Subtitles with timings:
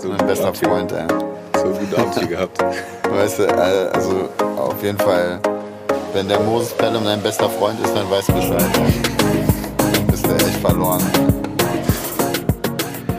[0.00, 1.04] So mein bester Abend hier- Freund, ey.
[1.54, 2.58] So gute Abend hier gehabt.
[3.08, 3.50] Weißt du, äh,
[3.92, 5.40] also auf jeden Fall,
[6.12, 8.64] wenn der Moses Pelham dein bester Freund ist, dann weißt du Bescheid.
[9.78, 11.02] Dann bist du echt verloren.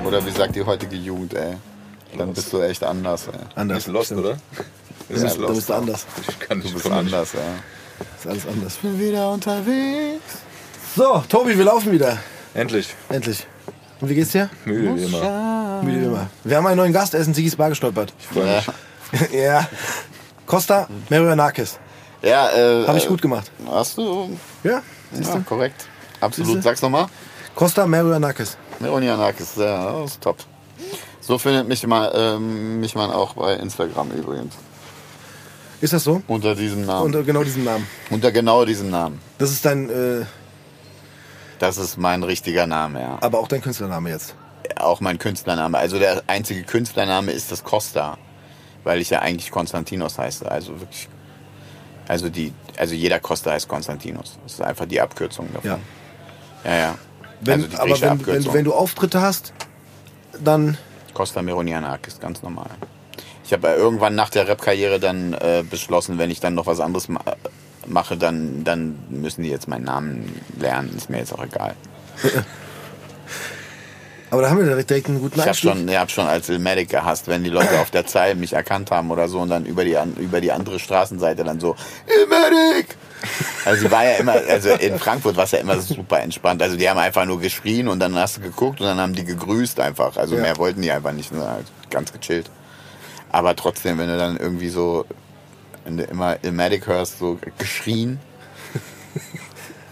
[0.06, 1.56] Oder wie sagt die heutige Jugend, ey?
[2.18, 3.34] Dann bist du echt anders, ey.
[3.56, 3.78] Anders.
[3.80, 4.22] Ist lost, stimmt.
[4.26, 4.38] oder?
[5.08, 5.50] Du Ist bist, lost.
[5.50, 6.06] du bist anders.
[6.28, 7.14] Ich kann Du nicht, bist komm nicht.
[7.14, 7.40] anders, ey.
[8.20, 8.76] Ist alles anders.
[8.78, 10.22] Bin wieder unterwegs.
[10.96, 12.18] So, Tobi, wir laufen wieder.
[12.54, 12.94] Endlich.
[13.10, 13.46] Endlich.
[14.02, 14.50] Und wie geht's dir?
[14.66, 15.20] Müde wie immer.
[15.84, 16.28] Wie immer.
[16.44, 18.14] Wir haben einen neuen Gast, er ist in Sigis Bar gestolpert.
[18.20, 19.32] Ich freue mich.
[19.44, 19.68] ja.
[20.46, 21.80] Costa Merionakis.
[22.22, 22.88] Ja, äh.
[22.88, 23.52] Habe ich gut gemacht.
[23.70, 24.38] Hast du?
[24.64, 25.44] Ja, siehst Ja, du?
[25.44, 25.88] korrekt.
[26.20, 26.62] Absolut.
[26.62, 27.08] Sag's nochmal.
[27.56, 28.58] Costa Merionakis.
[28.80, 30.38] Neonianakis, ja, das ist top.
[31.20, 34.56] So findet mich, mal, ähm, mich man auch bei Instagram übrigens.
[35.82, 36.22] Ist das so?
[36.28, 37.06] Unter diesem Namen.
[37.08, 37.88] Unter genau diesem Namen.
[38.10, 39.20] Unter genau diesem Namen.
[39.38, 40.26] Das ist dein, äh,
[41.60, 43.18] Das ist mein richtiger Name, ja.
[43.22, 44.36] aber auch dein Künstlername jetzt.
[44.84, 45.78] Auch mein Künstlername.
[45.78, 48.18] Also der einzige Künstlername ist das Costa.
[48.84, 50.50] Weil ich ja eigentlich Konstantinos heiße.
[50.50, 51.08] Also wirklich.
[52.08, 54.40] Also die, also jeder Costa heißt Konstantinos.
[54.44, 55.72] Das ist einfach die Abkürzung davon.
[55.72, 55.80] Ja.
[56.64, 56.96] Ja, ja.
[57.42, 59.54] Wenn, also aber wenn, wenn, wenn du Auftritte hast,
[60.40, 60.78] dann
[61.14, 62.70] Costa Meronianakis, ganz normal.
[63.44, 67.08] Ich habe irgendwann nach der Rap-Karriere dann äh, beschlossen, wenn ich dann noch was anderes
[67.08, 67.22] ma
[67.88, 70.96] mache, dann, dann müssen die jetzt meinen Namen lernen.
[70.96, 71.76] Ist mir jetzt auch egal.
[74.32, 75.70] Aber da haben wir direkt, einen guten Ich habe Einstieg.
[75.72, 78.90] schon, ich hab schon als Ilmatic gehasst, wenn die Leute auf der Zeile mich erkannt
[78.90, 81.76] haben oder so und dann über die, über die andere Straßenseite dann so,
[82.08, 82.96] Ilmatic!
[83.66, 86.62] Also sie war ja immer, also in Frankfurt war es ja immer super entspannt.
[86.64, 89.26] Also die haben einfach nur geschrien und dann hast du geguckt und dann haben die
[89.26, 90.16] gegrüßt einfach.
[90.18, 90.42] Also Ja.
[90.42, 91.46] mehr wollten die einfach nicht, ne?
[91.48, 92.50] halt ganz gechillt.
[93.32, 95.06] Aber trotzdem, wenn du dann irgendwie so,
[95.84, 98.20] wenn du immer Ilmatic hörst, so geschrien,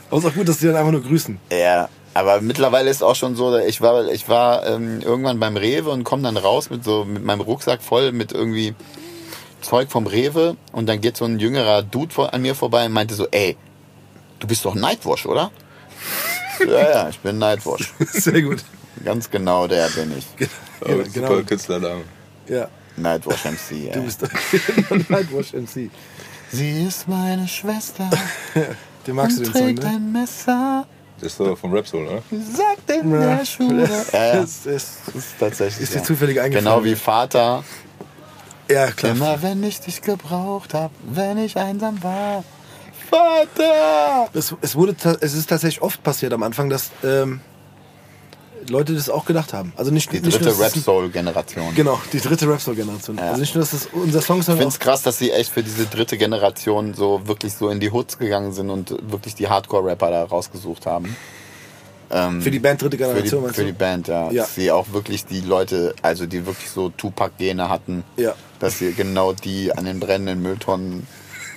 [0.10, 1.38] Aber es ist auch gut, dass die dann einfach nur grüßen.
[1.52, 5.90] Ja, aber mittlerweile ist auch schon so, ich war, ich war ähm, irgendwann beim Rewe
[5.92, 8.74] und komme dann raus mit so mit meinem Rucksack voll mit irgendwie
[9.62, 12.94] Zeug vom Rewe und dann geht so ein jüngerer Dude vor, an mir vorbei und
[12.94, 13.58] meinte so, ey,
[14.40, 15.52] du bist doch Nightwash, oder?
[16.66, 17.94] ja, ja, ich bin Nightwash.
[18.14, 18.64] Sehr gut.
[19.04, 20.26] Ganz genau der bin ich.
[20.82, 21.42] Oh, Ja, super genau.
[21.44, 22.04] Künstlername.
[22.48, 23.70] Ja, Nightwash MC.
[23.94, 24.02] du Ey.
[24.02, 24.22] bist
[25.10, 25.90] Nightwash MC.
[26.52, 28.10] Sie ist meine Schwester
[29.06, 29.90] Den magst du und den Song, trägt ne?
[29.90, 30.88] ein Messer.
[31.22, 32.22] Das ist doch vom Rap Soul, oder?
[32.32, 33.90] Sagt in der Schule.
[34.14, 34.42] Ja, ja.
[34.42, 35.84] Das ist, Das ist tatsächlich.
[35.84, 36.04] Ist dir ja.
[36.04, 36.66] zufällig eingefallen?
[36.66, 37.64] Genau wie Vater.
[38.70, 39.12] ja, klar.
[39.14, 42.44] Immer wenn ich dich gebraucht hab, wenn ich einsam war.
[43.10, 44.30] Vater!
[44.34, 47.42] Es, es, wurde, es ist tatsächlich oft passiert am Anfang, dass ähm,
[48.70, 49.74] Leute das auch gedacht haben.
[49.76, 51.76] Also nicht, Die dritte Rap-Soul-Generation.
[51.76, 53.18] Genau, die dritte Rap-Soul-Generation.
[53.18, 53.30] Ja.
[53.30, 55.52] Also nicht nur, dass das unser Song Ich sondern finde es krass, dass sie echt
[55.52, 59.48] für diese dritte Generation so wirklich so in die Hoods gegangen sind und wirklich die
[59.48, 61.16] Hardcore-Rapper da rausgesucht haben.
[62.12, 64.32] Ähm, für die Band dritte für die, Generation, für die Band, ja.
[64.32, 64.42] Ja.
[64.44, 68.34] Dass sie auch wirklich die Leute, also die wirklich so Tupac-Gene hatten, Ja.
[68.60, 71.06] dass sie genau die an den brennenden Mülltonnen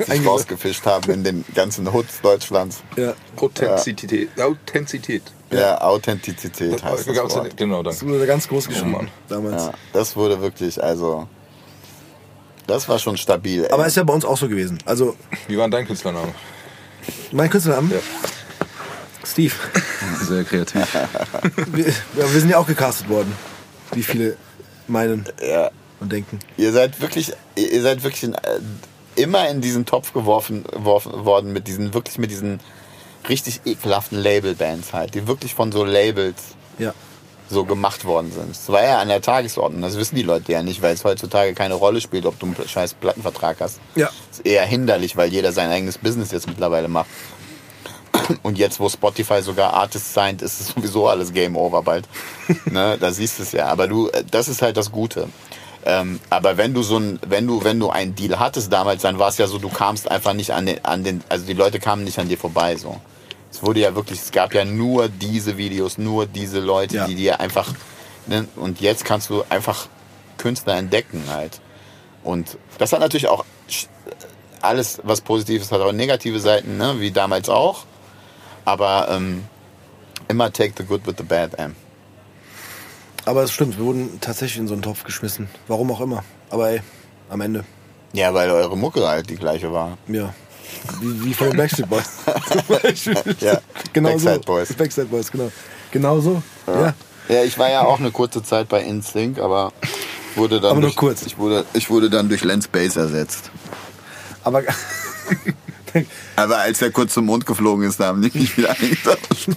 [0.07, 2.83] sich rausgefischt haben in den ganzen Hoods Deutschlands.
[2.97, 3.15] Ja.
[3.37, 4.29] Authentizität.
[4.41, 5.23] Authentizität.
[5.51, 7.57] Ja, Authentizität heißt das Wort.
[7.57, 8.15] Genau, Das danke.
[8.15, 9.09] wurde ganz groß geschrieben Mann.
[9.29, 9.65] damals.
[9.67, 11.29] Ja, das wurde wirklich, also,
[12.67, 13.65] das war schon stabil.
[13.65, 13.71] Ey.
[13.71, 14.79] Aber ist ja bei uns auch so gewesen.
[14.87, 15.15] Also
[15.49, 16.33] Wie war denn dein Künstlername?
[17.33, 17.95] mein Künstlername?
[17.95, 18.01] Ja.
[19.25, 19.55] Steve.
[20.23, 20.87] Sehr kreativ.
[21.73, 21.95] Wir, ja,
[22.33, 23.33] wir sind ja auch gecastet worden.
[23.93, 24.37] Wie viele
[24.89, 25.71] meinen ja,
[26.01, 26.39] und denken.
[26.57, 28.39] ihr seid wirklich, ihr seid wirklich in, äh,
[29.17, 32.61] immer in diesen Topf geworfen, geworfen worden mit diesen, wirklich mit diesen
[33.29, 36.43] richtig ekelhaften Label-Bands halt, die wirklich von so Labels
[36.79, 36.93] Ja.
[37.49, 38.51] so gemacht worden sind.
[38.51, 41.55] Das war ja an der Tagesordnung, das wissen die Leute ja nicht, weil es heutzutage
[41.55, 43.79] keine Rolle spielt, ob du einen scheiß Plattenvertrag hast.
[43.95, 44.11] Ja.
[44.31, 47.07] ist eher hinderlich, weil jeder sein eigenes Business jetzt mittlerweile macht.
[48.43, 52.09] Und jetzt, wo Spotify sogar Artist signed, ist es sowieso alles Game Over bald.
[52.67, 53.67] ne, da siehst du es ja.
[53.67, 55.29] Aber du, das ist halt das Gute.
[55.85, 59.19] Ähm, aber wenn du so ein, wenn du, wenn du einen Deal hattest damals, dann
[59.19, 61.81] war es ja so, du kamst einfach nicht an den, an den, also die Leute
[61.81, 63.01] kamen nicht an dir vorbei, so.
[63.51, 67.07] Es wurde ja wirklich, es gab ja nur diese Videos, nur diese Leute, Ja.
[67.07, 67.69] die dir einfach,
[68.27, 69.89] ne, und jetzt kannst du einfach
[70.39, 71.61] Künstler entdecken halt.
[72.25, 73.45] Und das hat natürlich auch
[74.61, 77.01] alles, was Positives hat, auch negative Seiten, ne?
[77.01, 77.85] wie damals auch.
[78.65, 79.45] Aber ähm,
[80.29, 81.71] immer take the good with the bad, ey.
[83.25, 85.49] Aber es stimmt, wir wurden tatsächlich in so einen Topf geschmissen.
[85.69, 86.25] Warum auch immer.
[86.51, 86.81] Aber ey,
[87.31, 87.65] am Ende.
[88.13, 89.97] Ja, weil eure Mucke halt die gleiche war.
[90.09, 90.35] Ja.
[91.01, 92.05] Wie, wie von den Backstreet Boys.
[93.41, 93.61] Ja,
[93.93, 94.41] genau Backside so.
[94.41, 94.73] Boys.
[94.75, 95.53] Backside Boys, genau.
[95.91, 96.43] Genau so.
[96.67, 96.95] Ja.
[97.29, 99.73] Ja, ich war ja auch eine kurze Zeit bei InSync, aber
[100.35, 101.23] wurde dann Aber nur durch, kurz.
[101.23, 103.51] Ich wurde, ich wurde dann durch Lance Bass ersetzt.
[104.43, 104.63] Aber
[106.37, 109.51] Aber als er kurz zum Mond geflogen ist, da haben die mich wieder eingetauscht.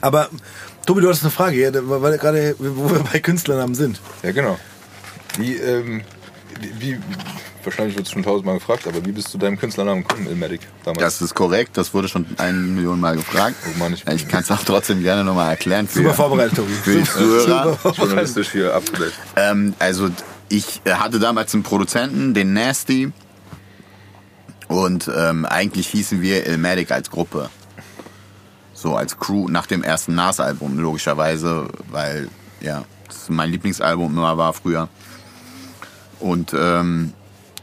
[0.00, 0.30] Aber
[0.90, 4.00] Tobi, du hattest eine Frage, ja, weil gerade, wo wir bei Künstlernamen sind.
[4.24, 4.58] Ja, genau.
[5.38, 6.02] Wie, ähm,
[6.80, 6.98] wie,
[7.62, 10.62] wahrscheinlich wird es schon tausendmal gefragt, aber wie bist du zu deinem Künstlernamen gekommen, Ilmatic,
[10.82, 11.00] damals?
[11.00, 13.54] Das ist korrekt, das wurde schon eine Million Mal gefragt.
[13.72, 15.86] Oh Mann, ich- ich kann es auch trotzdem gerne nochmal erklären.
[15.86, 16.72] Für, Super vorbereitet, Tobi.
[16.72, 17.78] für die Zuhörer.
[17.96, 19.12] Journalistisch hier abgedeckt.
[19.36, 20.08] Ähm, also
[20.48, 23.12] ich äh, hatte damals einen Produzenten, den Nasty.
[24.66, 27.48] Und ähm, eigentlich hießen wir Ilmatic als Gruppe.
[28.80, 32.30] So als Crew nach dem ersten Nas-Album, logischerweise, weil
[32.62, 34.88] ja, das mein Lieblingsalbum immer war früher.
[36.18, 37.12] Und ähm,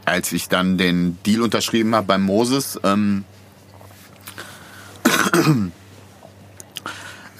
[0.04, 3.24] als ich dann den Deal unterschrieben habe beim Moses, ähm,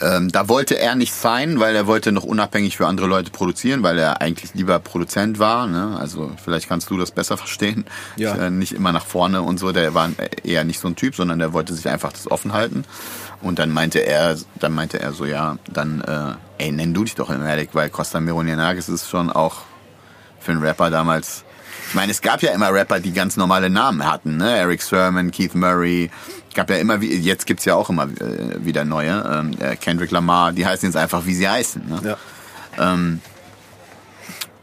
[0.01, 3.83] Ähm, da wollte er nicht sein, weil er wollte noch unabhängig für andere Leute produzieren,
[3.83, 5.67] weil er eigentlich lieber Produzent war.
[5.67, 5.97] Ne?
[5.99, 7.85] Also vielleicht kannst du das besser verstehen.
[8.17, 8.37] Ja.
[8.37, 9.73] Äh, nicht immer nach vorne und so.
[9.73, 10.11] Der war
[10.45, 12.85] eher nicht so ein Typ, sondern der wollte sich einfach das offen halten.
[13.41, 17.15] Und dann meinte er, dann meinte er so, ja, dann, äh, ey, nenn du dich
[17.15, 19.59] doch Ilmatic, weil Costa Mironianakis ist schon auch
[20.41, 21.45] für einen Rapper damals.
[21.89, 24.57] Ich meine, es gab ja immer Rapper, die ganz normale Namen hatten, ne?
[24.57, 26.11] Eric Sermon, Keith Murray.
[26.55, 29.13] Gab ja immer, wie- jetzt gibt's ja auch immer äh, wieder neue.
[29.33, 31.89] Ähm, äh, Kendrick Lamar, die heißen jetzt einfach, wie sie heißen.
[31.89, 32.17] Ne?
[32.77, 32.97] Ja.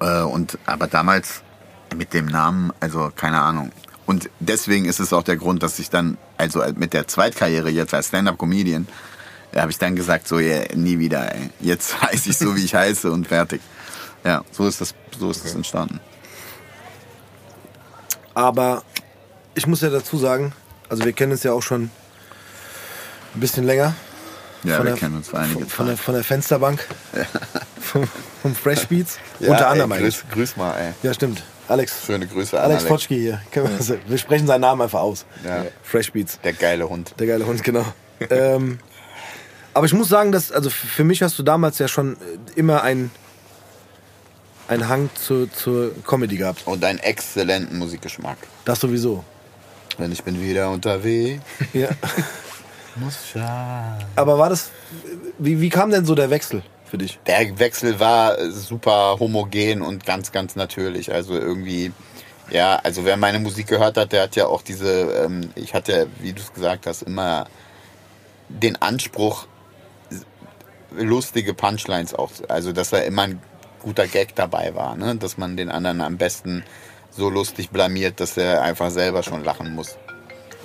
[0.02, 1.42] Äh, und aber damals
[1.96, 3.72] mit dem Namen, also keine Ahnung.
[4.06, 7.94] Und deswegen ist es auch der Grund, dass ich dann, also mit der Zweitkarriere jetzt
[7.94, 8.88] als Stand-up-Comedian,
[9.52, 11.50] da habe ich dann gesagt, so yeah, nie wieder, ey.
[11.60, 13.62] Jetzt heiße ich so, wie ich heiße und fertig.
[14.24, 16.00] Ja, so ist das, so ist das entstanden.
[18.34, 18.84] Aber
[19.54, 20.54] ich muss ja dazu sagen,
[20.90, 21.84] also wir kennen es ja auch schon
[23.34, 23.96] ein bisschen länger.
[24.64, 26.86] Ja, Von wir der- kennen uns vor einige Von, von, der, von der Fensterbank.
[27.82, 28.08] vom,
[28.42, 29.20] vom Fresh Beats.
[29.40, 30.16] Unter anderem eigentlich.
[30.22, 30.94] grüß, grüß mal, ey.
[31.04, 31.44] Ja, stimmt.
[31.68, 32.06] Alex.
[32.06, 32.90] Schöne Grüße an Alex Alex.
[32.90, 33.42] Potschki hier.
[34.08, 35.26] Wir, sprechen seinen Namen einfach aus.
[35.44, 35.66] Ja.
[35.84, 36.40] Fresh Beats.
[36.44, 37.16] Der geile Hund.
[37.20, 37.86] Der geile Hund, genau.
[38.30, 38.80] ähm,
[39.74, 42.18] aber ich muss sagen, dass, also für mich hast du damals ja schon äh,
[42.56, 43.12] immer einen
[44.68, 46.66] einen Hang zu, zur Comedy gehabt.
[46.66, 48.38] Und einen exzellenten Musikgeschmack.
[48.66, 49.24] Das sowieso.
[49.98, 51.44] Wenn ich bin wieder unterwegs.
[51.74, 51.90] Ja.
[52.96, 54.04] Muss sein.
[54.16, 54.72] Aber war das,
[55.38, 57.20] wie, wie kam denn so der Wechsel für dich?
[57.28, 61.12] Der Wechsel war super homogen und ganz, ganz natürlich.
[61.12, 61.92] Also irgendwie,
[62.50, 66.08] ja, also wer meine Musik gehört hat, der hat ja auch diese, ähm, ich hatte,
[66.20, 67.48] wie du es gesagt hast, immer
[68.50, 69.48] den Anspruch,
[70.98, 73.42] lustige Punchlines auch, also dass da immer ein
[73.82, 75.16] guter Gag dabei war, ne?
[75.16, 76.64] dass man den anderen am besten
[77.12, 79.98] so lustig blamiert, dass er einfach selber schon lachen muss.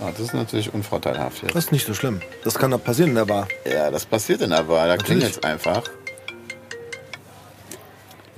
[0.01, 1.55] Ah, das ist natürlich unvorteilhaft jetzt.
[1.55, 2.23] Das ist nicht so schlimm.
[2.43, 3.49] Das kann doch passieren in der Bar.
[3.71, 4.87] Ja, das passiert in der Bar.
[4.87, 5.83] Da klingelt es einfach.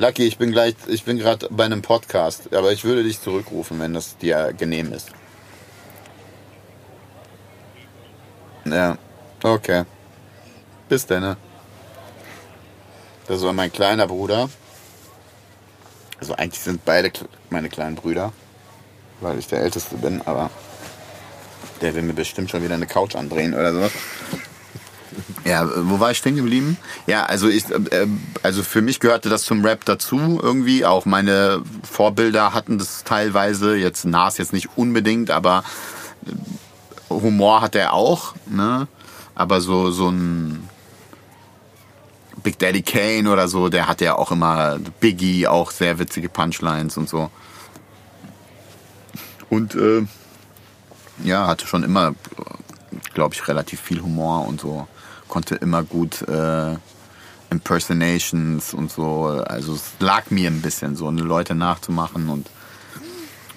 [0.03, 3.79] Lucky, ich bin gleich, ich bin gerade bei einem Podcast, aber ich würde dich zurückrufen,
[3.79, 5.11] wenn das dir genehm ist.
[8.65, 8.99] Ja,
[9.45, 9.85] okay.
[10.89, 11.23] Bis dann.
[11.23, 11.37] ne?
[13.29, 14.51] Das war mein kleiner Bruder.
[16.19, 17.13] Also eigentlich sind beide
[17.51, 18.33] meine kleinen Brüder,
[19.21, 20.51] weil ich der Älteste bin, aber
[21.81, 23.91] der will mir bestimmt schon wieder eine Couch andrehen oder so.
[25.45, 26.77] Ja, wo war ich stehen geblieben?
[27.07, 28.07] Ja, also ich, äh,
[28.43, 30.85] also für mich gehörte das zum Rap dazu irgendwie.
[30.85, 33.77] Auch meine Vorbilder hatten das teilweise.
[33.77, 35.65] Jetzt Nas jetzt nicht unbedingt, aber
[36.27, 38.35] äh, Humor hat er auch.
[38.47, 38.87] Ne?
[39.35, 40.69] Aber so so ein
[42.43, 46.97] Big Daddy Kane oder so, der hatte ja auch immer Biggie, auch sehr witzige Punchlines
[46.97, 47.31] und so.
[49.49, 50.07] Und äh,
[51.25, 52.15] ja, hatte schon immer,
[53.15, 54.89] glaube ich, relativ viel Humor und so.
[55.33, 56.77] Konnte immer gut äh,
[57.49, 59.25] Impersonations und so.
[59.47, 62.51] Also es lag mir ein bisschen so, Leute nachzumachen und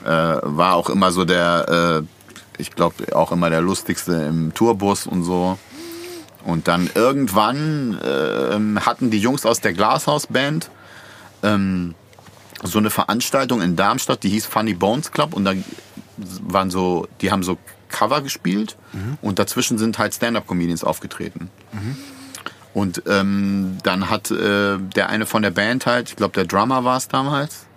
[0.06, 5.06] äh, war auch immer so der, äh, ich glaube, auch immer der lustigste im Tourbus
[5.06, 5.60] und so.
[6.46, 10.72] Und dann irgendwann ähm, hatten die Jungs aus der Glashaus-Band
[11.44, 11.94] ähm,
[12.64, 15.52] so eine Veranstaltung in Darmstadt, die hieß Funny Bones Club und da
[16.42, 17.58] waren so, die haben so
[17.90, 18.78] Cover gespielt
[19.22, 21.50] und dazwischen sind halt Stand-up-Comedians aufgetreten.
[22.74, 26.84] Und ähm, dann hat äh, der eine von der Band halt, ich glaube der Drummer
[26.84, 27.68] war es damals.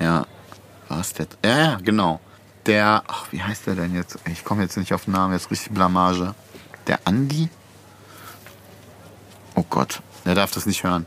[0.00, 0.26] Ja,
[0.88, 1.26] war es der?
[1.44, 2.18] Ja, ja, genau.
[2.64, 4.18] Der, ach, wie heißt der denn jetzt?
[4.30, 6.34] Ich komme jetzt nicht auf den Namen, jetzt richtig Blamage.
[6.86, 7.50] Der Andi?
[9.54, 11.06] Oh Gott, der darf das nicht hören.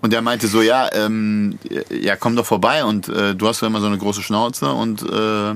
[0.00, 1.58] Und der meinte so, ja, ähm,
[1.90, 5.02] ja, komm doch vorbei und äh, du hast ja immer so eine große Schnauze und
[5.02, 5.54] äh,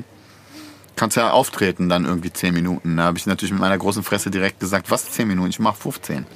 [0.96, 2.96] kannst ja auftreten dann irgendwie 10 Minuten.
[2.96, 5.50] Da habe ich natürlich mit meiner großen Fresse direkt gesagt, was 10 Minuten?
[5.50, 6.26] Ich mache 15.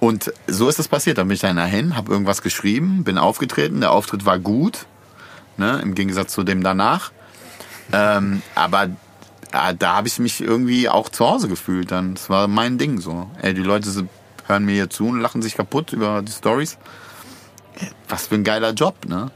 [0.00, 1.18] Und so ist es passiert.
[1.18, 3.80] Dann bin ich dann dahin, habe irgendwas geschrieben, bin aufgetreten.
[3.80, 4.86] Der Auftritt war gut,
[5.56, 7.12] ne, im Gegensatz zu dem danach.
[7.92, 8.84] Ähm, aber
[9.52, 11.90] äh, da habe ich mich irgendwie auch zu Hause gefühlt.
[11.90, 13.30] Dann, das war mein Ding so.
[13.40, 13.90] Ey, die Leute
[14.46, 16.78] hören mir hier zu und lachen sich kaputt über die Stories.
[18.08, 19.30] Was für ein geiler Job, ne?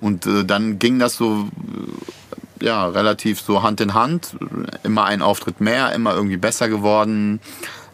[0.00, 2.25] Und äh, dann ging das so, äh,
[2.60, 4.36] ja, relativ so Hand in Hand.
[4.82, 7.40] Immer ein Auftritt mehr, immer irgendwie besser geworden.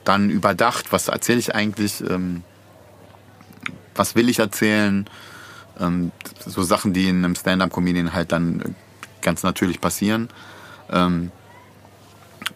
[0.04, 2.42] Dann überdacht, was erzähle ich eigentlich, ähm,
[3.94, 5.08] was will ich erzählen.
[5.80, 6.12] Ähm,
[6.44, 8.74] so Sachen, die in einem Stand-Up-Comedian halt dann
[9.20, 10.28] ganz natürlich passieren.
[10.90, 11.30] Ähm,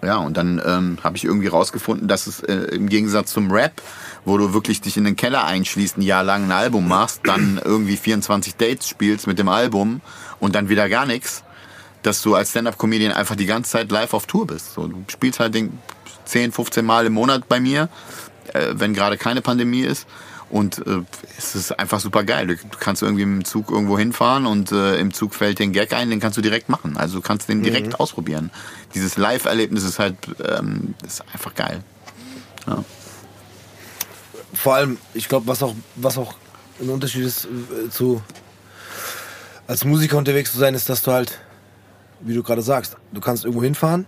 [0.03, 3.81] ja, und dann ähm, habe ich irgendwie rausgefunden, dass es äh, im Gegensatz zum Rap,
[4.25, 7.61] wo du wirklich dich in den Keller einschließt, ein Jahr lang ein Album machst, dann
[7.65, 10.01] irgendwie 24 Dates spielst mit dem Album
[10.41, 11.45] und dann wieder gar nichts,
[12.07, 14.75] dass du als Stand-Up-Comedian einfach die ganze Zeit live auf Tour bist.
[14.75, 15.79] So, du spielst halt den
[16.25, 17.89] 10, 15 Mal im Monat bei mir,
[18.53, 20.07] äh, wenn gerade keine Pandemie ist.
[20.49, 21.01] Und äh,
[21.37, 22.47] es ist einfach super geil.
[22.47, 26.09] Du kannst irgendwie im Zug irgendwo hinfahren und äh, im Zug fällt den Gag ein,
[26.09, 26.97] den kannst du direkt machen.
[26.97, 27.95] Also du kannst den direkt mhm.
[27.97, 28.51] ausprobieren.
[28.95, 31.83] Dieses Live-Erlebnis ist halt ähm, ist einfach geil.
[32.69, 32.85] Ja.
[34.55, 36.35] Vor allem, ich glaube, was auch, was auch
[36.81, 38.23] ein Unterschied ist äh, zu
[39.67, 41.41] als Musiker unterwegs zu sein, ist, dass du halt,
[42.21, 44.07] wie du gerade sagst, du kannst irgendwo hinfahren.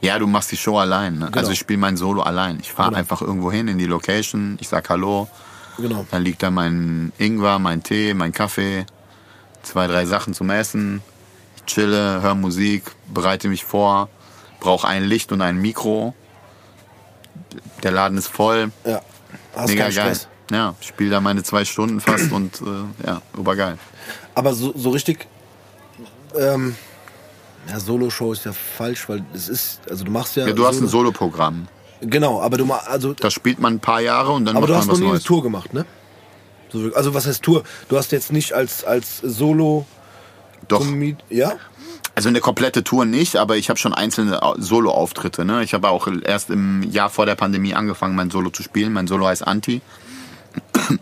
[0.00, 1.18] Ja, du machst die Show allein.
[1.18, 1.26] Ne?
[1.26, 1.38] Genau.
[1.38, 2.58] Also ich spiele mein Solo allein.
[2.60, 2.98] Ich fahre genau.
[3.00, 5.28] einfach irgendwo hin in die Location, ich sag Hallo.
[5.76, 6.06] Genau.
[6.10, 8.86] Dann liegt da mein Ingwer, mein Tee, mein Kaffee,
[9.62, 11.02] zwei, drei Sachen zum Essen.
[11.56, 14.08] Ich chille, höre Musik, bereite mich vor,
[14.60, 16.14] brauche ein Licht und ein Mikro.
[17.82, 18.72] Der Laden ist voll.
[18.84, 19.02] Ja.
[19.54, 19.92] Hast Mega geil.
[19.92, 20.28] Stress.
[20.50, 23.78] Ja, spiele da meine zwei Stunden fast und äh, ja, übergeil.
[24.34, 25.26] Aber so, so richtig,
[26.38, 26.74] ähm,
[27.68, 30.46] ja, Solo-Show ist ja falsch, weil es ist, also du machst ja.
[30.46, 31.68] Ja, du Solo hast ein Solo-Programm.
[32.00, 33.12] Genau, aber du machst, also.
[33.12, 34.98] Das spielt man ein paar Jahre und dann aber macht man was Neues.
[34.98, 35.84] Aber du hast noch nie eine Tour gemacht, ne?
[36.94, 37.64] Also was heißt Tour?
[37.88, 39.86] Du hast jetzt nicht als, als Solo.
[40.68, 40.84] Doch.
[41.30, 41.54] Ja?
[42.14, 45.44] Also eine komplette Tour nicht, aber ich habe schon einzelne Solo-Auftritte.
[45.44, 45.62] Ne?
[45.62, 48.92] Ich habe auch erst im Jahr vor der Pandemie angefangen, mein Solo zu spielen.
[48.92, 49.80] Mein Solo heißt Anti.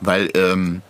[0.00, 0.82] Weil ähm,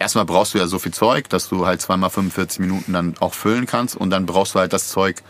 [0.00, 3.34] erstmal brauchst du ja so viel Zeug, dass du halt zweimal 45 Minuten dann auch
[3.34, 3.96] füllen kannst.
[3.96, 5.22] Und dann brauchst du halt das Zeug,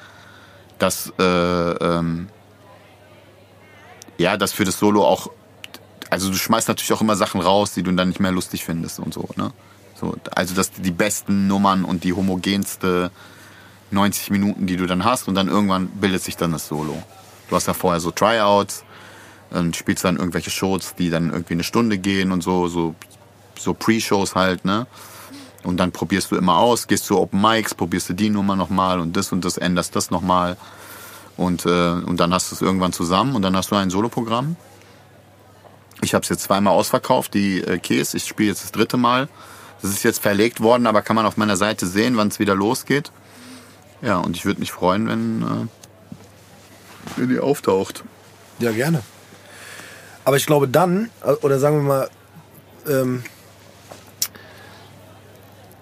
[0.78, 2.28] das, äh, ähm,
[4.16, 5.30] ja, das für das Solo auch
[6.10, 8.98] also du schmeißt natürlich auch immer Sachen raus, die du dann nicht mehr lustig findest
[8.98, 9.52] und so, ne?
[9.94, 13.12] So, also das die besten Nummern und die homogenste
[13.92, 17.00] 90 Minuten, die du dann hast und dann irgendwann bildet sich dann das Solo.
[17.48, 18.84] Du hast ja vorher so Tryouts,
[19.50, 22.94] und spielst dann irgendwelche Shows, die dann irgendwie eine Stunde gehen und so, so,
[23.62, 24.86] so Pre-Shows halt, ne?
[25.62, 28.98] Und dann probierst du immer aus, gehst zu Open Mics, probierst du die Nummer nochmal
[28.98, 30.56] und das und das, änderst das nochmal.
[31.36, 34.56] Und, äh, und dann hast du es irgendwann zusammen und dann hast du ein Soloprogramm.
[36.02, 38.16] Ich habe es jetzt zweimal ausverkauft, die äh, Käse.
[38.16, 39.28] Ich spiele jetzt das dritte Mal.
[39.82, 42.54] Das ist jetzt verlegt worden, aber kann man auf meiner Seite sehen, wann es wieder
[42.54, 43.12] losgeht.
[44.02, 45.66] Ja, und ich würde mich freuen, wenn, äh,
[47.16, 48.04] wenn die auftaucht.
[48.58, 49.02] Ja, gerne.
[50.24, 52.10] Aber ich glaube dann, äh, oder sagen wir mal,
[52.86, 53.24] ähm,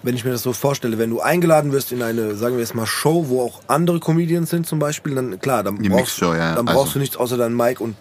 [0.03, 2.75] wenn ich mir das so vorstelle, wenn du eingeladen wirst in eine, sagen wir jetzt
[2.75, 6.55] mal, Show, wo auch andere Comedians sind zum Beispiel, dann klar, dann brauchst, ja.
[6.55, 7.97] dann brauchst also, du nichts außer deinen Mic und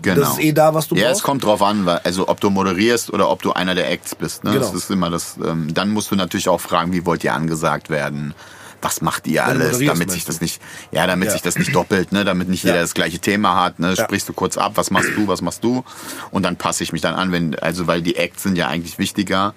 [0.00, 0.20] Genau.
[0.20, 1.10] Das ist eh da, was du ja, brauchst.
[1.10, 4.14] Ja, es kommt drauf an, also ob du moderierst oder ob du einer der Acts
[4.14, 4.42] bist.
[4.42, 4.52] Ne?
[4.52, 4.64] Genau.
[4.64, 5.36] Das ist immer das.
[5.44, 8.34] Ähm, dann musst du natürlich auch fragen, wie wollt ihr angesagt werden?
[8.80, 11.32] Was macht ihr alles, damit sich das nicht, ja, damit ja.
[11.32, 12.82] sich das nicht doppelt, ne, damit nicht jeder ja.
[12.82, 15.84] das gleiche Thema hat, ne, sprichst du kurz ab, was machst du, was machst du,
[16.32, 18.98] und dann passe ich mich dann an, wenn, also weil die Acts sind ja eigentlich
[18.98, 19.54] wichtiger,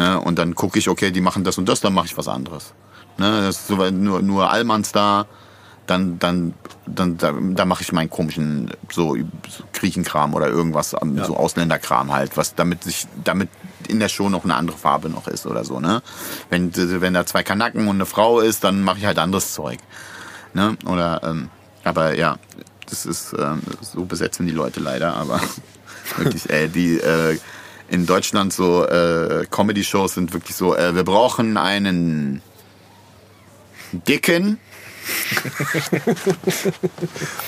[0.00, 2.28] ne, und dann gucke ich, okay, die machen das und das, dann mache ich was
[2.28, 2.72] anderes,
[3.18, 5.26] ne, das ist so, nur nur Allmanns da,
[5.86, 6.54] dann, dann,
[6.86, 11.24] dann, da, da mache ich meinen komischen so, so Griechenkram oder irgendwas, ähm, ja.
[11.24, 13.48] so Ausländerkram halt, was damit sich, damit
[13.88, 16.00] in der Show noch eine andere Farbe noch ist oder so, ne?
[16.48, 19.80] Wenn, wenn da zwei Kanaken und eine Frau ist, dann mache ich halt anderes Zeug.
[20.54, 20.76] Ne?
[20.86, 21.50] Oder, ähm,
[21.82, 22.38] aber ja,
[22.88, 25.40] das ist, ähm, so besetzen die Leute leider, aber
[26.16, 27.38] wirklich, ey, die, äh,
[27.90, 32.40] in Deutschland so äh, Comedy-Shows sind wirklich so, äh, wir brauchen einen
[33.92, 34.58] dicken,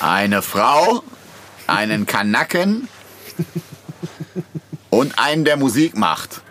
[0.00, 1.04] eine Frau,
[1.68, 2.88] einen Kanacken
[4.90, 6.42] und einen, der Musik macht.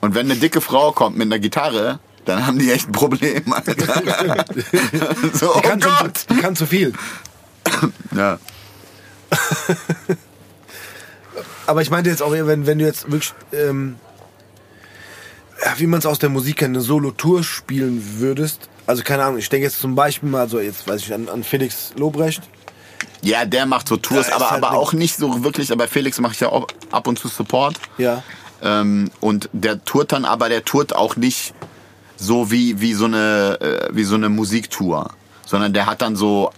[0.00, 3.44] Und wenn eine dicke Frau kommt mit einer Gitarre, dann haben die echt ein Problem.
[5.34, 6.16] so, die, kann oh Gott.
[6.16, 6.94] Zu, die kann zu viel.
[8.14, 8.38] ja.
[11.68, 13.96] Aber ich meinte jetzt auch, wenn, wenn du jetzt wirklich, ähm,
[15.62, 19.38] ja, wie man es aus der Musik kennt, eine Solo-Tour spielen würdest, also keine Ahnung,
[19.38, 22.40] ich denke jetzt zum Beispiel mal so, jetzt weiß ich, an, an Felix Lobrecht.
[23.20, 26.40] Ja, der macht so Tours, aber, halt aber auch nicht so wirklich, aber Felix macht
[26.40, 27.78] ja auch ab und zu Support.
[27.98, 28.22] Ja.
[28.62, 31.52] Ähm, und der tourt dann, aber der tourt auch nicht
[32.16, 35.10] so wie, wie so eine, äh, wie so eine Musiktour.
[35.44, 36.50] Sondern der hat dann so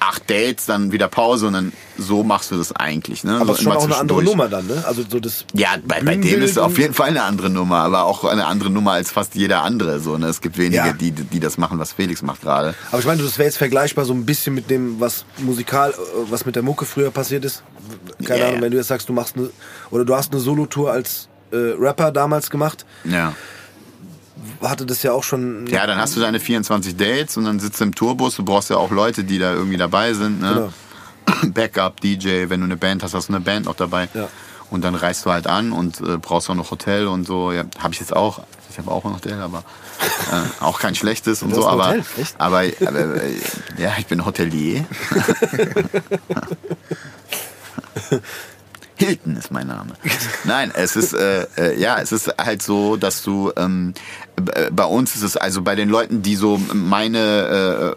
[0.00, 3.24] acht Dates, dann wieder Pause und dann so machst du das eigentlich.
[3.24, 3.38] Ne?
[3.40, 4.22] Aber so schon auch eine andere.
[4.22, 4.82] Nummer dann, ne?
[4.86, 7.78] Also so das Ja, bei, bei dem ist es auf jeden Fall eine andere Nummer,
[7.78, 10.00] aber auch eine andere Nummer als fast jeder andere.
[10.00, 10.26] So, ne?
[10.26, 10.92] Es gibt wenige, Ja.
[10.92, 12.74] die, die das machen, was Felix macht gerade.
[12.90, 15.94] Aber ich meine, das wäre jetzt vergleichbar so ein bisschen mit dem, was musikal, äh,
[16.30, 17.62] was mit der Mucke früher passiert ist.
[18.24, 19.50] Keine Ja, Ahnung, wenn du jetzt sagst, du machst eine,
[19.90, 23.32] oder du hast eine Solotour als äh, Rapper damals gemacht, Ja.
[24.62, 25.66] Hatte das ja auch schon.
[25.66, 28.36] Ja, dann hast du deine 24 Dates und dann sitzt du im Tourbus.
[28.36, 30.40] Du brauchst ja auch Leute, die da irgendwie dabei sind.
[30.40, 30.72] Ne?
[31.54, 34.08] Backup, DJ, wenn du eine Band hast, hast du eine Band noch dabei.
[34.14, 34.28] Ja.
[34.70, 37.52] Und dann reist du halt an und äh, brauchst auch noch Hotel und so.
[37.52, 38.42] Ja, habe ich jetzt auch.
[38.70, 39.64] Ich habe auch ein Hotel, aber
[40.30, 41.66] äh, auch kein schlechtes und so.
[41.66, 41.96] Aber,
[42.36, 43.40] aber, aber äh,
[43.78, 44.84] ja, ich bin Hotelier.
[48.98, 49.92] Hilton ist mein Name.
[50.44, 53.92] Nein, es ist äh, äh, ja, es ist halt so, dass du ähm,
[54.36, 57.18] b- bei uns ist es also bei den Leuten, die so meine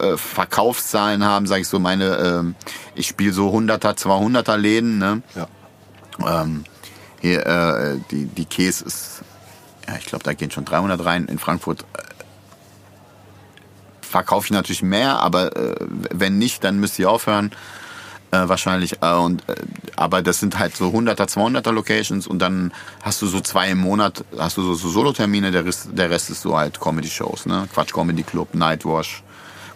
[0.02, 2.56] äh, äh, Verkaufszahlen haben, sage ich so meine, ähm,
[2.96, 5.22] ich spiele so 100er, 200er Läden, ne?
[5.36, 6.42] Ja.
[6.42, 6.66] Ähm,
[7.22, 9.22] hier äh, die die Käse ist,
[9.88, 11.82] ja, ich glaube, da gehen schon 300 rein in Frankfurt.
[11.94, 12.04] Äh,
[14.02, 15.76] Verkaufe ich natürlich mehr, aber äh,
[16.12, 17.52] wenn nicht, dann müsst ihr aufhören
[18.32, 19.02] äh, wahrscheinlich.
[19.02, 19.56] Äh, und, äh,
[19.96, 22.72] aber das sind halt so 100er, 200er Locations und dann
[23.02, 26.30] hast du so zwei im Monat, hast du so, so Solotermine, der Rest, der Rest
[26.30, 27.68] ist so halt Comedy-Shows, ne?
[27.74, 29.24] Quatsch Comedy Club, Nightwash,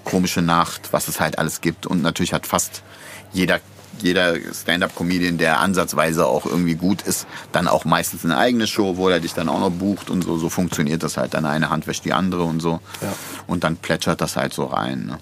[0.03, 1.85] Komische Nacht, was es halt alles gibt.
[1.85, 2.83] Und natürlich hat fast
[3.31, 3.59] jeder
[4.01, 9.07] jeder Stand-up-Comedian, der ansatzweise auch irgendwie gut ist, dann auch meistens eine eigene Show, wo
[9.07, 10.37] er dich dann auch noch bucht und so.
[10.37, 11.35] So funktioniert das halt.
[11.35, 12.79] Dann eine Hand wäscht die andere und so.
[13.01, 13.13] Ja.
[13.47, 15.05] Und dann plätschert das halt so rein.
[15.05, 15.19] Ne?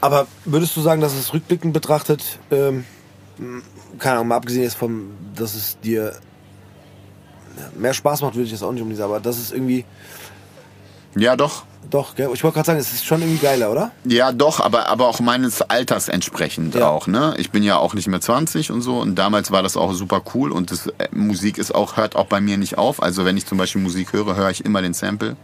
[0.00, 2.84] Aber würdest du sagen, dass es rückblickend betrachtet, ähm,
[3.98, 6.14] keine Ahnung, mal abgesehen jetzt vom, dass es dir
[7.76, 9.84] mehr Spaß macht, würde ich jetzt auch nicht unbedingt sagen, aber das ist irgendwie,
[11.16, 11.64] Ja, doch.
[11.90, 12.30] doch, gell?
[12.32, 13.90] ich wollte gerade sagen, es ist schon irgendwie geiler, oder?
[14.04, 16.88] Ja, doch, aber, aber auch meines Alters entsprechend Ja.
[16.88, 17.34] auch, ne?
[17.36, 20.22] Ich bin ja auch nicht mehr 20 und so und damals war das auch super
[20.34, 23.02] cool und das, äh, Musik ist auch, hört auch bei mir nicht auf.
[23.02, 25.36] Also wenn ich zum Beispiel Musik höre, höre ich immer den Sample.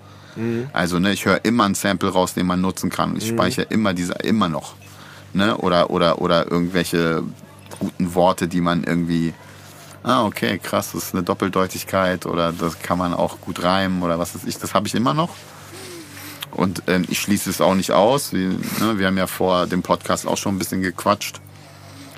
[0.72, 3.16] Also, ne, ich höre immer ein Sample raus, den man nutzen kann.
[3.16, 4.74] Ich speichere immer diese, immer noch.
[5.32, 5.56] Ne?
[5.56, 7.22] Oder, oder, oder irgendwelche
[7.78, 9.34] guten Worte, die man irgendwie,
[10.02, 14.18] ah, okay, krass, das ist eine Doppeldeutigkeit oder das kann man auch gut reimen oder
[14.18, 15.30] was weiß ich, das habe ich immer noch.
[16.52, 18.32] Und ähm, ich schließe es auch nicht aus.
[18.32, 21.40] Wir, ne, wir haben ja vor dem Podcast auch schon ein bisschen gequatscht,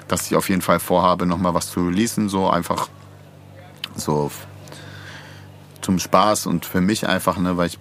[0.06, 2.88] dass ich auf jeden Fall vorhabe, nochmal was zu releasen, so einfach
[3.96, 4.30] so
[5.80, 7.78] zum Spaß und für mich einfach, ne, weil ich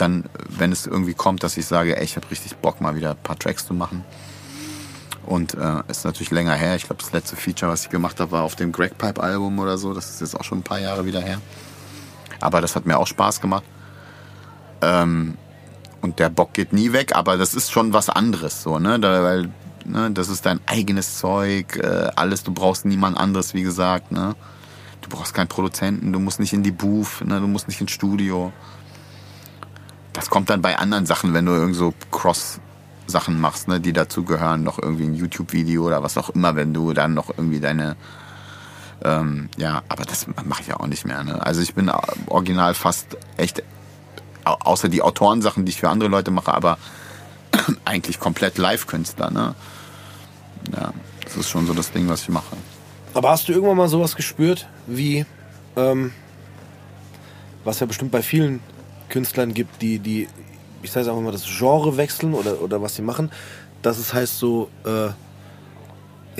[0.00, 3.10] dann, wenn es irgendwie kommt, dass ich sage, ey, ich habe richtig Bock, mal wieder
[3.10, 4.04] ein paar Tracks zu machen.
[5.26, 6.76] Und äh, ist natürlich länger her.
[6.76, 9.58] Ich glaube, das letzte Feature, was ich gemacht habe, war auf dem Greg Pipe Album
[9.58, 9.92] oder so.
[9.92, 11.40] Das ist jetzt auch schon ein paar Jahre wieder her.
[12.40, 13.64] Aber das hat mir auch Spaß gemacht.
[14.80, 15.36] Ähm,
[16.00, 19.00] und der Bock geht nie weg, aber das ist schon was anderes, so, ne?
[19.00, 19.50] Da, weil,
[19.84, 24.36] ne, das ist dein eigenes Zeug, äh, alles, du brauchst niemand anderes, wie gesagt, ne?
[25.00, 27.40] Du brauchst keinen Produzenten, du musst nicht in die Booth, ne?
[27.40, 28.52] du musst nicht ins Studio.
[30.12, 34.62] Das kommt dann bei anderen Sachen, wenn du irgend so Cross-Sachen machst, ne, die dazugehören,
[34.64, 37.96] noch irgendwie ein YouTube-Video oder was auch immer, wenn du dann noch irgendwie deine
[39.04, 41.22] ähm, ja, aber das mache ich ja auch nicht mehr.
[41.22, 41.40] Ne?
[41.46, 41.88] Also ich bin
[42.26, 43.62] original fast echt,
[44.44, 46.78] au- außer die Autorensachen, die ich für andere Leute mache, aber
[47.84, 49.30] eigentlich komplett Live-Künstler.
[49.30, 49.54] Ne?
[50.74, 50.92] Ja,
[51.22, 52.56] das ist schon so das Ding, was ich mache.
[53.14, 55.24] Aber hast du irgendwann mal sowas gespürt, wie,
[55.76, 56.10] ähm,
[57.62, 58.58] was ja bestimmt bei vielen
[59.08, 60.28] Künstlern gibt, die, die,
[60.82, 63.30] ich sage einfach mal, das Genre wechseln oder, oder was sie machen,
[63.82, 65.10] dass es heißt so, äh,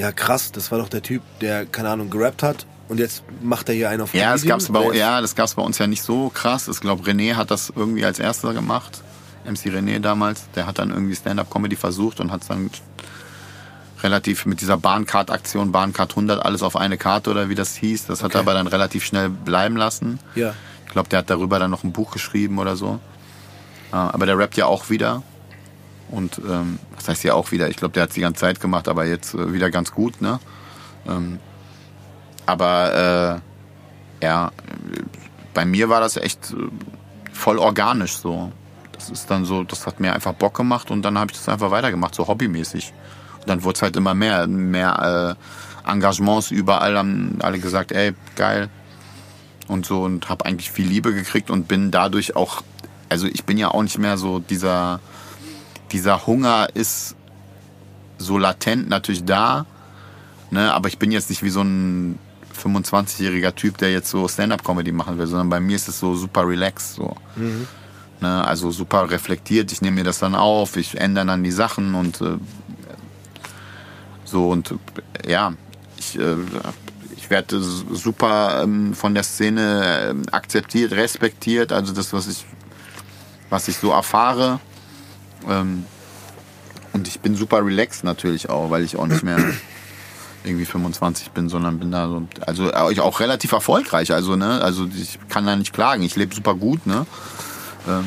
[0.00, 3.68] ja krass, das war doch der Typ, der, keine Ahnung, gerappt hat und jetzt macht
[3.68, 6.02] er hier einen auf Ja, das gab's bei, ja, das gab's bei uns ja nicht
[6.02, 6.68] so krass.
[6.68, 9.02] Ich glaube, René hat das irgendwie als erster gemacht.
[9.44, 10.48] MC René damals.
[10.54, 12.70] Der hat dann irgendwie Stand-Up-Comedy versucht und hat dann
[14.02, 18.06] relativ mit dieser Bahncard-Aktion, Bahncard 100, alles auf eine Karte oder wie das hieß.
[18.06, 20.18] Das hat er aber dann relativ schnell bleiben lassen.
[20.34, 20.54] Ja.
[20.88, 22.98] Ich glaube, der hat darüber dann noch ein Buch geschrieben oder so.
[23.92, 25.22] Äh, Aber der rappt ja auch wieder.
[26.10, 27.68] Und ähm, was heißt ja auch wieder?
[27.68, 30.22] Ich glaube, der hat es die ganze Zeit gemacht, aber jetzt äh, wieder ganz gut,
[30.22, 30.40] ne?
[31.06, 31.38] Ähm,
[32.46, 33.42] aber
[34.22, 34.50] äh, ja,
[35.52, 36.56] bei mir war das echt äh,
[37.32, 38.50] voll organisch so.
[38.92, 41.48] Das ist dann so, das hat mir einfach Bock gemacht und dann habe ich das
[41.48, 42.94] einfach weitergemacht, so hobbymäßig.
[43.40, 45.36] Und dann wurde es halt immer mehr, mehr
[45.86, 48.70] äh, Engagements überall, haben alle gesagt, ey, geil,
[49.68, 52.62] und so und habe eigentlich viel Liebe gekriegt und bin dadurch auch,
[53.08, 55.00] also ich bin ja auch nicht mehr so dieser,
[55.92, 57.14] dieser Hunger ist
[58.18, 59.66] so latent natürlich da,
[60.50, 62.18] ne, aber ich bin jetzt nicht wie so ein
[62.58, 66.46] 25-jähriger Typ, der jetzt so Stand-up-Comedy machen will, sondern bei mir ist es so super
[66.46, 67.16] relaxed, so.
[68.20, 68.44] Ne?
[68.44, 72.20] Also super reflektiert, ich nehme mir das dann auf, ich ändere dann die Sachen und
[72.20, 72.38] äh,
[74.24, 74.74] so und
[75.26, 75.52] ja,
[75.96, 76.36] ich, äh,
[77.28, 82.46] ich werde super ähm, von der Szene ähm, akzeptiert, respektiert, also das, was ich,
[83.50, 84.60] was ich so erfahre.
[85.46, 85.84] Ähm,
[86.94, 89.36] und ich bin super relaxed natürlich auch, weil ich auch nicht mehr
[90.44, 95.18] irgendwie 25 bin, sondern bin da so, also auch relativ erfolgreich, also ne, also ich
[95.28, 97.04] kann da nicht klagen, ich lebe super gut, ne.
[97.86, 98.06] Ähm,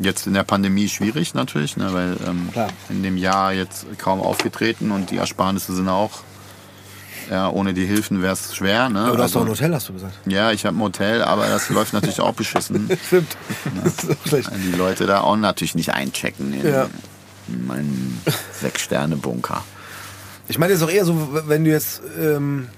[0.00, 2.50] jetzt in der Pandemie schwierig natürlich, ne, weil ähm,
[2.90, 6.20] in dem Jahr jetzt kaum aufgetreten und die Ersparnisse sind auch,
[7.30, 8.88] ja, ohne die Hilfen wäre es schwer.
[8.88, 9.00] Ne?
[9.00, 10.14] Aber du hast also, doch ein Hotel, hast du gesagt.
[10.26, 12.88] Ja, ich habe ein Hotel, aber das läuft natürlich auch beschissen.
[13.06, 13.36] Stimmt.
[14.30, 16.88] Weil die Leute da auch natürlich nicht einchecken in, Ja.
[17.48, 18.20] in meinen
[18.60, 19.62] Sechs-Sterne-Bunker.
[20.48, 22.68] Ich meine jetzt auch eher so, wenn du jetzt, ähm,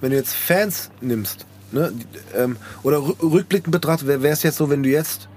[0.00, 1.92] wenn du jetzt Fans nimmst, ne,
[2.36, 5.28] ähm, oder rü- rückblickend betrachtet, wäre es jetzt so, wenn du jetzt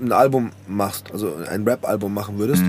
[0.00, 2.62] ein Album machst, also ein Rap-Album machen würdest,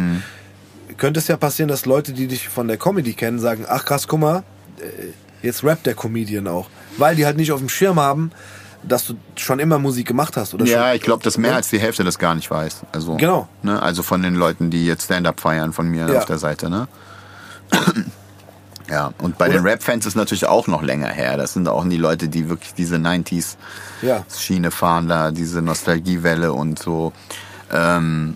[0.98, 4.08] könnte es ja passieren, dass Leute, die dich von der Comedy kennen, sagen, ach krass,
[4.08, 4.44] guck mal,
[4.80, 6.68] äh, jetzt rappt der Comedian auch.
[6.98, 8.32] Weil die halt nicht auf dem Schirm haben,
[8.84, 10.54] dass du schon immer Musik gemacht hast.
[10.54, 12.82] Oder Ja, schon, ich glaube, dass mehr als die Hälfte das gar nicht weiß.
[12.92, 13.48] Also, Genau.
[13.62, 16.18] Ne, also von den Leuten, die jetzt Stand-Up feiern von mir Ja.
[16.20, 16.70] auf der Seite.
[16.70, 16.88] Ne?
[18.90, 21.38] ja, und bei den Oder- Rap-Fans ist natürlich auch noch länger her.
[21.38, 23.58] Das sind auch die Leute, die wirklich diese 90s
[24.02, 24.24] Ja.
[24.72, 27.14] Fahren, da diese Nostalgiewelle und so.
[27.72, 28.36] Ähm,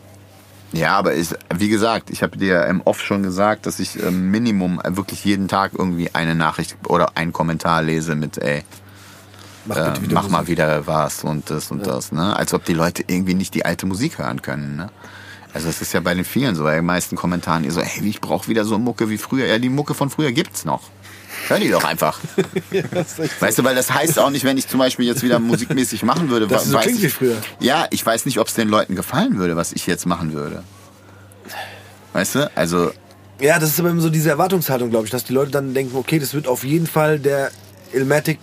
[0.73, 4.31] ja, aber ich, wie gesagt, ich habe dir im Off schon gesagt, dass ich ähm,
[4.31, 8.63] Minimum wirklich jeden Tag irgendwie eine Nachricht oder einen Kommentar lese mit, ey,
[9.65, 12.35] Mach, äh, mach mal wieder was und das und das, ne?
[12.35, 14.89] Als ob die Leute irgendwie nicht die alte Musik hören können, ne?
[15.53, 18.05] Also es ist ja bei den vielen so, bei den meisten Kommentaren, die so, hey,
[18.05, 19.45] ich brauche wieder so Mucke wie früher.
[19.45, 20.81] Ja, die Mucke von früher gibt's noch.
[21.47, 22.19] Hör die doch einfach.
[23.39, 26.29] Weißt du, weil das heißt auch nicht, wenn ich zum Beispiel jetzt wieder musikmäßig machen
[26.29, 26.47] würde.
[26.47, 27.37] Dass es so weiß klingt ich, wie früher.
[27.59, 30.63] Ja, ich weiß nicht, ob es den Leuten gefallen würde, was ich jetzt machen würde.
[32.13, 32.51] Weißt du?
[32.55, 32.91] Also,
[33.39, 35.95] Ja, das ist aber immer so diese Erwartungshaltung, glaube ich, dass die Leute dann denken,
[35.97, 37.51] okay, das wird auf jeden Fall der
[37.91, 38.39] Ilmatic.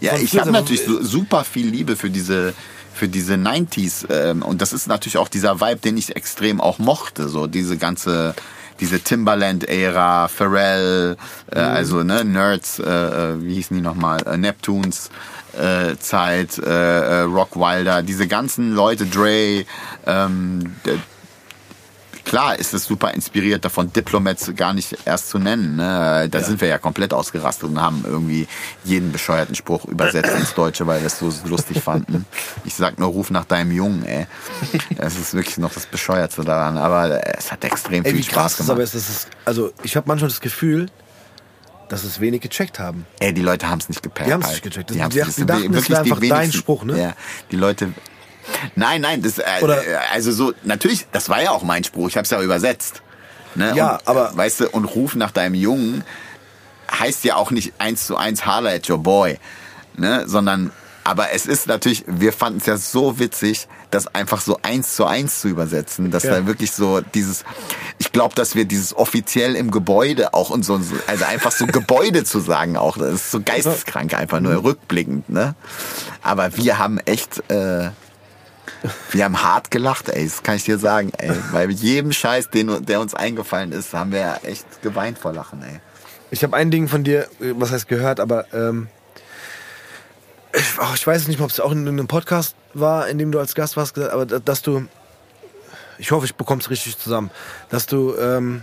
[0.00, 2.54] Ja, ich habe natürlich so, super viel Liebe für diese
[2.92, 6.78] für diese 90s ähm, und das ist natürlich auch dieser Vibe, den ich extrem auch
[6.78, 8.34] mochte, so diese ganze
[8.80, 11.16] diese Timbaland-Ära, Pharrell,
[11.52, 15.10] äh, also ne, Nerds, äh, äh, wie hießen die nochmal, äh, Neptunes
[15.52, 19.64] äh, Zeit, äh, äh, Rock Wilder, diese ganzen Leute, Dre,
[20.06, 20.76] ähm,
[22.30, 25.74] klar ist es super inspiriert davon, Diplomats gar nicht erst zu nennen.
[25.76, 26.28] Ne?
[26.30, 28.46] Da sind wir ja komplett ausgerastet und haben irgendwie
[28.84, 32.24] jeden bescheuerten Spruch übersetzt ins Deutsche, weil wir es so lustig fanden.
[32.64, 34.26] Ich sag nur, ruf nach deinem Jungen, ey.
[34.96, 36.78] Das ist wirklich noch das Bescheuertste daran.
[36.78, 38.80] Aber es hat extrem Ey, viel Spaß das gemacht.
[38.84, 40.86] ist, das ist also ich habe manchmal das Gefühl,
[41.88, 43.06] dass es wenig gecheckt haben.
[43.18, 44.28] Ey, die Leute haben es nicht gepackt.
[44.28, 44.54] Die haben's halt.
[44.54, 44.90] nicht gecheckt.
[44.90, 47.00] Die, Die nicht- die dachten, es wirklich wäre die einfach dein Spruch, ne?
[47.00, 47.14] Ja,
[47.50, 47.88] die Leute...
[48.76, 52.08] Nein, nein, das, äh, Oder- äh, also so, natürlich, das war ja auch mein Spruch,
[52.08, 53.02] ich habe es ja übersetzt.
[53.54, 53.72] Ne?
[53.74, 56.04] Ja, und, aber- äh, Weißt du, und ruf nach deinem Jungen
[56.98, 59.38] heißt ja auch nicht eins zu eins Holler at your boy,
[59.96, 60.24] ne?
[60.26, 60.72] sondern,
[61.04, 65.04] aber es ist natürlich, wir fanden es ja so witzig, das einfach so eins zu
[65.06, 66.30] eins zu übersetzen, dass Ja.
[66.36, 67.44] da wirklich so dieses,
[67.98, 72.22] ich glaube, dass wir dieses offiziell im Gebäude auch und so, also einfach so Gebäude
[72.24, 75.54] zu sagen auch, das ist so geisteskrank einfach nur rückblickend, ne?
[76.22, 77.90] Aber wir haben echt, äh,
[79.12, 81.30] wir haben hart gelacht, ey, das kann ich dir sagen, ey.
[81.52, 85.62] Weil mit jedem Scheiß, den, der uns eingefallen ist, haben wir echt geweint vor Lachen,
[85.62, 85.80] ey.
[86.30, 88.88] Ich habe ein Ding von dir, äh, was heißt gehört, aber ähm,
[90.54, 93.38] ich, oh, ich weiß nicht ob es auch in einem Podcast war, in dem du
[93.38, 94.86] als Gast warst, aber da- dass du,
[95.98, 97.30] ich hoffe, ich bekomme es richtig zusammen,
[97.68, 98.62] dass du, ähm,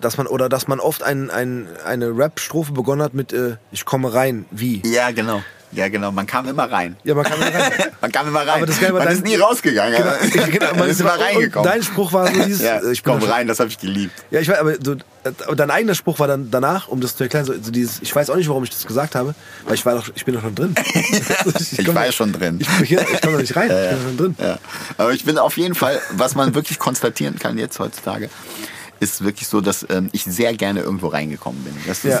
[0.00, 3.84] dass man oder dass man oft ein, ein, eine Rap-Strophe begonnen hat mit äh, Ich
[3.84, 4.80] komme rein, wie?
[4.86, 5.42] Ja, genau.
[5.72, 6.10] Ja, genau.
[6.12, 6.96] Man kam immer rein.
[7.04, 7.72] Ja, man kam da rein.
[8.00, 8.48] Man kam immer rein.
[8.56, 10.02] Aber das war man dein- ist nie rausgegangen.
[10.32, 11.68] Genau, genau, man ist immer reingekommen.
[11.70, 14.12] Dein Spruch war so dieses, ja, äh, ich komm rein, das habe ich geliebt.
[14.30, 14.96] Ja, ich weiß, aber, so,
[15.46, 18.14] aber dein eigener Spruch war dann danach, um das zu erklären, so, so dieses, ich
[18.14, 19.34] weiß auch nicht, warum ich das gesagt habe,
[19.66, 20.74] weil ich war doch, ich bin doch schon drin.
[21.78, 22.58] Ich komm- war ja schon drin.
[22.60, 24.36] Ich, ich, ich komme doch nicht rein, ich bin schon drin.
[24.38, 24.58] Ja.
[24.96, 28.30] Aber ich bin auf jeden Fall, was man wirklich konstatieren kann jetzt heutzutage,
[29.00, 31.74] ist wirklich so, dass ähm, ich sehr gerne irgendwo reingekommen bin.
[31.86, 32.20] Das, ist,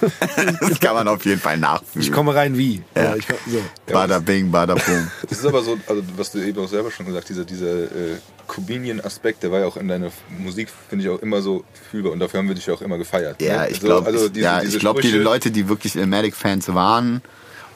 [0.60, 2.06] das kann man auf jeden Fall nachfühlen.
[2.06, 2.82] Ich komme rein wie.
[2.94, 3.02] Ja.
[3.04, 3.16] Ja.
[3.16, 3.62] ich so.
[3.92, 5.10] Bada bing, bada boom.
[5.28, 8.16] Das ist aber so, also was du eben auch selber schon gesagt, dieser, dieser äh,
[8.46, 12.18] Comedian-Aspekt, der war ja auch in deiner Musik, finde ich auch immer so fühlbar und
[12.20, 13.40] dafür haben wir dich ja auch immer gefeiert.
[13.40, 13.70] Ja, ne?
[13.70, 17.22] ich glaube, also diese- ja, diese ich glaube, die Leute, die wirklich Ilmatic-Fans waren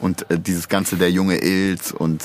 [0.01, 2.23] und äh, dieses ganze der junge Ilz und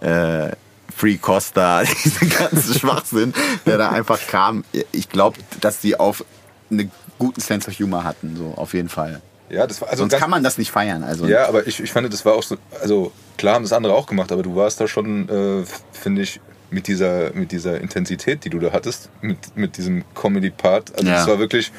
[0.00, 0.50] äh,
[0.96, 3.34] Free Costa, diesen ganzen Schwachsinn,
[3.66, 6.24] der da einfach kam, ich glaube, dass die auf
[6.70, 9.20] einen guten Sense of Humor hatten, so auf jeden Fall.
[9.50, 11.04] Ja, das war also Sonst kann man das nicht feiern.
[11.04, 13.94] Also Ja, aber ich, ich fand, das war auch so, also klar haben das andere
[13.94, 18.44] auch gemacht, aber du warst da schon, äh, finde ich, mit dieser, mit dieser Intensität,
[18.44, 20.92] die du da hattest, mit, mit diesem Comedy-Part.
[20.96, 21.20] Also Ja.
[21.22, 21.70] es war wirklich,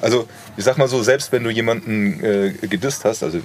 [0.00, 3.38] also ich sag mal so, selbst wenn du jemanden äh, gedisst hast, also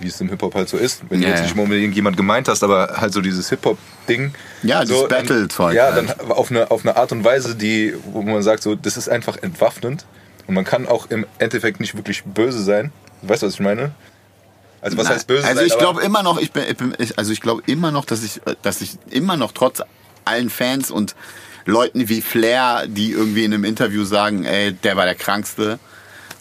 [0.00, 1.44] wie es im Hip-Hop halt so ist, wenn Ja, du jetzt ja.
[1.44, 4.32] nicht mal unbedingt jemand gemeint hast, aber halt so dieses Hip-Hop-Ding.
[4.62, 6.08] Ja, so, dieses Battle-Zeug Ja, halt.
[6.18, 9.08] dann auf eine, auf eine Art und Weise, die, wo man sagt, so, das ist
[9.08, 10.04] einfach entwaffnend
[10.50, 12.90] und man kann auch im Endeffekt nicht wirklich böse sein.
[13.22, 13.92] Weißt du, was ich meine?
[14.80, 15.14] Also was Nein.
[15.14, 15.66] heißt böse Also sein?
[15.68, 18.24] ich glaube immer noch, ich bin, ich bin ich, also ich glaube immer noch, dass
[18.24, 19.80] ich, dass ich immer noch trotz
[20.24, 21.14] allen Fans und
[21.66, 25.78] Leuten wie Flair, die irgendwie in einem Interview sagen, ey, der war der krankste.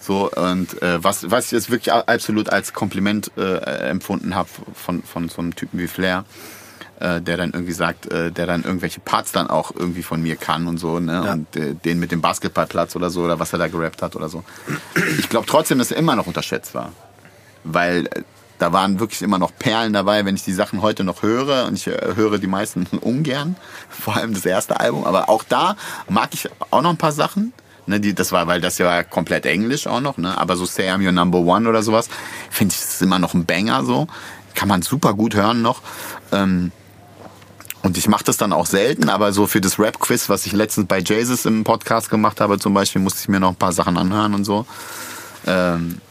[0.01, 3.57] So, und äh, was, was ich jetzt wirklich absolut als Kompliment äh,
[3.89, 6.25] empfunden habe von, von so einem Typen wie Flair,
[6.99, 10.35] äh, der dann irgendwie sagt, äh, der dann irgendwelche Parts dann auch irgendwie von mir
[10.35, 11.21] kann und so, ne?
[11.25, 11.33] Ja.
[11.33, 14.29] Und äh, den mit dem Basketballplatz oder so, oder was er da gerappt hat oder
[14.29, 14.43] so.
[15.19, 16.91] Ich glaube trotzdem, dass er immer noch unterschätzt war
[17.63, 18.23] weil äh,
[18.57, 21.75] da waren wirklich immer noch Perlen dabei, wenn ich die Sachen heute noch höre und
[21.75, 23.55] ich äh, höre die meisten ungern,
[23.89, 25.75] vor allem das erste Album, aber auch da
[26.07, 27.53] mag ich auch noch ein paar Sachen.
[27.85, 30.37] Ne, die, das war, weil das ja war komplett Englisch auch noch, ne?
[30.37, 32.07] aber so Say I'm Your Number One oder sowas,
[32.51, 34.07] finde ich, ist immer noch ein Banger so.
[34.53, 35.81] Kann man super gut hören noch.
[36.31, 36.71] Ähm,
[37.81, 40.87] und ich mache das dann auch selten, aber so für das Rap-Quiz, was ich letztens
[40.87, 43.97] bei Jesus im Podcast gemacht habe, zum Beispiel, musste ich mir noch ein paar Sachen
[43.97, 44.65] anhören und so.
[45.47, 46.01] Ähm,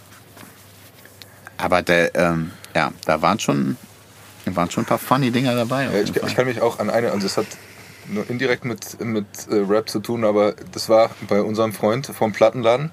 [1.58, 3.76] aber der, ähm, ja, da waren schon,
[4.46, 5.88] waren schon ein paar funny Dinger dabei.
[6.02, 7.46] ich, ich kann mich auch an eine, also es hat
[8.08, 12.32] nur indirekt mit, mit äh, Rap zu tun, aber das war bei unserem Freund vom
[12.32, 12.90] Plattenladen.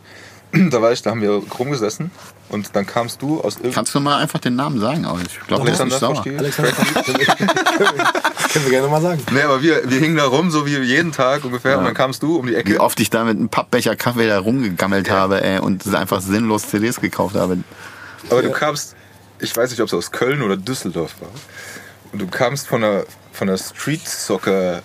[0.72, 2.12] Da war ich, da haben wir rumgesessen
[2.50, 3.74] und dann kamst du aus irgendeinem.
[3.74, 5.06] Kannst du mal einfach den Namen sagen?
[5.06, 6.16] Aber ich glaube, der ist nicht Alexander sauer.
[6.16, 6.38] Froschke?
[6.38, 6.72] Alexander,
[8.54, 9.22] können wir gerne mal sagen.
[9.32, 12.24] Nee, aber wir, wir hingen da rum, so wie jeden Tag ungefähr, und dann kamst
[12.24, 12.72] du um die Ecke.
[12.72, 16.70] Wie oft ich da mit einem Pappbecher Kaffee da rumgegammelt habe ey, und einfach sinnlos
[16.70, 17.58] CDs gekauft habe.
[18.30, 18.96] Aber du kamst,
[19.40, 21.30] ich weiß nicht, ob es aus Köln oder Düsseldorf war.
[22.12, 23.04] Und du kamst von einer,
[23.34, 24.82] von einer Street Soccer,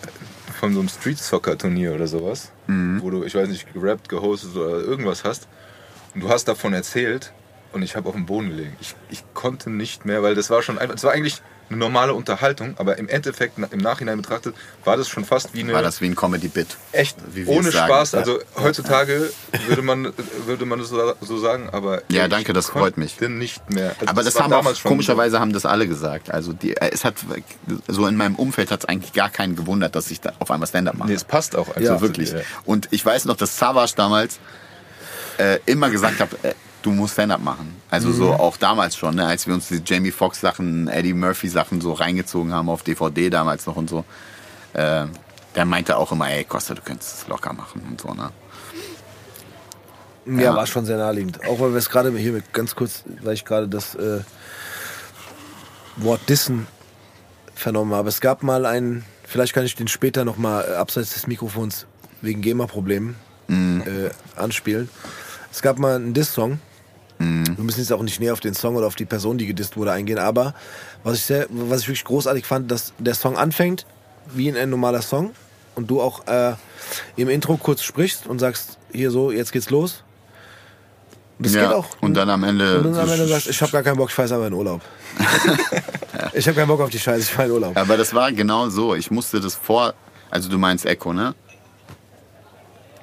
[0.61, 3.01] von so einem Street Soccer Turnier oder sowas, Mhm.
[3.03, 5.49] wo du, ich weiß nicht, gerappt, gehostet oder irgendwas hast.
[6.15, 7.33] Und du hast davon erzählt
[7.73, 8.77] und ich habe auf dem Boden gelegen.
[8.81, 12.15] Ich, ich konnte nicht mehr, weil das war schon einfach, es war eigentlich eine normale
[12.15, 14.55] Unterhaltung, aber im Endeffekt, im Nachhinein betrachtet,
[14.85, 16.77] war das schon fast wie eine War das wie ein Comedy-Bit?
[16.93, 17.87] echt ohne sagen.
[17.87, 18.13] Spaß.
[18.13, 18.19] Ja.
[18.19, 19.31] Also heutzutage
[19.69, 20.13] würde man
[20.47, 23.17] würde man das so, sagen, aber Ja, danke, das freut mich.
[23.17, 23.91] konnte nicht mehr.
[24.01, 26.31] Also Aber das, war haben auch, komischerweise haben das alle gesagt.
[26.31, 27.15] Also die, äh, es hat
[27.87, 30.67] so in meinem Umfeld hat es eigentlich gar keinen gewundert, dass ich da auf einmal
[30.67, 31.09] Stand-up mache.
[31.09, 31.81] Nee, es passt auch einfach.
[31.81, 32.35] Ja, Also wirklich.
[32.65, 34.41] Und ich weiß noch, dass Savage damals
[35.39, 37.75] äh, immer gesagt hat, äh, du musst Stand-up machen.
[37.91, 41.49] Also so auch damals schon, ne, als wir uns die Jamie Foxx Sachen, Eddie Murphy
[41.49, 44.05] Sachen so reingezogen haben auf DVD damals noch und so.
[44.73, 45.07] Äh,
[45.55, 48.31] der meinte auch immer, ey Costa, du könntest es locker machen und so, ne?
[50.27, 50.55] Ja, Ja.
[50.55, 51.45] war schon sehr naheliegend.
[51.47, 54.21] Auch weil wir es gerade hier mit, ganz kurz, weil ich gerade das äh,
[55.97, 56.67] Wort Dissen
[57.55, 58.09] vernommen habe.
[58.09, 61.87] Es gab mal einen, vielleicht kann ich den später nochmal äh, abseits des Mikrofons
[62.23, 63.17] wegen GEMA-Problemen
[63.49, 64.89] äh, anspielen.
[65.51, 66.61] Es gab mal einen Diss-Song.
[67.21, 69.77] Wir müssen jetzt auch nicht näher auf den Song oder auf die Person, die gedisst
[69.77, 70.55] wurde, eingehen, aber
[71.05, 73.85] was ich, sehr, was ich wirklich großartig fand, dass der Song anfängt
[74.33, 75.33] wie ein normaler Song
[75.75, 76.55] und du auch äh,
[77.17, 80.03] im Intro kurz sprichst und sagst, hier so, jetzt geht's los.
[81.39, 81.67] Das ja.
[81.67, 81.89] geht auch.
[82.01, 82.79] Und dann am Ende.
[82.79, 84.55] Und dann am Ende sagst, ich habe gar keinen Bock, ich fahre jetzt aber in
[84.55, 84.81] Urlaub.
[86.33, 87.77] Ich habe keinen Bock auf die Scheiße, ich fahre in Urlaub.
[87.77, 88.95] Aber das war genau so.
[88.95, 89.95] Ich musste das vor.
[90.31, 91.35] Also du meinst Echo, ne?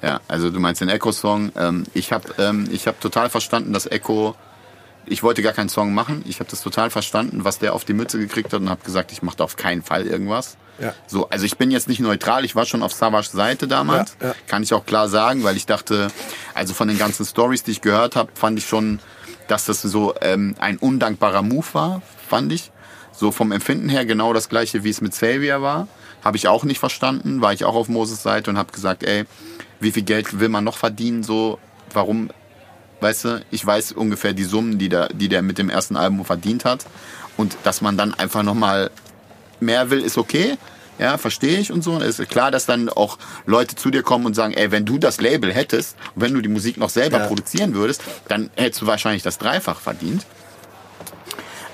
[0.02, 1.52] Ja, also du meinst den Echo-Song.
[1.56, 4.36] Ähm, ich habe ähm, ich hab total verstanden, dass Echo.
[5.06, 6.22] Ich wollte gar keinen Song machen.
[6.28, 9.10] Ich habe das total verstanden, was der auf die Mütze gekriegt hat und habe gesagt,
[9.10, 10.58] ich mache da auf keinen Fall irgendwas.
[10.78, 10.94] Ja.
[11.06, 12.44] So, also ich bin jetzt nicht neutral.
[12.44, 14.16] Ich war schon auf Savage Seite damals.
[14.20, 14.34] Ja, ja.
[14.46, 16.08] Kann ich auch klar sagen, weil ich dachte,
[16.54, 19.00] also von den ganzen Stories, die ich gehört habe, fand ich schon,
[19.48, 22.70] dass das so ähm, ein undankbarer Move war, fand ich.
[23.12, 25.88] So vom Empfinden her genau das gleiche, wie es mit Xavier war.
[26.22, 29.24] Habe ich auch nicht verstanden, war ich auch auf Moses Seite und habe gesagt, ey,
[29.80, 31.22] wie viel Geld will man noch verdienen?
[31.22, 31.58] So,
[31.92, 32.30] warum,
[33.00, 36.24] weißt du, ich weiß ungefähr die Summen, die der, die der mit dem ersten Album
[36.24, 36.86] verdient hat.
[37.36, 38.90] Und dass man dann einfach nochmal
[39.60, 40.56] mehr will, ist okay.
[40.98, 41.98] Ja, verstehe ich und so.
[42.00, 45.20] Ist klar, dass dann auch Leute zu dir kommen und sagen, ey, wenn du das
[45.20, 47.26] Label hättest wenn du die Musik noch selber Ja.
[47.26, 50.26] produzieren würdest, dann hättest du wahrscheinlich das Dreifach verdient.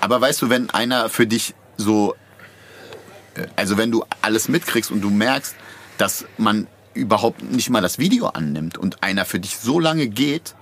[0.03, 2.15] Aber weißt du, wenn einer für dich so,
[3.35, 5.55] äh, also wenn du alles mitkriegst und du merkst,
[5.97, 10.55] dass man überhaupt nicht mal das Video annimmt und einer für dich so lange geht,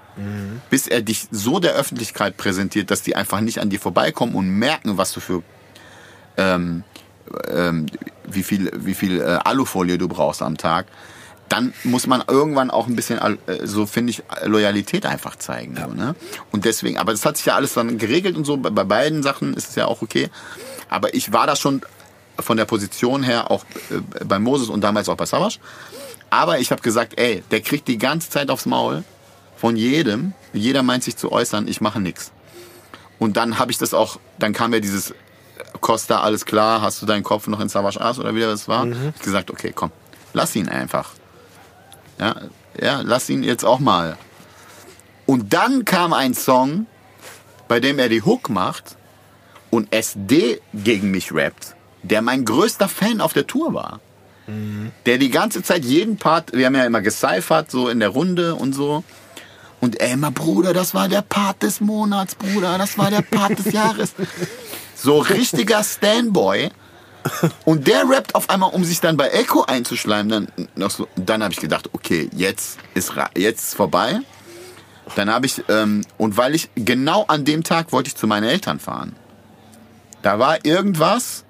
[0.69, 4.47] bis er dich so der Öffentlichkeit präsentiert, dass die einfach nicht an dir vorbeikommen und
[4.47, 5.43] merken, was du für
[6.37, 6.85] ähm,
[7.49, 7.87] ähm,
[8.27, 10.87] wie viel, wie viel äh, Alufolie du brauchst am Tag,
[11.49, 15.77] dann muss man irgendwann auch ein bisschen, äh, so finde ich, Loyalität einfach zeigen.
[15.77, 16.15] So, ne?
[16.51, 19.23] Und deswegen, aber das hat sich ja alles dann geregelt und so, bei, bei beiden
[19.23, 20.31] Sachen ist es ja auch okay.
[20.89, 21.83] Aber ich war da schon
[22.39, 25.59] von der Position her auch äh, bei Moses und damals auch bei Savage.
[26.33, 29.05] Aber ich habe gesagt, ey, der kriegt die ganze Zeit aufs Maul
[29.55, 30.33] von jedem.
[30.55, 32.33] Jeder meint sich zu äußern, ich mache nichts.
[33.19, 35.13] Und dann habe ich das auch, dann kam ja dieses
[35.83, 38.87] Costa, alles klar, hast du deinen Kopf noch in Savage Ass oder wie das war?
[39.15, 39.91] Ich gesagt, okay, komm,
[40.33, 41.11] lass ihn einfach.
[42.19, 42.35] Ja,
[42.81, 44.17] ja, lass ihn jetzt auch mal.
[45.27, 46.87] Und dann kam ein Song,
[47.69, 48.97] bei dem er die Hook macht
[49.69, 54.01] und SD gegen mich rappt, der mein größter Fan auf der Tour war.
[55.07, 58.55] Der die ganze Zeit jeden Part, wir haben ja immer gecyphert, so in der Runde
[58.55, 59.05] und so.
[59.81, 63.59] Und ey, immer, Bruder, das war der Part des Monats, Bruder, das war der Part
[63.59, 64.15] des Jahres.
[64.95, 66.71] So richtiger Standboy.
[67.65, 70.29] Und der rappt auf einmal, um sich dann bei Echo einzuschleimen.
[70.29, 74.21] Dann, noch so, dann habe ich gedacht, okay, jetzt ist jetzt ist vorbei.
[75.17, 78.45] Dann habe ich, ähm, und weil ich genau an dem Tag wollte ich zu meinen
[78.45, 79.17] Eltern fahren.
[80.23, 81.45] Da war irgendwas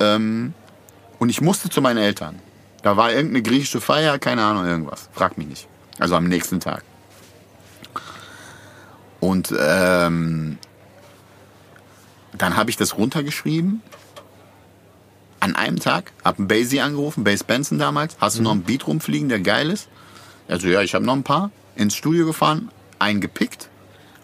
[0.00, 0.54] ähm,
[1.24, 2.38] und ich musste zu meinen Eltern.
[2.82, 5.08] Da war irgendeine griechische Feier, keine Ahnung, irgendwas.
[5.14, 5.68] Frag mich nicht.
[5.98, 6.84] Also am nächsten Tag.
[9.20, 10.58] Und ähm,
[12.36, 13.80] dann habe ich das runtergeschrieben.
[15.40, 18.18] An einem Tag, hab einen Basie angerufen, Bass Benson damals.
[18.20, 19.88] Hast du noch einen Beat rumfliegen, der geil ist?
[20.46, 21.50] Also ja, ich habe noch ein paar.
[21.74, 23.70] Ins Studio gefahren, einen gepickt,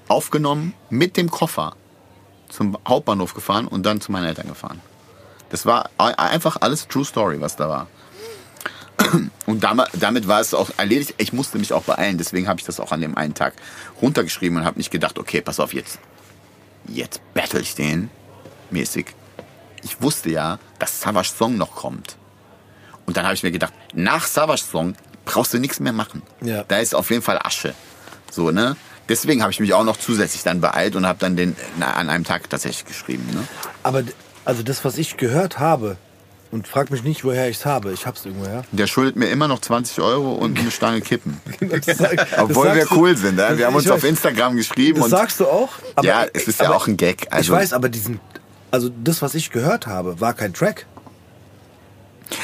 [0.06, 1.76] aufgenommen, mit dem Koffer
[2.50, 4.82] zum Hauptbahnhof gefahren und dann zu meinen Eltern gefahren.
[5.50, 7.86] Das war einfach alles True Story, was da war.
[9.46, 11.14] Und damit, war es auch erledigt.
[11.18, 13.54] Ich musste mich auch beeilen, deswegen habe ich das auch an dem einen Tag
[14.00, 15.98] runtergeschrieben und habe nicht gedacht, okay, pass auf, jetzt,
[16.86, 18.10] jetzt battle ich den
[18.70, 19.06] mäßig.
[19.82, 22.16] Ich wusste ja, dass Savage Song noch kommt.
[23.06, 26.22] Und dann habe ich mir gedacht, nach Savage Song brauchst du nichts mehr machen.
[26.42, 26.64] Ja.
[26.64, 27.74] Da ist auf jeden Fall Asche.
[28.30, 28.76] So, ne?
[29.08, 32.08] Deswegen habe ich mich auch noch zusätzlich dann beeilt und habe dann den na, an
[32.08, 33.26] einem Tag tatsächlich geschrieben.
[33.32, 33.48] Ne?
[33.82, 34.04] Aber
[34.50, 35.96] also das, was ich gehört habe,
[36.50, 38.64] und frag mich nicht, woher ich es habe, ich hab's irgendwoher.
[38.72, 41.40] Der schuldet mir immer noch 20 Euro und eine Stange Kippen.
[41.60, 43.36] Das sag- Obwohl wir cool sind.
[43.36, 43.52] Ne?
[43.56, 44.10] Wir haben uns ich auf weiß.
[44.10, 44.96] Instagram geschrieben.
[44.96, 45.68] Das und sagst du auch?
[45.94, 47.28] Aber, ja, es ist ja auch ein Gag.
[47.30, 48.18] Also, ich weiß, aber diesen,
[48.72, 50.86] also das, was ich gehört habe, war kein Track.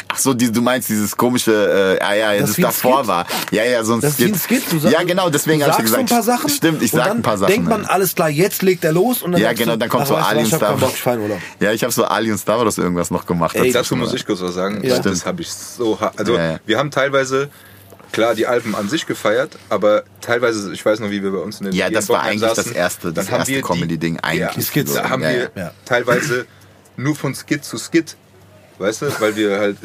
[0.09, 3.09] Ach so, die, du meinst dieses komische, äh, ja, ja, das, Das davor Skit.
[3.09, 3.27] war.
[3.51, 4.63] Ja, ja, so ein Das wie ein Skit.
[4.71, 6.09] Du sagst, ja, genau, deswegen du habe ich gesagt.
[6.09, 6.49] so ein paar Sachen.
[6.51, 7.53] Stimmt, ich sag ein paar Sachen.
[7.53, 7.89] denkt man, ja.
[7.89, 9.23] alles klar, jetzt legt er los.
[9.23, 10.61] Und dann Ja, genau, dann kommt ach, so weißt du was, Ali und Ich hab
[10.81, 11.19] keinen Star.
[11.19, 11.39] Urlaub.
[11.61, 13.55] Ja, ich habe so Ali und Star Wars irgendwas noch gemacht.
[13.57, 13.97] Ey, dazu.
[13.97, 14.83] Muss ich kurz was sagen.
[14.85, 14.99] Ja.
[14.99, 15.99] Das habe ich so.
[16.17, 16.61] Also, Ja, ja.
[16.67, 17.49] wir haben teilweise,
[18.13, 21.61] klar, die Alben an sich gefeiert, aber teilweise, ich weiß noch, wie wir bei uns
[21.61, 24.63] in den Ja, das war eigentlich saßen, das erste- das erste Comedy-Ding eigentlich Ja, Die
[24.63, 24.95] Skits.
[24.95, 25.71] Da haben Ja, wir ja.
[25.85, 26.47] teilweise
[26.97, 28.17] nur von Skit zu Skit.
[28.79, 29.79] Weißt du, weil wir halt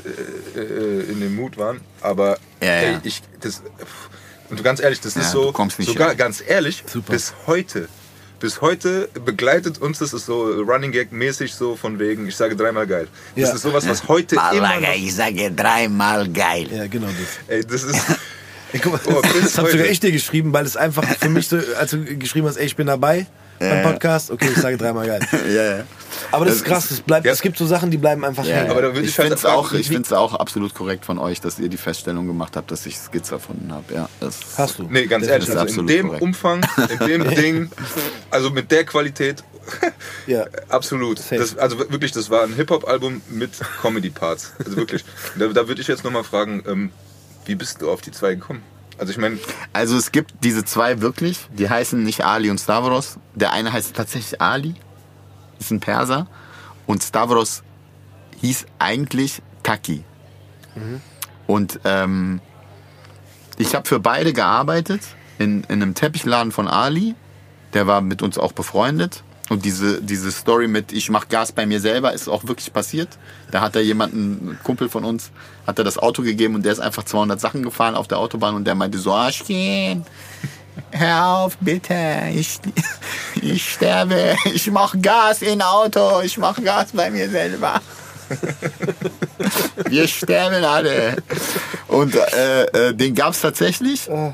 [0.56, 1.80] äh, äh, in dem Mut waren.
[2.02, 3.02] Aber Ja, ey, ja.
[3.04, 3.62] ich, das,
[4.50, 6.18] und du ganz ehrlich, das Ja, ist du so, kommst nicht sogar hin.
[6.18, 7.14] ganz ehrlich, Super.
[7.14, 7.88] bis heute.
[8.42, 12.56] Bis heute begleitet uns, das ist so Running Gag mäßig so von wegen, ich sage
[12.56, 13.08] dreimal geil.
[13.36, 13.56] Das Ja.
[13.56, 16.68] ist sowas, was heute immer Malaga, noch, ich sage dreimal geil.
[16.72, 17.16] Ja, genau das.
[17.48, 17.96] ey, das ist,
[18.74, 21.48] Ey, guck mal, Oh, das hab sogar ich dir geschrieben, weil es einfach für mich
[21.50, 23.28] so, als du geschrieben hast, ey, ich bin dabei
[23.70, 25.20] beim Podcast, okay, ich sage dreimal geil.
[25.48, 25.84] Ja, ja.
[26.32, 27.32] Aber das ist krass, es, bleibt, Ja.
[27.32, 28.72] es gibt so Sachen, die bleiben einfach Ja, hängen.
[28.72, 31.18] Aber da würde ich ich finde es auch, ich wie- find's auch absolut korrekt von
[31.20, 33.94] euch, dass ihr die Feststellung gemacht habt, dass ich Skizze erfunden habe.
[33.94, 34.84] Ja, das Hast du?
[34.84, 36.22] Nee, ganz Das ehrlich, also in dem korrekt.
[36.24, 36.62] Umfang,
[37.00, 37.72] in dem Ding,
[38.30, 39.44] also mit der Qualität,
[40.28, 40.46] Ja.
[40.70, 41.20] absolut.
[41.32, 44.54] Das, also wirklich, das war ein Hip-Hop-Album mit Comedy-Parts.
[44.64, 45.04] Also wirklich.
[45.38, 46.92] Da, da würde ich jetzt nochmal fragen, ähm,
[47.46, 48.64] wie bist du auf die zwei gekommen?
[49.02, 49.40] Also ich meine,
[49.74, 53.18] Also es gibt diese zwei wirklich, die heißen nicht Ali und Stavros.
[53.34, 54.76] Der eine heißt tatsächlich Ali,
[55.60, 56.28] ist ein Perser.
[56.86, 57.64] Und Stavros
[58.42, 60.04] hieß eigentlich Taki.
[61.48, 62.42] Und ähm,
[63.58, 65.02] ich habe für beide gearbeitet
[65.40, 67.16] in, in einem Teppichladen von Ali.
[67.74, 69.24] Der war mit uns auch befreundet.
[69.52, 73.10] Und diese, diese Story mit ich mach Gas bei mir selber ist auch wirklich passiert.
[73.52, 75.30] Da hat er jemanden, ein Kumpel von uns,
[75.68, 78.56] hat er das Auto gegeben und der ist einfach 200 Sachen gefahren auf der Autobahn
[78.56, 80.06] und der meinte so, Aschkin,
[80.92, 81.94] hör auf bitte,
[82.34, 82.60] ich,
[83.42, 87.82] ich sterbe, ich mach Gas in Auto, ich mach Gas bei mir selber.
[89.90, 91.18] Wir sterben alle.
[91.90, 94.08] Und äh, äh, den gab's tatsächlich.
[94.08, 94.34] Und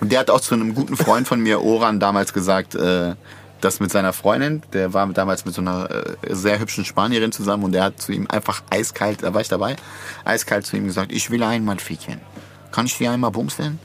[0.00, 3.16] der hat auch zu einem guten Freund von mir, Oran, damals gesagt, äh,
[3.60, 7.64] das mit seiner Freundin, der war damals mit so einer äh, sehr hübschen Spanierin zusammen
[7.64, 9.76] und der hat zu ihm einfach eiskalt, da war ich dabei,
[10.24, 12.20] eiskalt zu ihm gesagt, ich will einmal ficken.
[12.70, 13.78] Kann ich dir einmal bumsen?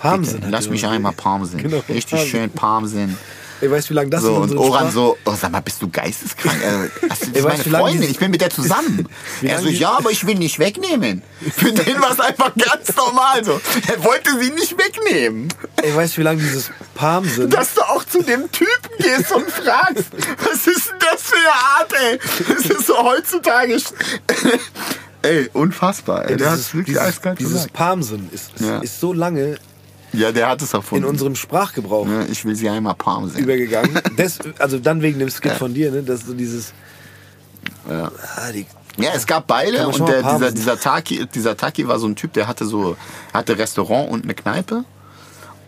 [0.00, 0.20] Hat
[0.50, 1.62] Lass mich einmal Parmsen.
[1.62, 2.28] Genau, Richtig Parmsen.
[2.28, 3.18] schön Parmsen.
[3.60, 5.88] Weißt du, wie lange das So, in und Oran so, oh, sag mal, bist du
[5.88, 6.62] geisteskrank?
[6.62, 9.08] Äh, das ist meine lange Freundin, ich bin mit der zusammen.
[9.42, 11.22] Er so, ja, aber ich will nicht wegnehmen.
[11.56, 13.60] Für den war es einfach ganz normal so.
[13.88, 15.48] Er wollte sie nicht wegnehmen.
[15.94, 17.52] Weißt du, wie lange dieses Palm sind.
[17.52, 20.04] Dass du auch zu dem Typen gehst und fragst,
[20.38, 22.18] was ist denn das für eine Art, ey?
[22.48, 23.78] Das ist so heutzutage.
[25.22, 26.36] ey, unfassbar, ey.
[26.36, 27.72] Der hat dieses es wirklich dieses, eiskalt dieses gesagt.
[27.74, 28.78] Palmsen ist, ist, Ja.
[28.80, 29.58] ist so lange
[30.16, 31.04] Ja, der hat es in erfunden.
[31.04, 33.44] unserem Sprachgebrauch Ja, ich will sie einmal Palm sehen.
[33.44, 34.00] übergegangen.
[34.18, 36.02] Des, also dann wegen dem Skit von dir, ne?
[36.02, 36.72] dass so dieses.
[37.88, 38.10] Ja.
[38.36, 42.06] Ah, die, Ja, es gab beide und der, dieser, dieser, Taki, dieser Taki war so
[42.06, 42.96] ein Typ, der hatte so
[43.34, 44.84] hatte Restaurant und eine Kneipe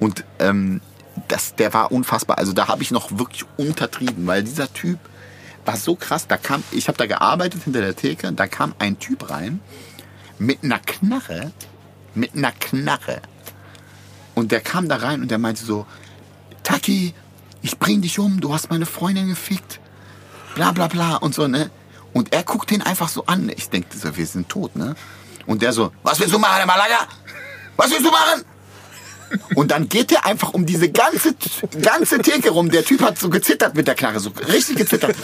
[0.00, 0.80] und ähm,
[1.28, 2.38] das, der war unfassbar.
[2.38, 4.98] Also da habe ich noch wirklich untertrieben, weil dieser Typ
[5.64, 6.26] war so krass.
[6.26, 9.60] Da kam, ich habe da gearbeitet hinter der Theke, da kam ein Typ rein
[10.38, 11.52] mit einer Knarre,
[12.14, 13.20] mit einer Knarre
[14.38, 15.86] und der kam da rein und der meinte so,
[16.62, 17.14] Taki,
[17.62, 19.80] ich bring dich um, du hast meine Freundin gefickt
[20.58, 21.70] bla bla bla und so, ne?
[22.12, 23.48] Und er guckt den einfach so an.
[23.56, 24.96] Ich denke, wir sind tot, ne?
[25.46, 27.06] Und der so, was willst du machen, Malaga?
[27.76, 28.44] Was willst du machen?
[29.54, 31.34] Und dann geht er einfach um diese ganze,
[31.82, 32.70] ganze Theke rum.
[32.70, 35.16] Der Typ hat so gezittert mit der Knarre, so richtig gezittert.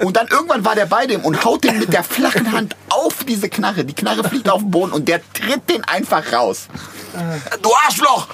[0.00, 3.24] Und dann irgendwann war der bei dem und haut den mit der flachen Hand auf
[3.24, 3.84] diese Knarre.
[3.84, 6.68] Die Knarre fliegt auf den Boden und der tritt den einfach raus.
[7.62, 8.28] Du Arschloch!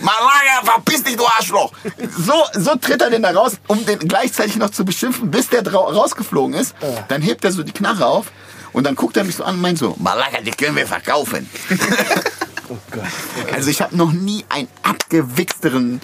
[0.00, 1.72] Malaga, verpiss dich, du Arschloch!
[2.16, 5.66] So, so tritt er den da raus, um den gleichzeitig noch zu beschimpfen, bis der
[5.66, 6.74] rausgeflogen ist.
[7.08, 8.26] Dann hebt er so die Knarre auf
[8.72, 11.48] und dann guckt er mich so an und meint so, Malaga, die können wir verkaufen.
[12.68, 13.04] oh Gott.
[13.52, 16.00] Also ich habe noch nie einen abgewichsteren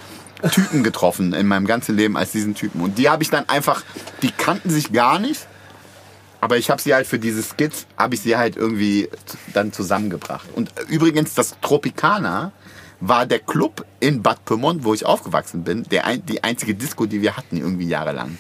[0.53, 2.81] Typen getroffen in meinem ganzen Leben als diesen Typen.
[2.81, 3.83] Und die habe ich dann einfach,
[4.23, 5.47] die kannten sich gar nicht.
[6.41, 9.09] Aber ich habe sie halt für diese Skits, habe ich sie halt irgendwie
[9.55, 10.49] dann zusammengebracht.
[10.55, 12.53] Und übrigens, das Tropicana
[13.01, 17.23] war der Club in Bad Pyrmont, wo ich aufgewachsen bin, der die einzige Disco, die
[17.23, 18.39] wir hatten irgendwie jahrelang.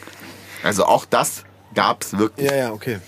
[0.63, 2.49] Also auch das gab's wirklich.
[2.49, 2.99] Ja, ja, okay.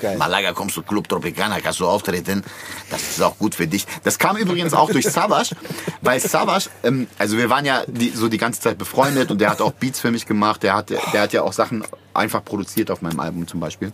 [0.00, 0.18] Geil.
[0.18, 2.44] Malaga kommst zu Club Tropicana, kannst du auftreten.
[2.90, 3.86] Das ist auch gut für dich.
[4.04, 5.56] Das kam übrigens auch durch Savage,
[6.02, 9.50] weil Savage, ähm, also wir waren ja die, so die ganze Zeit befreundet und der
[9.50, 10.62] hat auch Beats für mich gemacht.
[10.62, 13.92] Der hat, der hat ja auch Sachen einfach produziert auf meinem Album zum Beispiel.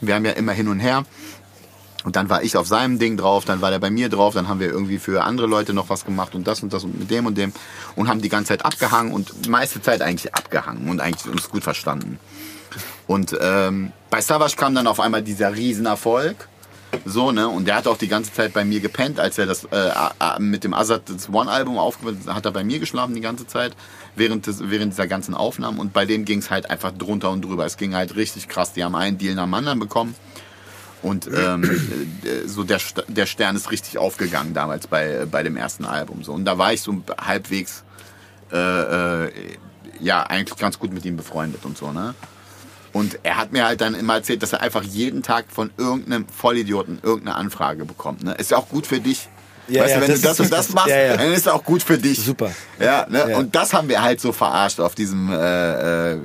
[0.00, 1.04] Wir haben ja immer hin und her.
[2.04, 4.46] Und dann war ich auf seinem Ding drauf, dann war der bei mir drauf, dann
[4.46, 7.10] haben wir irgendwie für andere Leute noch was gemacht und das und das und mit
[7.10, 7.52] dem und dem
[7.96, 11.64] und haben die ganze Zeit abgehangen und meiste Zeit eigentlich abgehangen und eigentlich uns gut
[11.64, 12.18] verstanden.
[13.06, 16.48] Und ähm, bei Savage kam dann auf einmal dieser Riesenerfolg.
[17.04, 17.48] So, ne?
[17.48, 19.90] Und der hat auch die ganze Zeit bei mir gepennt, als er das äh,
[20.38, 23.74] mit dem Azad One-Album aufgehört hat, hat er bei mir geschlafen die ganze Zeit,
[24.16, 25.78] während, des, während dieser ganzen Aufnahmen.
[25.78, 27.66] Und bei denen ging es halt einfach drunter und drüber.
[27.66, 28.72] Es ging halt richtig krass.
[28.72, 30.14] Die haben einen Deal nach dem anderen bekommen.
[31.02, 31.64] Und ähm,
[32.24, 36.24] äh, so der, der Stern ist richtig aufgegangen damals bei, bei dem ersten Album.
[36.24, 36.32] So.
[36.32, 37.84] Und da war ich so halbwegs,
[38.50, 39.30] äh, äh,
[40.00, 42.14] ja, eigentlich ganz gut mit ihm befreundet und so, ne?
[42.94, 46.26] Und er hat mir halt dann immer erzählt, dass er einfach jeden Tag von irgendeinem
[46.28, 48.22] Vollidioten irgendeine Anfrage bekommt.
[48.22, 48.34] Ne?
[48.34, 49.28] Ist ja auch gut für dich.
[49.66, 51.48] Ja, weißt ja, du, wenn das du das und das machst, ja, dann ist es
[51.48, 52.22] auch gut für dich.
[52.22, 52.52] Super.
[52.78, 53.36] Ja, ne?
[53.36, 56.18] Und das haben wir halt so verarscht auf diesem, äh, äh,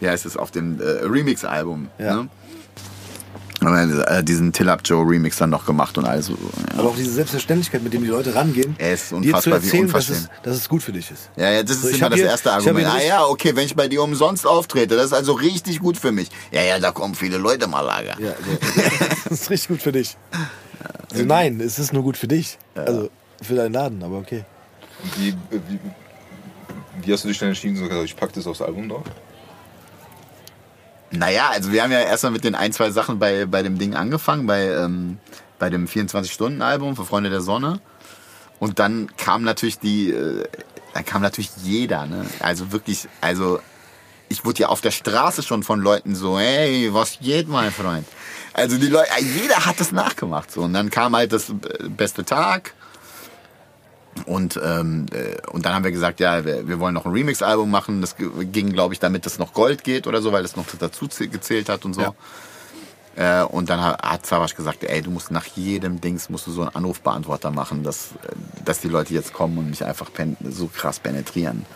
[0.00, 1.88] wie heißt es, auf dem äh, Remix-Album.
[1.98, 2.28] Ne?
[3.76, 6.28] Haben wir äh, diesen Till Up Joe Remix dann noch gemacht und alles.
[6.28, 6.34] Ja.
[6.78, 9.66] Aber auch diese Selbstverständlichkeit, mit dem die Leute rangehen, Es ist dir zu unfassbar, wie
[9.66, 11.30] erzählen, dass es, dass es gut für dich ist.
[11.36, 12.86] Ja, ja, das ist So, immer das hier- erste Argument.
[12.86, 16.12] Ah ja, okay, wenn ich bei dir umsonst auftrete, das ist also richtig gut für
[16.12, 16.28] mich.
[16.52, 18.16] Ja, ja, da kommen viele Leute mal Lager.
[18.20, 18.58] Ja, so.
[19.28, 20.16] das ist richtig gut für dich.
[21.10, 22.58] Also nein, es ist nur gut für dich.
[22.74, 23.10] Also
[23.42, 24.44] für deinen Laden, aber okay.
[25.16, 25.78] Wie, wie,
[27.02, 29.04] wie hast du dich dann entschieden, so gesagt, ich pack das aufs Album drauf?
[31.10, 33.94] Naja, also wir haben ja erstmal mit den ein, zwei Sachen bei, bei dem Ding
[33.94, 35.18] angefangen, bei, ähm,
[35.58, 37.80] bei dem 24-Stunden-Album für Freunde der Sonne.
[38.58, 40.44] Und dann kam natürlich die, äh,
[40.92, 42.26] dann kam natürlich jeder, ne?
[42.40, 43.60] Also wirklich, also
[44.28, 48.06] ich wurde ja auf der Straße schon von Leuten so, hey, was geht, mein Freund?
[48.52, 50.62] Also die Leute, jeder hat das nachgemacht so.
[50.62, 52.74] Und dann kam halt das äh, beste Tag.
[54.26, 57.70] Und, ähm, äh, und dann haben wir gesagt, ja, wir, wir wollen noch ein Remix-Album
[57.70, 58.00] machen.
[58.00, 61.06] Das ging, glaube ich, damit das noch Gold geht oder so, weil das noch dazu
[61.06, 62.14] zäh- gezählt hat und so.
[63.16, 66.62] Äh, und dann hat, Savas gesagt, ey, du musst nach jedem Dings musst du so
[66.62, 70.10] einen Anrufbeantworter machen, dass, äh, dass die Leute jetzt kommen und mich einfach
[70.48, 71.66] so krass penetrieren.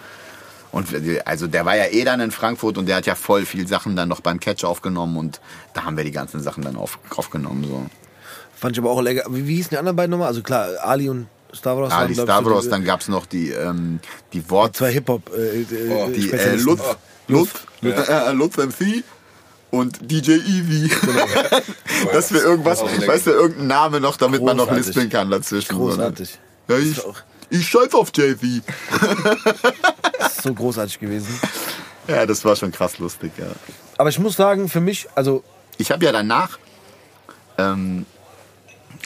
[0.71, 0.89] Und
[1.27, 3.95] also der war ja eh dann in Frankfurt und der hat ja voll viel Sachen
[3.95, 5.41] dann noch beim Catch aufgenommen und
[5.75, 7.65] da haben wir die ganzen Sachen dann auf, aufgenommen.
[7.65, 7.87] So.
[8.55, 9.25] Fand ich aber auch lecker.
[9.29, 10.29] Wie, wie hießen die anderen beiden nochmal?
[10.29, 11.93] Also klar, Ali und Stavros.
[11.93, 14.01] Ali so Stavros, die- dann gab's noch die, ähm,
[14.33, 14.77] die Wort...
[14.77, 15.31] Zwei Hip-Hop.
[15.35, 16.55] Äh, äh, Oh, die äh.
[16.57, 16.95] Lutz, Oh,
[17.29, 17.51] Lutz,
[17.83, 19.05] Lutz, äh, Lutz MC
[19.71, 20.91] und DJ Eevee.
[22.13, 24.87] Dass wir irgendwas, weißt du, irgendeinen Name noch, damit man noch Großartig.
[24.87, 25.77] lispeln kann dazwischen.
[25.77, 26.39] Großartig.
[26.69, 27.01] Ja, ich,
[27.51, 28.63] ich scheiß auf JV.
[30.19, 31.29] Das ist so großartig gewesen.
[32.09, 33.47] Ja, das war schon krass lustig, ja.
[33.97, 35.45] Aber ich muss sagen, für mich, also
[35.79, 36.59] Ich habe ja danach,
[37.59, 38.07] ähm,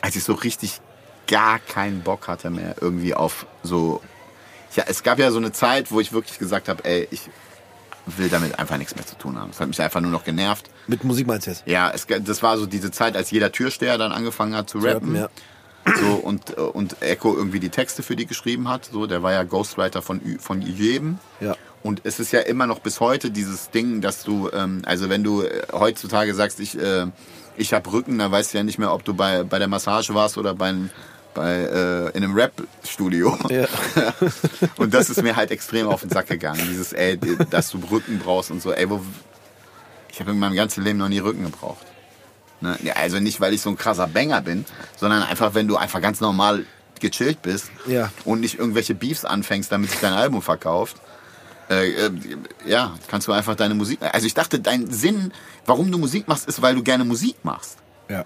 [0.01, 0.81] als ich so richtig
[1.27, 4.01] gar keinen Bock hatte mehr irgendwie auf so,
[4.75, 7.29] ja, es gab ja so eine Zeit, wo ich wirklich gesagt habe, ey, ich
[8.07, 9.51] will damit einfach nichts mehr zu tun haben.
[9.51, 10.71] Es hat mich einfach nur noch genervt.
[10.87, 11.65] Mit Musik meinst du jetzt?
[11.67, 15.17] Ja, es, das war so diese Zeit, als jeder Türsteher dann angefangen hat zu rappen.
[15.17, 15.29] Ja.
[15.95, 18.87] So, und, äh, und Echo irgendwie die Texte für die geschrieben hat.
[18.87, 21.19] So, der war ja Ghostwriter von, von jedem.
[21.41, 21.57] Ja.
[21.83, 25.23] Und es ist ja immer noch bis heute dieses Ding, dass du, ähm, also wenn
[25.23, 27.07] du äh, heutzutage sagst, ich, äh,
[27.57, 30.13] ich habe Rücken, dann weißt du ja nicht mehr, ob du bei, bei der Massage
[30.15, 30.75] warst oder bei,
[31.37, 33.39] bei äh, in einem Rap-Studio.
[33.51, 33.67] Ja.
[34.79, 36.61] Und das ist mir halt extrem auf den Sack gegangen.
[36.69, 37.19] Dieses, ey,
[37.51, 38.73] dass du Rücken brauchst und so.
[38.73, 39.01] Ey, wo,
[40.11, 41.85] ich habe in meinem ganzen Leben noch nie Rücken gebraucht.
[42.61, 42.77] Ne?
[42.95, 44.65] Also nicht, weil ich so ein krasser Banger bin,
[44.97, 46.65] sondern einfach, wenn du einfach ganz normal
[47.01, 48.11] gechillt bist Ja.
[48.25, 50.97] und nicht irgendwelche Beefs anfängst, damit sich dein Album verkauft.
[51.69, 52.11] Äh, äh,
[52.65, 53.99] ja, kannst du einfach deine Musik.
[54.01, 55.33] Also ich dachte, dein Sinn,
[55.67, 57.77] warum du Musik machst, ist, weil du gerne Musik machst.
[58.09, 58.25] Ja.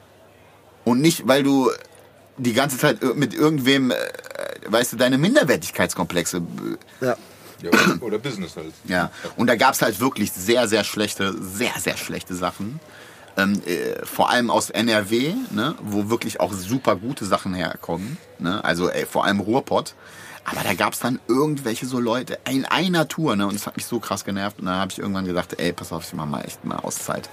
[0.85, 1.71] Und nicht, weil du
[2.43, 3.97] die ganze Zeit ir- mit irgendwem, äh,
[4.67, 7.17] weißt du, deine Minderwertigkeitskomplexe äh, Ja.
[7.63, 8.73] Ja, oder, oder Business halt.
[8.87, 12.81] ja, und da gab's halt wirklich sehr, sehr schlechte, sehr, sehr schlechte Sachen.
[13.37, 18.17] Ähm, äh, vor allem aus NRW, ne, wo wirklich auch super gute Sachen herkommen.
[18.39, 18.65] Ne?
[18.65, 19.95] Also ey, vor allem Ruhrpott.
[20.47, 23.47] Aber da gab's dann irgendwelche so Leute in einer Tour, ne?
[23.47, 24.59] Und das hat mich so krass genervt.
[24.59, 27.29] Und dann habe ich irgendwann gedacht, ey, pass auf, ich mach mal echt mal Auszeit.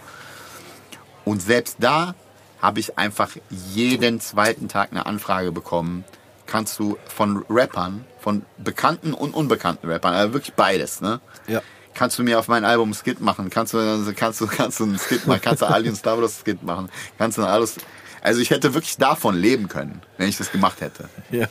[1.24, 2.16] Und selbst da
[2.62, 6.04] habe ich einfach jeden zweiten Tag eine Anfrage bekommen.
[6.46, 11.20] Kannst du von Rappern, von bekannten und unbekannten Rappern, also wirklich beides, ne?
[11.48, 11.62] Ja.
[11.94, 13.50] Kannst du mir auf mein Album Skit machen?
[13.50, 15.42] Kannst du, also kannst du, kannst du einen Skit machen?
[15.42, 16.90] Kannst du Alien Star Wars Skit machen?
[17.18, 17.78] Kannst du alles?
[18.22, 21.10] Also ich hätte wirklich davon leben können, wenn ich das gemacht hätte.
[21.32, 21.48] Ja.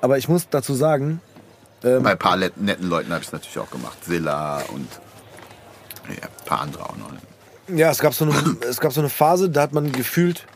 [0.00, 1.20] Aber ich muss dazu sagen,
[1.82, 4.04] ähm, Bei ein paar netten Leuten habe ich es natürlich auch gemacht.
[4.04, 4.88] Silla und
[6.08, 7.10] ja, ein paar andere auch noch.
[7.76, 8.34] Ja, es gab, so eine,
[8.68, 10.46] es gab so eine Phase, da hat man gefühlt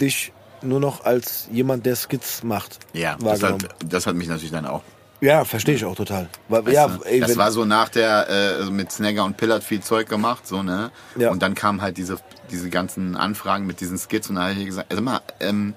[0.00, 4.50] dich nur noch als jemand, der Skits macht, Ja, das hat, das hat mich natürlich
[4.50, 4.82] dann auch.
[5.20, 6.28] Ja, verstehe ich auch total.
[6.48, 7.02] Weißt ja, du?
[7.02, 8.28] ey, das war so nach der,
[8.60, 10.92] äh, mit Snagger und Pillard viel Zeug gemacht, so, ne?
[11.16, 11.30] Ja.
[11.30, 12.18] Und dann kamen halt diese,
[12.52, 15.74] diese ganzen Anfragen mit diesen Skits und da habe ich gesagt, also mal, ähm,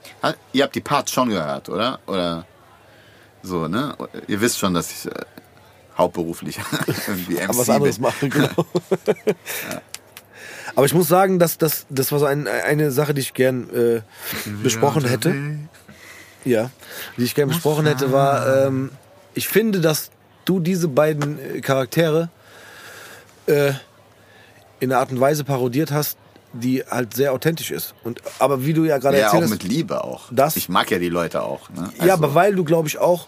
[0.54, 2.00] ihr habt die Parts schon gehört, oder?
[2.06, 2.46] Oder
[3.42, 3.96] so, ne?
[4.28, 5.26] Ihr wisst schon, dass ich äh,
[6.02, 6.60] hauptberuflich
[7.08, 8.66] irgendwie MC was anderes mache, genau.
[10.76, 13.70] Aber ich muss sagen, dass das, das war so ein, eine Sache, die ich gern
[13.70, 14.02] äh,
[14.64, 15.36] besprochen hätte.
[16.45, 16.72] Ja,
[17.18, 18.89] die ich gern besprochen hätte, war, ähm,
[19.34, 20.10] ich finde, dass
[20.45, 22.30] du diese beiden äh, Charaktere
[23.47, 23.74] äh,
[24.80, 26.18] in einer Art und Weise parodiert hast,
[26.54, 27.93] die halt sehr authentisch ist.
[28.04, 30.24] Und, aber wie du ja gerade Ja, auch erzählt mit hast, Liebe auch.
[30.32, 31.70] Das- ich mag ja die Leute auch.
[31.70, 31.91] Ne?
[31.97, 33.28] ja, Also, aber weil du, glaube ich, auch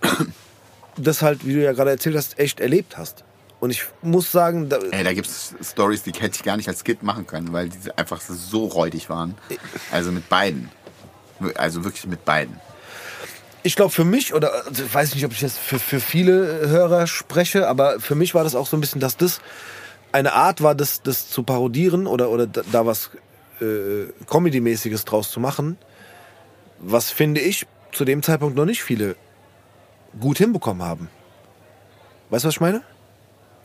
[0.96, 3.24] das halt, wie du ja gerade erzählt hast, echt erlebt hast.
[3.60, 6.80] Und ich muss sagen, da, Ey, da gibt's Stories, die hätte ich gar nicht als
[6.84, 9.36] Skit machen können, weil die einfach so räudig waren.
[9.90, 10.68] Also mit beiden.
[11.54, 12.60] Also wirklich mit beiden.
[13.62, 16.68] ich glaube für mich, oder also ich weiß nicht, ob ich jetzt für, für viele
[16.68, 19.40] Hörer spreche, aber für mich war das auch so ein bisschen, dass das
[20.12, 23.10] eine Art war, das, das zu parodieren oder, oder da, da was
[23.60, 25.78] äh, Comedy-mäßiges draus zu machen,
[26.78, 29.16] was finde ich zu dem Zeitpunkt noch nicht viele
[30.20, 31.08] gut hinbekommen haben.
[32.30, 32.82] Weißt du, was ich meine?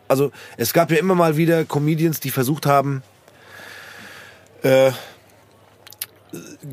[0.07, 3.03] Also es gab ja immer mal wieder Comedians, die versucht haben,
[4.63, 4.91] äh,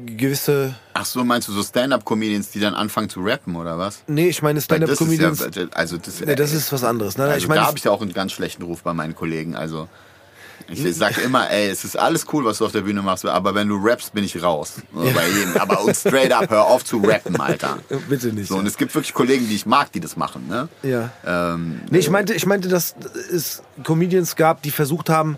[0.06, 4.02] gewisse Ach so, meinst du so Stand-Up-Comedians, die dann anfangen zu rappen oder was?
[4.06, 5.40] Nee, ich meine Stand-Up-Comedians.
[5.54, 7.16] ja, also das, nee, das ist was anderes.
[7.18, 7.24] Ne?
[7.24, 9.54] also ich meine, da habe ich ja auch einen ganz schlechten Ruf bei meinen Kollegen.
[9.54, 9.88] Also
[10.68, 13.54] ich sag immer, ey, es ist alles cool, was du auf der Bühne machst, aber
[13.54, 14.74] wenn du rappst, bin ich raus.
[14.92, 15.56] So, Bei jedem.
[15.58, 17.78] Aber und straight up, hör auf zu rappen, Alter.
[18.08, 18.48] bitte nicht.
[18.48, 20.68] So, und es gibt wirklich Kollegen, die ich mag, die das machen, ne?
[20.82, 21.10] ja.
[21.24, 22.94] Ähm, Nee, ich meinte, ich meinte, dass
[23.32, 25.36] es Comedians gab, die versucht haben,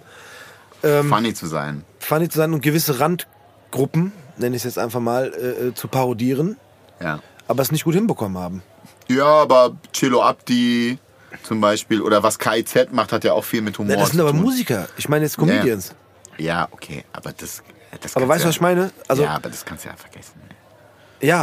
[0.83, 1.85] ähm, funny zu sein.
[1.99, 5.89] funny zu sein und gewisse Randgruppen, nenne ich es jetzt einfach mal, äh, äh, zu
[5.89, 6.57] parodieren,
[7.03, 7.21] Ja.
[7.49, 8.63] aber es nicht gut hinbekommen haben.
[9.09, 10.99] Ja, aber Chilo Abdi
[11.43, 14.21] zum Beispiel oder was KIZ macht, hat ja auch viel mit Humor Ja, das sind
[14.21, 14.41] aber tun.
[14.41, 14.89] Musiker.
[14.97, 15.95] Ich meine jetzt Comedians.
[16.39, 17.63] Ja, okay, aber das.
[18.01, 18.91] das Aber weißt du, ja, was ich meine?
[19.09, 20.41] Also, ja, ja, aber das kannst du ja vergessen.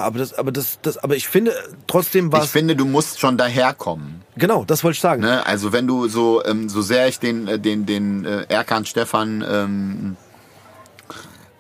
[0.02, 1.54] aber das, aber das, das, aber ich finde
[1.88, 4.22] trotzdem war Ich finde, du musst schon daherkommen.
[4.38, 5.22] genau, das wollte ich sagen.
[5.22, 5.46] Ne?
[5.46, 9.46] Also wenn du so, ähm, so sehr ich den, äh, den, den äh, Erkan Stefan,
[9.48, 10.18] ähm,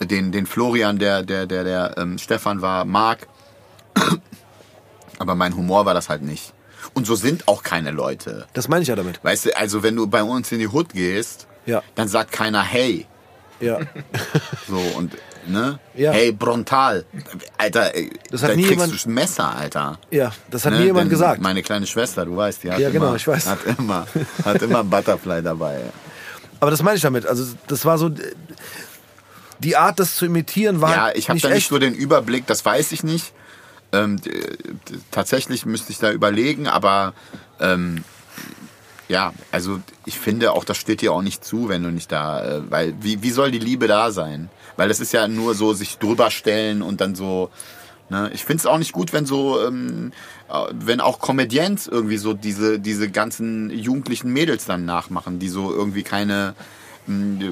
[0.01, 3.27] den, den Florian, der, der, der, der ähm, Stefan war, mag,
[5.19, 6.54] aber mein Humor war das halt nicht.
[6.95, 8.47] Und so sind auch keine Leute.
[8.53, 9.23] Das meine ich ja damit.
[9.23, 11.83] Weißt du, also wenn du bei uns in die Hood gehst, Ja.
[11.93, 13.05] dann sagt keiner hey.
[13.59, 13.79] Ja.
[14.67, 15.13] So und
[15.47, 15.77] ne?
[15.93, 16.11] Ja.
[16.11, 17.05] Hey Brontal.
[17.57, 19.99] Alter, ey, Das hat da nie kriegst jemand- du ein Messer, Alter.
[20.09, 20.79] Ja, das hat Ne?
[20.79, 21.41] nie jemand Denn gesagt.
[21.41, 23.45] Meine kleine Schwester, du weißt, die hat Ja, genau, immer, ich weiß.
[23.45, 24.07] hat immer,
[24.43, 25.81] hat immer ein Butterfly dabei.
[26.59, 27.25] Aber das meine ich damit.
[27.27, 28.09] Also das war so
[29.59, 31.69] die Art, das zu imitieren, war Ja, ich habe da nicht echt.
[31.69, 33.33] so den Überblick, das weiß ich nicht.
[33.91, 34.19] Ähm,
[35.11, 37.13] tatsächlich müsste ich da überlegen, aber
[37.59, 38.03] ähm,
[39.07, 42.43] ja, also ich finde auch, das steht dir auch nicht zu, wenn du nicht da,
[42.43, 44.49] äh, weil wie, wie soll die Liebe da sein?
[44.77, 47.49] Weil das ist ja nur so sich drüber stellen und dann so,
[48.09, 48.31] ne?
[48.33, 50.11] Ich finde es auch nicht gut, wenn so, ähm,
[50.49, 55.71] äh, wenn auch Comedians irgendwie so diese, diese ganzen jugendlichen Mädels dann nachmachen, die so
[55.71, 56.55] irgendwie keine,
[57.05, 57.49] mh, äh,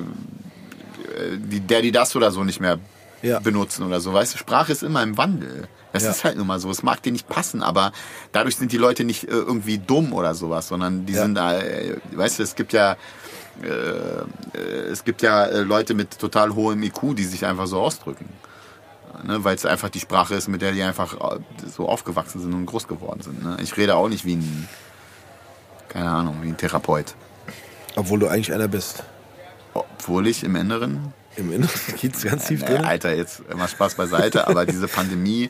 [1.37, 2.79] die Daddy das oder so nicht mehr
[3.23, 3.39] Ja.
[3.39, 4.13] benutzen oder so.
[4.13, 5.67] Weißt du, Sprache ist immer im Wandel.
[5.93, 6.11] Das Ja.
[6.11, 6.69] ist halt nun mal so.
[6.69, 7.91] Es mag dir nicht passen, aber
[8.33, 11.21] dadurch sind die Leute nicht äh, irgendwie dumm oder sowas, sondern die Ja.
[11.23, 12.97] sind, äh, weißt du, es gibt ja,
[13.63, 14.59] äh, äh,
[14.91, 18.27] es gibt ja äh, Leute mit total hohem IQ, die sich einfach so ausdrücken.
[19.25, 21.15] Ne, Weil es einfach die Sprache ist, mit der die einfach
[21.73, 23.41] so aufgewachsen sind und groß geworden sind.
[23.43, 23.57] Ne?
[23.61, 24.67] Ich rede auch nicht wie ein,
[25.87, 27.15] keine Ahnung, wie ein Therapeut.
[27.95, 29.03] Obwohl du eigentlich einer bist.
[29.73, 32.85] Obwohl ich im Inneren Im Inneren geht's ganz tief Nee, drin.
[32.85, 35.49] Alter, jetzt mal Spaß beiseite, aber diese Pandemie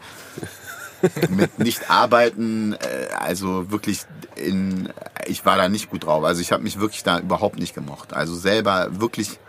[1.29, 4.05] mit nicht arbeiten, äh, also wirklich
[4.35, 4.89] in,
[5.25, 6.23] ich war da nicht gut drauf.
[6.23, 8.13] Also ich habe mich wirklich da überhaupt nicht gemocht.
[8.13, 9.39] Also selber wirklich,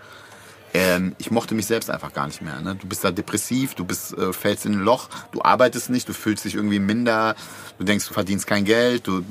[0.72, 2.60] ähm, ich mochte mich selbst einfach gar nicht mehr.
[2.60, 2.74] Ne?
[2.74, 6.12] Du bist da depressiv, du bist, äh, fällst in ein Loch, du arbeitest nicht, du
[6.12, 7.36] fühlst dich irgendwie minder,
[7.78, 9.24] du denkst, du verdienst kein Geld, du,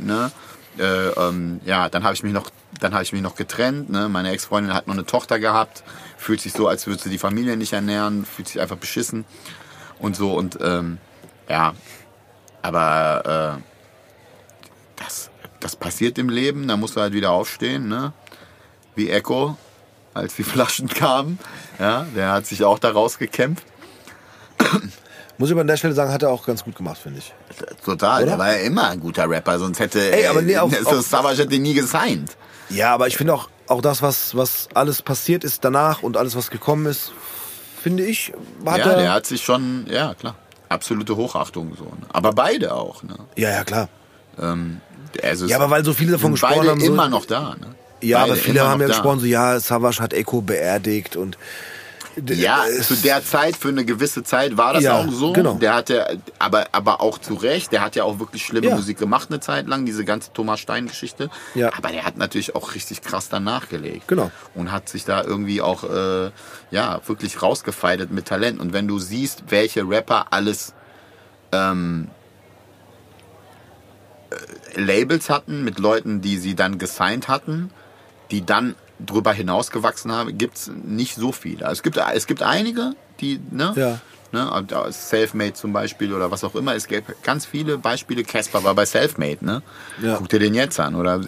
[0.00, 0.32] ne?
[0.78, 2.50] Äh, ähm, ja, dann habe ich mich noch,
[2.80, 3.90] dann habe ich mich noch getrennt.
[3.90, 4.08] Ne?
[4.08, 5.82] Meine Ex-Freundin hat noch eine Tochter gehabt,
[6.18, 9.24] fühlt sich so, als würde sie die Familie nicht ernähren, fühlt sich einfach beschissen
[9.98, 10.98] und so und ähm,
[11.48, 11.72] ja,
[12.60, 18.12] aber äh, das, das passiert im Leben, da musst du halt wieder aufstehen, ne?
[18.94, 19.56] Wie Echo,
[20.12, 21.38] als die Flaschen kamen,
[21.78, 23.64] ja, der hat sich auch da rausgekämpft.
[25.38, 27.32] Muss ich aber an der Stelle sagen, hat er auch ganz gut gemacht, finde ich.
[27.84, 28.30] Total, Oder?
[28.32, 31.06] der war ja immer ein guter Rapper, sonst hätte Ey, aber nee, auf- so auf-
[31.06, 32.36] Savage hätte nie gesigned.
[32.70, 36.36] Ja, aber ich finde auch, auch das, was, was alles passiert ist danach und alles,
[36.36, 37.12] was gekommen ist,
[37.82, 38.32] finde ich,
[38.64, 38.98] hat ja, er.
[38.98, 40.34] der hat sich schon, ja klar,
[40.68, 41.84] absolute Hochachtung so.
[41.84, 42.06] Ne?
[42.08, 43.16] Aber beide auch, ne?
[43.36, 43.88] ja, ja, klar.
[44.40, 44.80] Ähm,
[45.22, 46.80] also Ja, aber weil so viele davon sind beide gesprochen haben.
[46.80, 47.74] So, immer noch da, ne?
[48.00, 48.94] ja, Beide aber viele haben ja da.
[48.94, 51.38] gesprochen, so, ja, Savage hat Echo beerdigt und.
[52.26, 55.32] Ja, Es- zu der Zeit, für eine gewisse Zeit war das Ja, auch so.
[55.32, 55.54] genau.
[55.54, 58.76] Der hatte, aber, aber auch zu Recht, der hat ja auch wirklich schlimme Ja.
[58.76, 61.30] Musik gemacht eine Zeit lang, diese ganze Thomas Stein-Geschichte.
[61.54, 61.70] Ja.
[61.76, 64.08] Aber der hat natürlich auch richtig krass danach gelegt.
[64.08, 64.30] Genau.
[64.54, 66.30] Und hat sich da irgendwie auch, äh,
[66.70, 68.60] ja, wirklich rausgefeidet mit Talent.
[68.60, 70.74] Und wenn du siehst, welche Rapper alles
[71.52, 72.08] ähm,
[74.30, 77.70] äh, Labels hatten mit Leuten, die sie dann gesigned hatten,
[78.30, 81.66] die dann drüber hinausgewachsen haben, gibt's nicht so viele.
[81.66, 83.72] Also es gibt, es gibt einige, die, ne?
[83.76, 84.00] Ja.
[84.30, 84.46] Ne,
[84.90, 86.74] Selfmade zum Beispiel oder was auch immer.
[86.74, 88.24] Es gibt ganz viele Beispiele.
[88.24, 89.62] Casper war bei Selfmade, ne?
[90.02, 90.16] Ja.
[90.16, 90.96] Guck dir den jetzt an.
[90.96, 91.22] Oder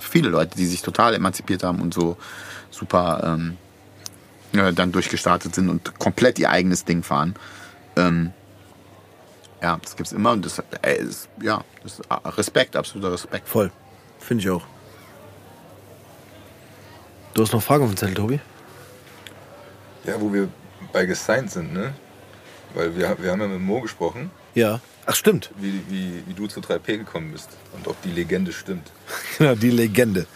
[0.00, 2.16] viele Leute, die sich total emanzipiert haben und so
[2.70, 3.58] super ähm,
[4.54, 7.34] ja, dann durchgestartet sind und komplett ihr eigenes Ding fahren.
[7.96, 8.32] Ähm,
[9.62, 13.48] ja, das gibt's immer und das ey, ist, ja, das ist Respekt, absoluter Respekt.
[13.48, 13.70] Voll.
[14.18, 14.62] Finde ich auch.
[17.36, 18.40] Du hast noch Fragen auf dem Zettel, Tobi?
[20.04, 20.48] Ja, wo wir
[20.90, 21.92] bei gesigned sind, ne?
[22.72, 24.80] Weil wir, wir haben ja mit Mo gesprochen, Ja.
[25.04, 25.50] Ach, stimmt.
[25.58, 28.90] wie, wie, wie du zu 3P gekommen bist und ob die Legende stimmt.
[29.38, 30.26] Genau, die Legende.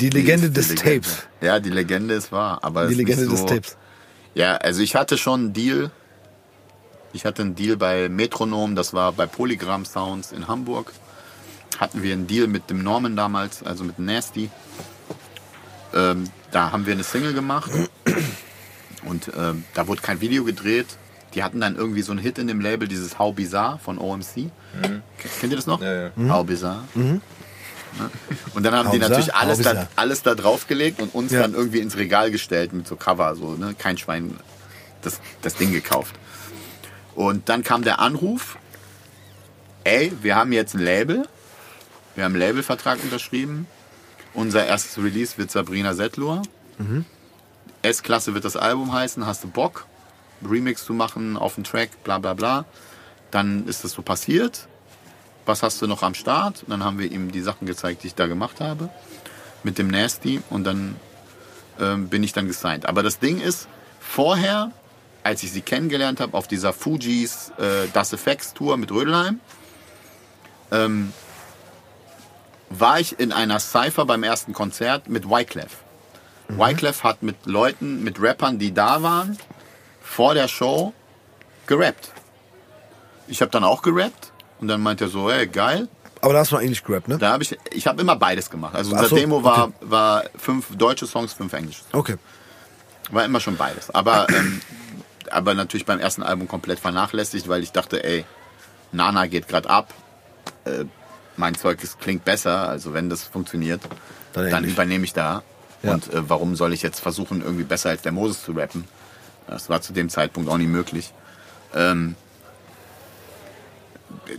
[0.00, 1.00] Die Legende Die des Legende.
[1.02, 1.26] Tapes.
[1.42, 2.60] Ja, die Legende ist wahr.
[2.62, 3.76] Aber Die es ist Legende nicht des so, Tapes.
[4.34, 5.90] Ja, also ich hatte schon einen Deal.
[7.12, 10.92] Ich hatte einen Deal bei Metronom, das war bei Polygram Sounds in Hamburg.
[11.78, 14.48] Hatten wir einen Deal mit dem Norman damals, also mit Nasty.
[15.94, 17.70] Ähm, da haben wir eine Single gemacht
[19.04, 20.86] und ähm, da wurde kein Video gedreht.
[21.34, 24.50] Die hatten dann irgendwie so einen Hit in dem Label, dieses How Bizarre von OMC.
[25.40, 25.80] Kennt ihr das noch?
[25.80, 26.10] Ja, ja.
[26.28, 26.84] How Bizarre.
[26.94, 27.20] Ne?
[28.54, 29.10] Und dann haben How die bizarre?
[29.20, 31.40] natürlich alles da, alles da draufgelegt und uns Ja.
[31.42, 33.74] dann irgendwie ins Regal gestellt mit so Cover, so, ne?
[33.78, 34.36] Kein Schwein
[35.02, 36.14] das, das Ding gekauft.
[37.14, 38.56] Und dann kam der Anruf,
[39.84, 41.26] ey, wir haben jetzt ein Label,
[42.14, 43.66] wir haben einen Labelvertrag unterschrieben,
[44.34, 46.42] unser erstes Release wird Sabrina Settler,
[47.82, 49.86] S-Klasse wird das Album heißen, hast du Bock,
[50.48, 52.64] Remix zu machen auf den Track, bla bla bla.
[53.30, 54.68] Dann ist das so passiert.
[55.46, 56.62] Was hast du noch am Start?
[56.62, 58.88] Und dann haben wir ihm die Sachen gezeigt, die ich da gemacht habe.
[59.64, 60.40] Mit dem Nasty.
[60.50, 60.96] Und dann
[61.80, 62.86] ähm, bin ich dann gesigned.
[62.86, 63.68] Aber das Ding ist,
[64.00, 64.70] vorher,
[65.22, 69.40] als ich sie kennengelernt habe, auf dieser Fujis äh, Das Effects Tour mit Rödelheim,
[70.70, 71.12] ähm,
[72.78, 75.78] war ich in einer Cypher beim ersten Konzert mit Wyclef.
[76.48, 79.38] Wyclef hat mit Leuten, mit Rappern, die da waren,
[80.02, 80.92] vor der Show
[81.66, 82.10] gerappt.
[83.28, 85.88] Ich habe dann auch gerappt und dann meint er so, hey, geil.
[86.20, 87.18] Aber da hast du noch Englisch gerappt, ne?
[87.18, 88.74] Da habe ich, ich habe immer beides gemacht.
[88.74, 89.74] Also unser so, Demo war, okay.
[89.80, 91.82] war fünf deutsche Songs, fünf englische.
[91.92, 92.16] Okay.
[93.10, 93.90] War immer schon beides.
[93.90, 94.60] Aber, ähm,
[95.30, 98.24] aber natürlich beim ersten Album komplett vernachlässigt, weil ich dachte, ey,
[98.92, 99.92] Nana geht gerade ab,
[100.64, 100.84] äh,
[101.36, 103.80] mein Zeug ist, klingt besser, also wenn das funktioniert,
[104.32, 105.42] Dann dann, übernehme ich da.
[105.82, 105.94] Ja.
[105.94, 108.84] Und äh, warum soll ich jetzt versuchen, irgendwie besser als der Moses zu rappen?
[109.46, 111.12] Das war zu dem Zeitpunkt auch nicht möglich.
[111.74, 112.14] Ähm,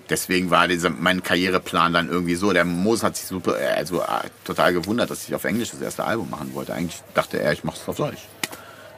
[0.10, 2.54] deswegen war dieser, mein Karriereplan dann irgendwie so.
[2.54, 5.82] Der Moses hat sich super, äh, also äh, total gewundert, dass ich auf Englisch das
[5.82, 6.74] erste Album machen wollte.
[6.74, 8.28] Eigentlich dachte er, ich mache es auf Deutsch.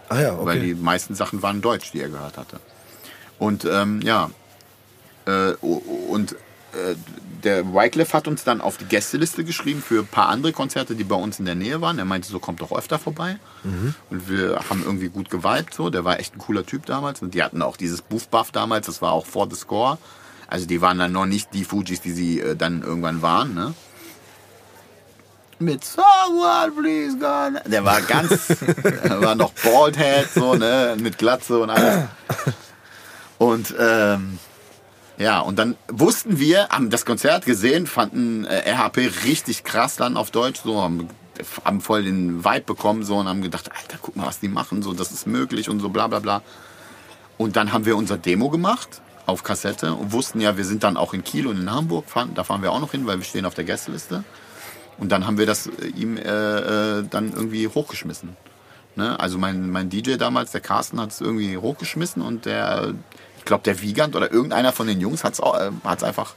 [0.10, 0.46] Ach ja, okay.
[0.46, 2.60] Weil die meisten Sachen waren Deutsch, die er gehört hatte.
[3.40, 4.30] Und ähm, ja,
[5.26, 6.36] äh, und
[7.44, 11.04] der Wycliffe hat uns dann auf die Gästeliste geschrieben für ein paar andere Konzerte, die
[11.04, 12.00] bei uns in der Nähe waren.
[12.00, 13.38] Er meinte, so kommt doch öfter vorbei.
[14.10, 15.74] Und wir haben irgendwie gut geweibt.
[15.74, 15.90] So.
[15.90, 17.22] Der war echt ein cooler Typ damals.
[17.22, 19.98] Und die hatten auch dieses Booth Buff damals, das war auch vor The Score.
[20.48, 23.54] Also die waren dann noch nicht die Fujis, die sie äh, dann irgendwann waren.
[23.54, 23.74] Ne?
[25.60, 27.72] Mit Someone Please God.
[27.72, 28.48] Der war ganz,
[29.04, 32.06] der war noch Baldhead, so, ne, mit Glatze und alles.
[33.38, 34.38] Und ähm,
[35.18, 40.18] ja, und dann wussten wir, haben das Konzert gesehen, fanden äh, RHP richtig krass dann
[40.18, 41.08] auf Deutsch, so haben,
[41.64, 44.82] haben voll den Vibe bekommen so und haben gedacht, Alter, guck mal, was die machen,
[44.82, 46.42] so das ist möglich und so bla bla bla.
[47.38, 50.98] Und dann haben wir unser Demo gemacht auf Kassette und wussten ja, wir sind dann
[50.98, 52.06] auch in Kiel und in Hamburg,
[52.36, 54.24] da fahren wir auch noch hin, weil wir stehen auf der Gästeliste.
[54.98, 56.22] Und dann haben wir das äh, ihm äh,
[57.00, 58.38] äh, dann irgendwie hochgeschmissen.
[58.96, 59.20] Ne?
[59.20, 62.94] Also mein, mein DJ damals, der Carsten, hat es irgendwie hochgeschmissen und der,
[63.46, 66.34] ich glaube, der Wiegand oder irgendeiner von den Jungs hat es äh, hat's einfach.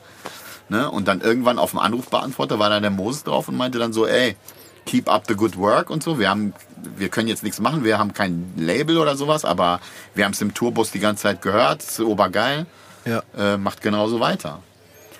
[0.68, 0.90] Ne?
[0.90, 4.06] Und dann irgendwann auf dem Anrufbeantworter war da der Moses drauf und meinte dann so,
[4.06, 4.36] ey,
[4.84, 6.18] keep up the good work und so.
[6.18, 6.52] Wir haben,
[6.98, 9.80] wir können jetzt nichts machen, wir haben kein Label oder sowas, aber
[10.14, 12.66] wir haben es im Tourbus die ganze Zeit gehört, ist obergeil,
[13.06, 14.62] ja, äh, macht genauso weiter.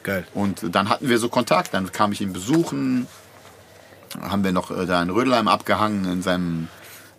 [0.03, 0.27] geil.
[0.35, 3.07] Und dann hatten wir so Kontakt, dann kam ich ihn besuchen,
[4.21, 6.69] haben wir noch äh, da in Rödelheim abgehangen in seinem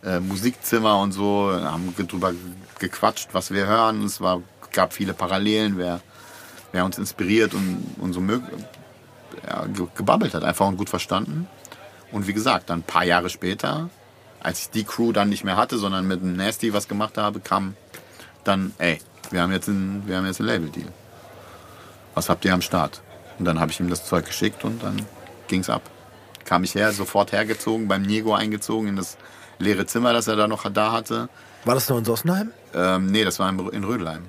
[0.03, 2.33] äh, Musikzimmer und so, haben drüber
[2.77, 4.03] gequatscht, was wir hören.
[4.03, 4.41] Es war,
[4.71, 6.01] gab viele Parallelen, wer,
[6.71, 8.43] wer uns inspiriert und, und so mög
[9.47, 11.47] ja, ge gebabbelt hat, einfach und gut verstanden.
[12.11, 13.89] Und wie gesagt, dann ein paar Jahre später,
[14.39, 17.39] als ich die Crew dann nicht mehr hatte, sondern mit dem Nasty was gemacht habe,
[17.39, 17.75] kam
[18.43, 18.99] dann, ey,
[19.31, 20.87] wir haben jetzt ein, wir haben jetzt ein Label-Deal
[22.19, 23.01] was habt ihr am Start?
[23.37, 25.05] Und dann habe ich ihm das Zeug geschickt und dann
[25.47, 25.83] ging's ab.
[26.43, 29.17] Kam ich her, sofort hergezogen, beim Niego eingezogen in das
[29.57, 31.29] leere Zimmer, das er da noch da hatte.
[31.63, 32.51] War das noch in Sossenheim?
[32.73, 34.25] Ähm, nee, das war in, in Rödelheim.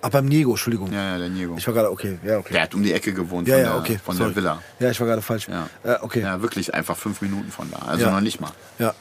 [0.00, 0.92] Ah, beim Niego, Entschuldigung.
[0.92, 1.56] Ja, ja, der Niego.
[1.58, 2.52] Ich war gerade, okay, ja, okay.
[2.52, 4.00] Der hat um die Ecke gewohnt ja, von, ja, der, okay.
[4.04, 4.28] von sorry.
[4.30, 4.62] der Villa.
[4.78, 5.48] Ja, ich war gerade falsch.
[5.48, 5.68] Ja.
[5.82, 6.20] Äh, okay.
[6.20, 6.40] Ja.
[6.40, 7.78] Wirklich einfach fünf Minuten von da.
[7.78, 8.12] Also Ja.
[8.12, 8.50] noch nicht mal.
[8.78, 8.94] ja.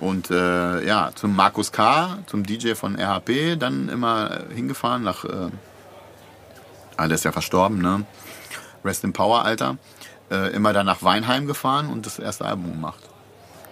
[0.00, 5.26] Und äh, ja, zum Markus K., zum DJ von RHP, dann immer hingefahren nach.
[5.26, 5.50] Äh,
[6.96, 8.06] ah, der ist ja verstorben, ne?
[8.82, 9.76] Rest in Power, Alter.
[10.30, 13.00] Äh, immer dann nach Weinheim gefahren und das erste Album gemacht.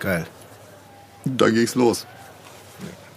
[0.01, 0.26] Geil.
[1.24, 2.07] Dann ging's los.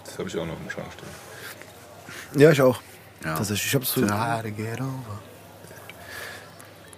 [0.05, 2.41] Das habe ich auch noch im Schrank stehen.
[2.41, 2.80] Ja, ich auch.
[3.24, 3.36] Ja.
[3.36, 3.67] Tatsächlich.
[3.67, 4.01] Ich hab's so.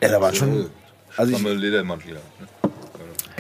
[0.02, 0.70] Ja, da war schon.
[1.16, 2.14] Also Also ich- Ledermantel.
[2.16, 2.20] Ja.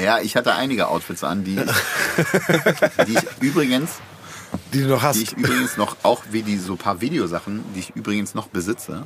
[0.04, 1.56] Ja, ich hatte einige Outfits an, die,
[3.08, 3.92] die ich übrigens,
[4.74, 5.18] Die du noch die hast.
[5.18, 9.06] ich übrigens noch, auch wie die so paar Videosachen, die ich übrigens noch besitze.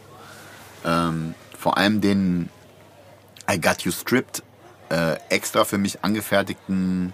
[0.86, 2.50] Ähm, vor allem den
[3.52, 4.44] I Got You Stripped
[4.90, 7.12] äh, extra für mich angefertigten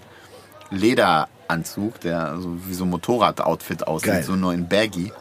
[0.70, 4.24] Lederanzug, der so wie so ein Motorrad-Outfit aussieht, Geil.
[4.24, 5.12] so nur in Baggy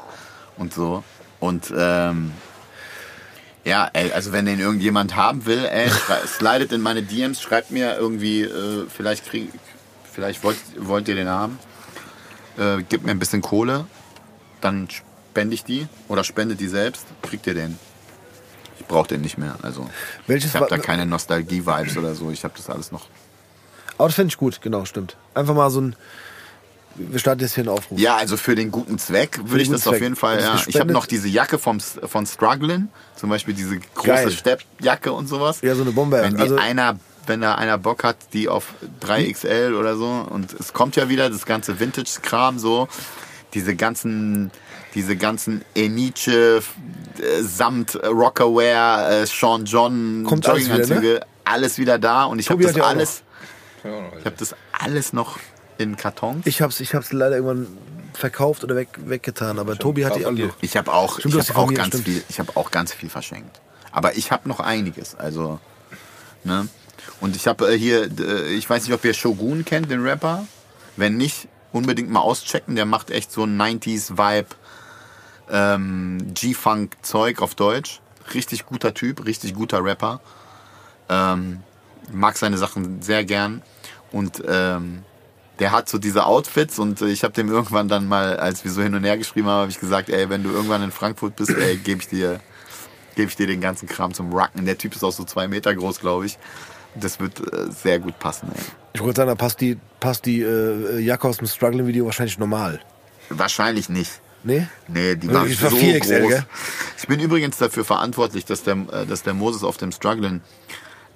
[0.59, 1.03] und so.
[1.43, 2.31] Und ähm,
[3.65, 5.91] ja, ey, also wenn den irgendjemand haben will, ey,
[6.25, 9.51] slidet in meine DMs, schreibt mir irgendwie, äh, vielleicht krieg,
[10.05, 11.59] vielleicht wollt, wollt ihr den haben.
[12.57, 13.87] Äh, gebt mir ein bisschen Kohle,
[14.61, 17.77] dann spende ich die oder spendet die selbst, kriegt ihr den.
[18.79, 19.57] Ich brauche den nicht mehr.
[19.63, 19.91] Also
[20.29, 22.31] Welches ich habe da keine Nostalgie-Vibes oder so.
[22.31, 23.09] Ich habe das alles noch.
[23.99, 25.17] Aber das finde ich gut, genau, stimmt.
[25.35, 25.97] Einfach mal so ein.
[26.97, 27.99] Wir starten jetzt hier einen Aufruf.
[27.99, 30.03] Ja, also für den guten Zweck würde ich das guten auf Zweck.
[30.03, 30.37] jeden Fall.
[30.39, 30.63] Das Ja.
[30.69, 34.31] Ich habe noch diese Jacke vom, von Struggling, zum Beispiel diese große.
[34.31, 35.61] Steppjacke und sowas.
[35.63, 36.21] Ja, so eine Bombe.
[36.23, 40.73] Wenn Also- einer, wenn da einer Bock hat, die auf 3XL oder so und es
[40.73, 42.89] kommt ja wieder das ganze Vintage-Kram so,
[43.55, 44.51] diese ganzen,
[44.95, 46.63] diese ganzen Eniche
[47.19, 50.81] äh, samt äh, Rockaware, äh, Sean John Kommt alles wieder, ne?
[50.83, 53.23] Jogginganzüge, alles wieder da und ich habe das alles,
[54.19, 55.39] ich habe das alles noch
[55.83, 56.47] in Kartons.
[56.47, 57.67] Ich hab's, ich hab's leider irgendwann
[58.15, 60.57] verkauft oder weg, weggetan, aber Tobi hat die alle noch.
[60.61, 62.05] Ich habe auch, Stimmt, ich hab auch ganz stimmt.
[62.05, 63.61] viel, ich habe auch ganz viel verschenkt.
[63.91, 65.61] Aber ich habe noch einiges, also
[66.45, 66.69] ne.
[67.21, 70.47] Und ich habe äh, hier, äh, ich weiß nicht, ob ihr Shogun kennt, den Rapper.
[70.97, 72.77] Wenn nicht, unbedingt mal auschecken.
[72.77, 74.49] Der macht echt so ein 90s Vibe,
[75.51, 78.01] ähm, G-Funk Zeug auf Deutsch.
[78.35, 80.21] Richtig guter Typ, richtig guter Rapper.
[81.09, 81.61] Ähm,
[82.13, 83.63] mag seine Sachen sehr gern
[84.13, 85.03] und ähm,
[85.59, 88.83] der hat so diese Outfits und ich habe dem irgendwann dann mal, als wir so
[88.83, 91.51] hin und her geschrieben haben, habe ich gesagt, ey, wenn du irgendwann in Frankfurt bist,
[91.51, 92.41] ey, gebe ich dir,
[93.15, 94.65] gebe ich dir den ganzen Kram zum Rucken.
[94.65, 96.39] Der Typ ist auch so zwei Meter groß, glaube ich.
[96.95, 98.49] Das wird äh, sehr gut passen.
[98.55, 98.63] Ey.
[98.95, 102.81] Ich wollte sagen, da passt die, passt die äh, Jacke aus dem Struggling-Video wahrscheinlich normal.
[103.31, 104.21] Wahrscheinlich nicht.
[104.45, 104.67] Nee?
[104.89, 106.29] Nee, die waren die so war 4XL, groß.
[106.29, 106.47] gell?
[106.99, 110.41] Ich bin übrigens dafür verantwortlich, dass der, äh, dass der Moses auf dem Struggling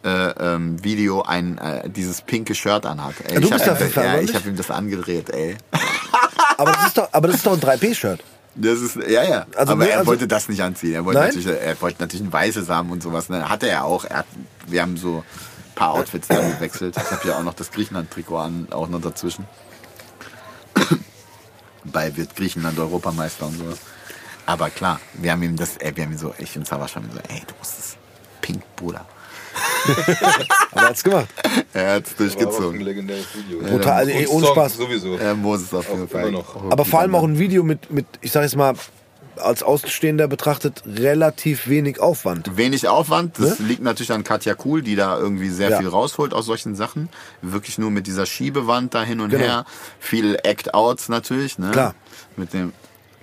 [0.05, 3.15] äh, ähm, Video ein äh, dieses pinke Shirt anhat.
[3.29, 5.57] Ey, du ich bist hab ihm, ja, ich habe ihm das angedreht, ey.
[6.59, 8.23] Aber das ist doch, aber das ist doch ein 3P-Shirt.
[8.55, 9.47] Das ist, ja, ja.
[9.55, 10.95] Also, aber nee, er also- wollte das nicht anziehen.
[10.95, 11.35] Er wollte, Nein?
[11.35, 13.29] natürlich, er wollte natürlich ein weißes haben und sowas.
[13.29, 13.47] Ne?
[13.47, 14.05] Hatte er auch.
[14.05, 14.27] Er hat,
[14.67, 16.97] wir haben so ein paar Outfits da gewechselt.
[16.97, 19.45] Ich habe ja auch noch das Griechenland-Trikot an, auch noch dazwischen.
[21.85, 23.79] Bei wird Griechenland Europameister und sowas.
[24.47, 27.05] Aber klar, wir haben ihm das, ey, wir haben ihm so, ich und Savasch haben
[27.07, 27.97] ihm so, ey, du musst es
[28.41, 29.05] pink, Bruder.
[30.73, 31.29] Aber er hat's gemacht.
[31.73, 32.81] Er hat's durchgezogen.
[32.81, 33.59] Video.
[33.61, 34.75] Brutal, also, ey, ohne Spaß.
[34.77, 35.17] Sowieso.
[35.17, 36.05] Ja, Moses auf jeden
[36.37, 36.71] Auch Fall.
[36.71, 38.75] Aber vor allem auch ein Video mit, mit, ich sag jetzt mal,
[39.37, 42.57] als Außenstehender betrachtet, relativ wenig Aufwand.
[42.57, 43.67] Wenig Aufwand, das Ne?
[43.67, 45.79] liegt natürlich an Katja Kuhl, die da irgendwie sehr Ja.
[45.79, 47.11] viel rausholt aus solchen Sachen.
[47.43, 49.45] Wirklich nur mit dieser Schiebewand da hin und Genau.
[49.45, 49.65] her.
[50.01, 51.71] Viel Act-Outs natürlich, ne?
[51.71, 51.95] Klar.
[52.37, 52.73] Mit dem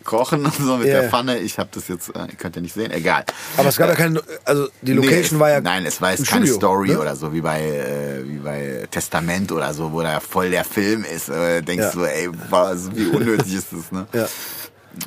[0.04, 1.02] Kochen und so, mit Ja.
[1.02, 1.40] der Pfanne.
[1.40, 3.24] Ich habe das jetzt, äh, könnt ihr nicht sehen, egal.
[3.58, 5.62] Aber es gab ja keine, also die Nee, Location es, war ja.
[5.62, 7.00] Nein, es war jetzt ein keine Studio, Story ne?
[7.00, 11.04] oder so, wie bei, äh, wie bei Testament oder so, wo da voll der Film
[11.06, 11.30] ist.
[11.30, 11.92] Äh, denkst Ja.
[11.92, 14.08] du, ey, was, wie unnötig ist das, ne?
[14.14, 14.28] Ja.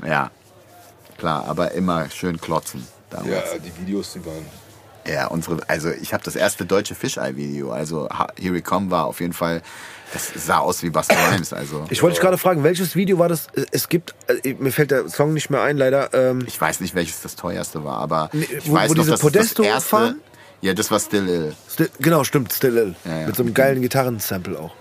[0.07, 0.30] Ja.
[1.18, 2.86] Klar, aber immer schön klotzen.
[3.11, 3.30] Damals.
[3.30, 4.44] Ja, die Videos, die waren.
[5.07, 9.20] Ja, unsere, also ich habe das erste deutsche Fischei-Video, also Here We Come war auf
[9.20, 9.62] jeden Fall,
[10.13, 13.29] das sah aus wie Buster Rhymes, also Ich wollte dich gerade fragen, welches Video war
[13.29, 13.49] das?
[13.73, 16.13] Es gibt, äh, mir fällt der Song nicht mehr ein, leider.
[16.15, 19.11] Ähm, ich weiß nicht, welches das teuerste war, aber ich wo- weiß wo noch, diese
[19.13, 20.21] dass es Podesto das erste, fahren?
[20.61, 21.55] ja, das war Still Ill.
[21.71, 22.95] Still, genau, stimmt, Still Ill.
[23.05, 23.27] Ja, ja.
[23.27, 24.73] Mit so einem geilen Gitarrensample auch.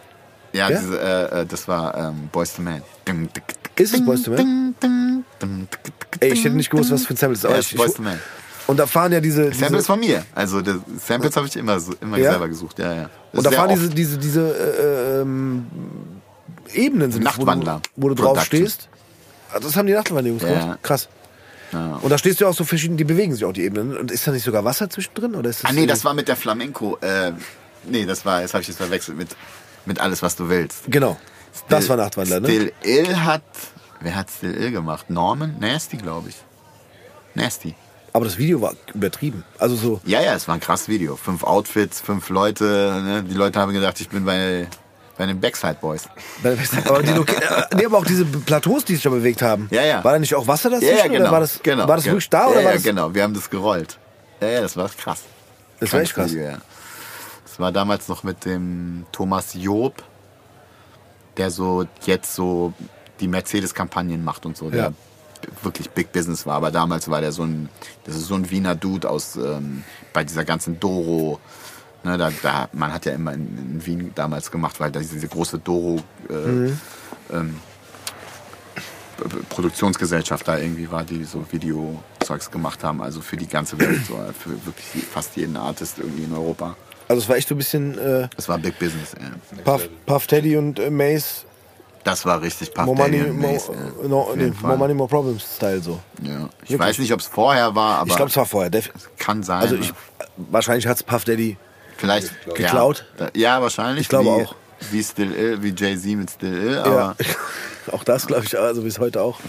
[0.53, 0.79] Ja, Ja?
[0.79, 2.81] Diese, äh, äh, das war ähm, Boys to Man.
[3.77, 5.25] Ist es Boyz II Men?
[6.21, 7.71] Ey, ich hätte nicht gewusst, was für ein Sample das ist.
[7.73, 8.19] Ja, ich, ich, II Men.
[8.67, 9.49] Und da fahren ja diese.
[9.49, 12.31] diese Samples von mir, also das, Samples habe ich immer, immer Ja?
[12.31, 13.09] selber gesucht, ja, ja.
[13.33, 13.79] und da fahren oft.
[13.81, 15.67] diese, diese, diese äh, ähm,
[16.73, 18.89] Ebenen sind es, wo du, Nachtwandler wo du drauf stehst.
[19.53, 20.49] Ah, Das haben die Nachtwandler-Jungs Ja.
[20.59, 20.79] gemacht.
[20.83, 21.07] Krass.
[21.71, 21.95] Ja.
[22.01, 23.95] Und da stehst du auch so verschieden, die bewegen sich auch, die Ebenen.
[23.97, 25.35] Und ist da nicht sogar Wasser zwischendrin?
[25.35, 27.31] Oder ist das Ah nee, das war mit der Flamenco, äh,
[27.87, 29.35] nee, das war, das habe ich jetzt verwechselt mit,
[29.85, 30.83] mit alles, was du willst.
[30.87, 31.17] Genau.
[31.69, 32.47] Das war Nachtwandler, ne?
[32.47, 33.43] Still Ill hat.
[34.01, 35.09] Wer hat Still Ill gemacht?
[35.09, 35.55] Norman?
[35.59, 36.35] Nasty, glaube ich.
[37.33, 37.75] Nasty.
[38.15, 39.43] Aber das Video war übertrieben.
[39.59, 39.99] Also so.
[40.05, 41.17] Ja, ja, es war ein krasses Video.
[41.17, 42.63] Fünf Outfits, fünf Leute.
[43.03, 43.23] Ne?
[43.23, 44.69] Die Leute haben gedacht, ich bin bei,
[45.17, 46.07] bei den Backside Boys.
[46.41, 49.67] Aber, die äh, nee, aber auch diese Plateaus, die sich da bewegt haben.
[49.69, 50.01] Ja, ja.
[50.01, 50.95] War da nicht auch Wasser dazwischen?
[50.95, 51.29] Ja, ja, genau.
[51.29, 52.43] War das, genau, war das wirklich da?
[52.43, 53.13] Ja, Oder ja, war das, genau.
[53.13, 53.99] Wir haben das gerollt.
[54.39, 55.23] Ja, ja, das war krass.
[55.81, 56.31] das war echt krass.
[56.31, 56.57] Video, ja.
[57.43, 60.01] Das war damals noch mit dem Thomas Job,
[61.35, 62.71] der so jetzt so
[63.19, 64.69] die Mercedes-Kampagnen macht und so.
[64.69, 64.93] Der Ja.
[65.63, 66.55] Wirklich Big Business war.
[66.55, 67.69] Aber damals war der so ein,
[68.05, 69.83] das ist so ein Wiener Dude aus ähm,
[70.13, 71.39] bei dieser ganzen Doro.
[72.03, 75.27] Ne, da, da, man hat ja immer in, in Wien damals gemacht, weil da diese
[75.27, 76.79] große Doro äh, Mhm.
[77.31, 77.55] ähm,
[79.49, 84.19] Produktionsgesellschaft da irgendwie war, die so Videozeugs gemacht haben, also für die ganze Welt, so
[84.37, 86.75] für wirklich fast jeden Artist irgendwie in Europa.
[87.07, 89.61] Also es war echt so ein bisschen äh, Das war Big Business, ey.
[89.63, 91.45] Puff, Puff Teddy und äh, Mace.
[92.05, 93.53] Das war richtig Puff More Money, more,
[94.01, 94.07] ey.
[94.07, 95.99] no, nee, more Money, More Problems Style so.
[96.21, 96.47] Ja.
[96.63, 96.79] Ich Wirklich?
[96.79, 98.69] weiß nicht, ob es vorher war, aber Ich glaube, es war vorher.
[98.69, 99.59] def- kann sein.
[99.61, 99.91] Also ich,
[100.37, 101.57] wahrscheinlich hat es Puff Daddy.
[101.97, 103.05] Vielleicht Geklaut?
[103.19, 104.03] Ja, ja wahrscheinlich.
[104.03, 104.55] Ich glaube auch.
[104.91, 106.83] Wie Still Ill, wie Jay-Z mit Still Ill, Ja.
[106.83, 107.15] aber
[107.91, 109.39] auch das glaube ich, also bis heute auch.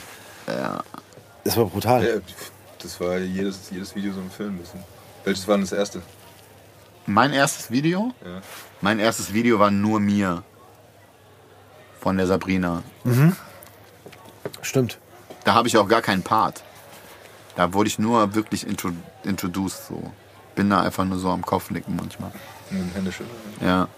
[0.48, 0.82] ja.
[1.44, 2.04] Das war brutal.
[2.04, 2.14] Ja,
[2.82, 4.58] das war jedes, jedes Video so ein Film.
[4.60, 4.72] Das-
[5.24, 6.00] Welches war denn das erste?
[7.04, 8.12] Mein erstes Video?
[8.24, 8.40] Ja.
[8.80, 10.42] Mein erstes Video war nur mir.
[12.06, 12.84] Von der Sabrina.
[14.62, 14.98] Stimmt.
[15.42, 16.62] Da habe ich auch gar keinen Part.
[17.56, 18.92] Da wurde ich nur wirklich intro
[19.24, 20.12] introduced so.
[20.54, 22.30] Bin da einfach nur so am Kopf nicken manchmal.
[22.70, 23.36] Mit dem Händeschütteln.
[23.60, 23.88] Ja.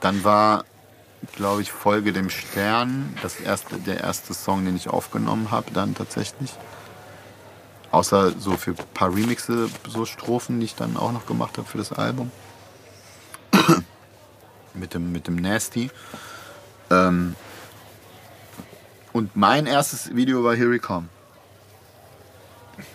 [0.00, 0.64] Dann war,
[1.36, 5.94] glaube ich, Folge dem Stern das erste, der erste Song, den ich aufgenommen habe, dann
[5.94, 6.54] tatsächlich.
[7.90, 11.68] Außer so für ein paar Remixe, so Strophen, die ich dann auch noch gemacht habe
[11.68, 12.30] für das Album.
[14.72, 15.90] mit, dem, mit dem Nasty.
[16.92, 17.34] Ähm,
[19.12, 21.08] und mein erstes Video war Here We Come.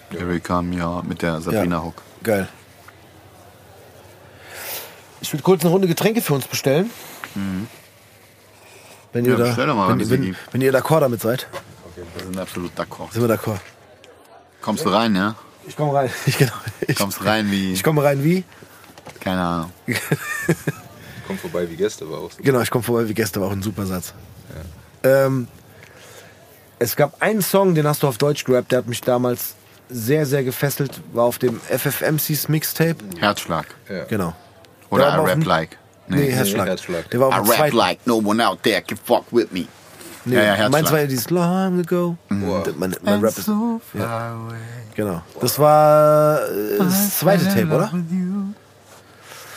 [0.09, 1.83] Here We Come, ja, mit der Sabrina Ja.
[1.83, 2.01] Hook.
[2.23, 2.47] Geil.
[5.21, 6.89] Ich will kurz eine Runde Getränke für uns bestellen.
[9.13, 11.47] Wenn ihr Ja, da, bestell mal, wenn, wenn wenn, ihr d'accord damit seid,
[11.95, 13.11] Wir sind absolut d'accord.
[13.11, 13.59] sind wir d'accord.
[14.61, 15.35] Kommst du rein, ja?
[15.67, 16.09] Ich komme rein.
[16.25, 16.53] Ich, genau,
[16.87, 18.43] ich, Kommst rein wie, ich komme rein wie?
[19.19, 19.71] keine Ahnung.
[21.27, 22.37] Kommt vorbei wie Gäste, war auch so.
[22.41, 24.13] Genau, ich komme vorbei wie gestern, war auch ein super Satz.
[25.03, 25.47] Ähm,
[26.79, 29.55] es gab einen Song, den hast du auf Deutsch gerappt, der hat mich damals
[29.89, 32.95] sehr, sehr gefesselt war auf dem FFMCs Mixtape.
[33.19, 33.67] Herzschlag.
[33.89, 34.03] Ja.
[34.05, 34.33] Genau.
[34.89, 35.77] Oder I rap like.
[36.07, 36.67] Nee, Herzschlag.
[36.67, 37.09] Herzschlag.
[37.11, 37.75] Der war I auf dem rap zweiten.
[37.77, 39.67] like no one out there can fuck with me.
[40.25, 40.71] Nee, Ja, ja, Herzschlag.
[40.71, 42.17] meins war ja dieses Long Ago.
[42.29, 42.67] Wow.
[42.77, 43.49] Mein, mein Rap ist.
[44.95, 45.21] Genau.
[45.39, 47.91] Das war äh, das zweite Tape, oder?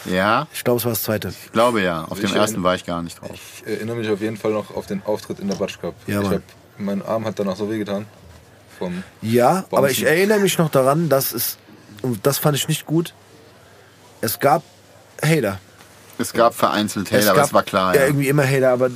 [0.07, 1.29] Ja, Ich glaube, es war das zweite.
[1.29, 2.05] ich glaube ja.
[2.05, 2.41] Auf dem Sicher.
[2.41, 3.31] ersten war ich gar nicht drauf.
[3.33, 5.95] Ich erinnere mich auf jeden Fall noch auf den Auftritt in der Batsch Cup.
[6.07, 6.43] Ja, hab,
[6.79, 8.07] mein Arm hat danach so wehgetan.
[8.79, 9.77] Vom Ja, Bouncen.
[9.79, 11.59] aber ich erinnere mich noch daran, dass es,
[12.03, 13.13] und das fand ich nicht gut,
[14.23, 14.63] es gab
[15.23, 15.59] Hater.
[16.19, 17.95] Es gab vereinzelt Hater, es aber gab es war klar.
[17.95, 18.91] Ja, Ja, irgendwie immer Hater, aber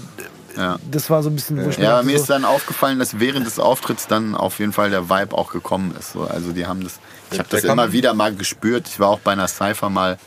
[0.56, 0.78] ja.
[0.90, 3.18] das war so ein bisschen, wo ich ja aber mir so, ist dann aufgefallen, dass
[3.20, 6.12] während des Auftritts dann auf jeden Fall der Vibe auch gekommen ist.
[6.12, 6.98] So, also die haben das,
[7.30, 8.88] ich habe das immer wieder mal gespürt.
[8.88, 10.18] Ich war auch bei einer Cypher mal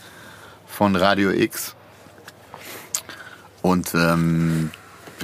[0.67, 1.75] von Radio X
[3.61, 4.71] und ähm,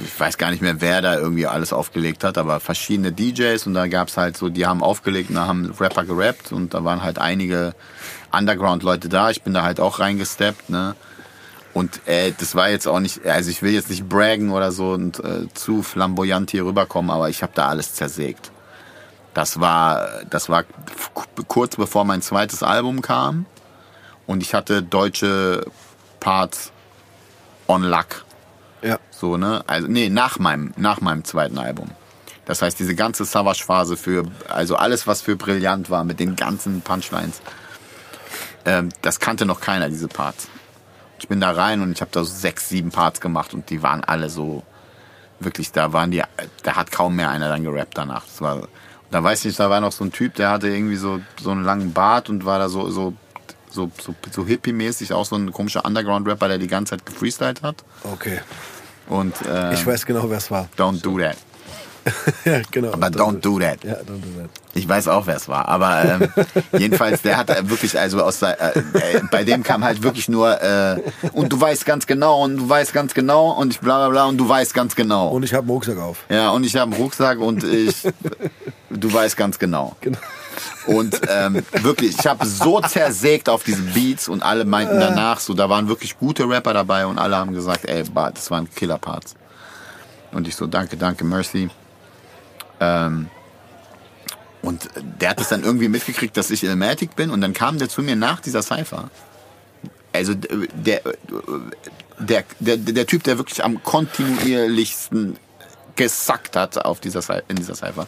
[0.02, 3.74] ich weiß gar nicht mehr, wer da irgendwie alles aufgelegt hat, aber verschiedene DJs und
[3.74, 6.84] da gab es halt so, die haben aufgelegt und da haben Rapper gerappt und da
[6.84, 7.74] waren halt einige
[8.32, 9.30] Underground-Leute da.
[9.30, 10.96] Ich bin da halt auch reingesteppt, ne?
[11.72, 14.92] Und äh, das war jetzt auch nicht, also ich will jetzt nicht braggen oder so
[14.92, 18.52] und äh, zu flamboyant hier rüberkommen, aber ich habe da alles zersägt.
[19.32, 20.64] Das war, das war
[21.48, 23.46] kurz bevor mein zweites Album kam
[24.26, 25.64] und ich hatte deutsche
[26.20, 26.72] Parts
[27.68, 28.24] on Luck.
[28.82, 29.62] ja, So, ne?
[29.66, 31.90] Also, nee, nach meinem, nach meinem zweiten Album.
[32.46, 36.82] Das heißt, diese ganze Savage-Phase für, also alles, was für brillant war mit den ganzen
[36.82, 37.40] Punchlines,
[38.66, 40.48] ähm, das kannte noch keiner, diese Parts.
[41.18, 43.82] Ich bin da rein und ich habe da so sechs, sieben Parts gemacht und die
[43.82, 44.62] waren alle so,
[45.40, 46.22] wirklich, da waren die,
[46.62, 48.24] da hat kaum mehr einer dann gerappt danach.
[48.24, 48.68] Das war,
[49.10, 51.50] da weiß ich nicht, da war noch so ein Typ, der hatte irgendwie so, so
[51.50, 53.14] einen langen Bart und war da so, so,
[53.74, 57.76] so, so, so hippie-mäßig, auch so ein komischer Underground-Rapper, der die ganze Zeit gefreestylt hat.
[58.04, 58.40] okay.
[59.06, 60.66] Und ähm, Ich weiß genau, wer es war.
[60.78, 61.36] don't do that.
[62.44, 62.92] ja, genau.
[62.92, 63.82] Aber don't do that.
[63.84, 64.50] Ja, don't do that.
[64.74, 65.68] Ich weiß auch, wer es war.
[65.68, 66.28] Aber ähm,
[66.78, 70.60] jedenfalls, der hat äh, wirklich, also aus äh, äh, bei dem kam halt wirklich nur
[70.62, 71.00] äh,
[71.32, 74.24] und du weißt ganz genau und du weißt ganz genau und ich bla bla bla
[74.26, 75.28] und du weißt ganz genau.
[75.28, 76.24] Und ich habe einen Rucksack auf.
[76.28, 78.06] ja, und ich habe einen Rucksack und ich
[78.90, 79.96] du weißt ganz genau.
[80.00, 80.18] Genau.
[80.86, 85.54] Und ähm, wirklich, ich habe so zersägt auf diese Beats und alle meinten danach so,
[85.54, 88.04] da waren wirklich gute Rapper dabei und alle haben gesagt, ey,
[88.34, 89.34] das waren Killer-Parts.
[90.32, 91.70] Und ich so, danke, danke, Mercy.
[92.80, 93.28] Ähm,
[94.62, 94.88] und
[95.20, 98.02] der hat es dann irgendwie mitgekriegt, dass ich Ilmatic bin und dann kam der zu
[98.02, 99.10] mir nach dieser Cypher.
[100.12, 101.00] Also der,
[102.18, 105.36] der, der, der Typ, der wirklich am kontinuierlichsten
[105.96, 108.06] gesackt hat auf dieser, in dieser Cypher.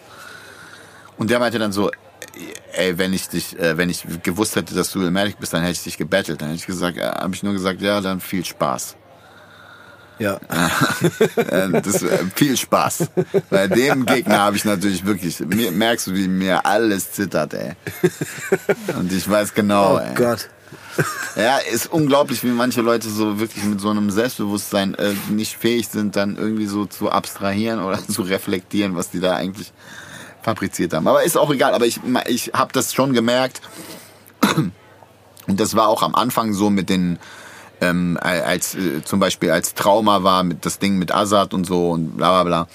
[1.18, 1.90] Und der meinte dann so,
[2.72, 5.72] ey, wenn ich dich, äh, wenn ich gewusst hätte, dass du Ilmatic bist, dann hätte
[5.72, 6.40] ich dich gebettelt.
[6.40, 8.96] Dann hätte ich gesagt, äh, habe ich nur gesagt, ja, dann viel Spaß.
[10.18, 10.38] Ja.
[11.36, 13.08] Äh, das, äh, viel Spaß.
[13.50, 17.72] Bei dem Gegner habe ich natürlich wirklich, merkst du, wie mir alles zittert, ey.
[18.98, 20.14] Und ich weiß genau, Oh ey.
[20.14, 20.48] Gott.
[21.36, 25.88] Ja, ist unglaublich, wie manche Leute so wirklich mit so einem Selbstbewusstsein äh, nicht fähig
[25.88, 29.72] sind, dann irgendwie so zu abstrahieren oder zu reflektieren, was die da eigentlich
[30.46, 31.08] fabriziert haben.
[31.08, 31.74] Aber ist auch egal.
[31.74, 33.60] Aber ich, ich habe das schon gemerkt.
[35.48, 37.18] Und das war auch am Anfang so mit den,
[37.80, 41.90] ähm, als äh, zum Beispiel als Trauma war mit das Ding mit Azad und so
[41.90, 42.68] und bla bla bla.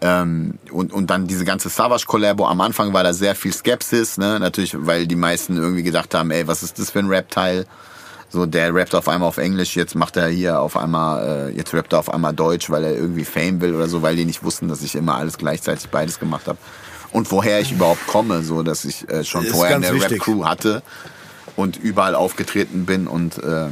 [0.00, 2.46] Ähm, und, und dann diese ganze Savage Collabo.
[2.46, 4.40] Am Anfang war da sehr viel Skepsis, ne?
[4.40, 7.66] Natürlich, weil die meisten irgendwie gedacht haben, ey, was ist das für ein Rap-Teil?
[8.28, 11.74] So, der rappt auf einmal auf Englisch, jetzt macht er hier auf einmal, äh, jetzt
[11.74, 14.42] rappt er auf einmal Deutsch, weil er irgendwie Fame will oder so, weil die nicht
[14.42, 16.58] wussten, dass ich immer alles gleichzeitig beides gemacht habe.
[17.12, 19.92] Und woher ich überhaupt komme, so dass ich äh, schon Ist vorher eine.
[19.92, 20.82] Rap-Crew hatte
[21.56, 23.68] und überall aufgetreten bin und äh,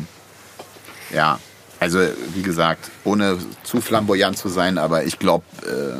[1.14, 1.38] ja,
[1.78, 1.98] also
[2.34, 5.98] wie gesagt, ohne zu flamboyant zu sein, aber ich glaube, äh,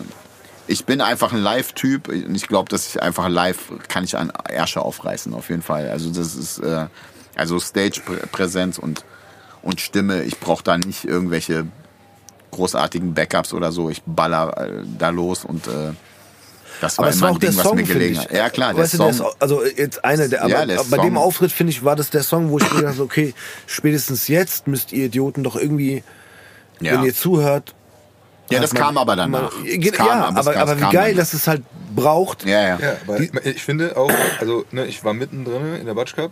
[0.67, 4.31] ich bin einfach ein Live-Typ und ich glaube, dass ich einfach live kann ich an
[4.49, 5.89] Ärsche aufreißen, auf jeden Fall.
[5.89, 6.87] Also das ist äh,
[7.35, 9.05] also Stage-Präsenz und
[9.63, 10.23] und Stimme.
[10.23, 11.67] Ich brauche da nicht irgendwelche
[12.51, 13.91] großartigen Backups oder so.
[13.91, 15.93] Ich baller äh, da los und äh,
[16.81, 18.21] das war Aber es war ein auch der Ding, was Song, mir finde gelegen ich.
[18.21, 18.33] hat.
[18.33, 19.13] Ja klar, der weißt Song.
[19.13, 21.85] Du, der ist, also jetzt einer der, aber Ja, der bei dem Auftritt finde ich,
[21.85, 23.35] war das der Song, wo ich mir dachte, okay,
[23.67, 26.03] spätestens jetzt müsst ihr Idioten doch irgendwie,
[26.81, 26.93] ja.
[26.95, 27.75] wenn ihr zuhört.
[28.51, 29.51] ja, das mal- kam aber danach.
[29.51, 31.63] kam, ja, das aber, kam- aber das wie kam geil, dass es halt
[31.95, 32.45] braucht.
[32.45, 32.79] Ja, ja.
[32.81, 34.11] Ja, weil ich finde auch,
[34.41, 36.31] also ne, ich war mittendrin in der Batsch Cup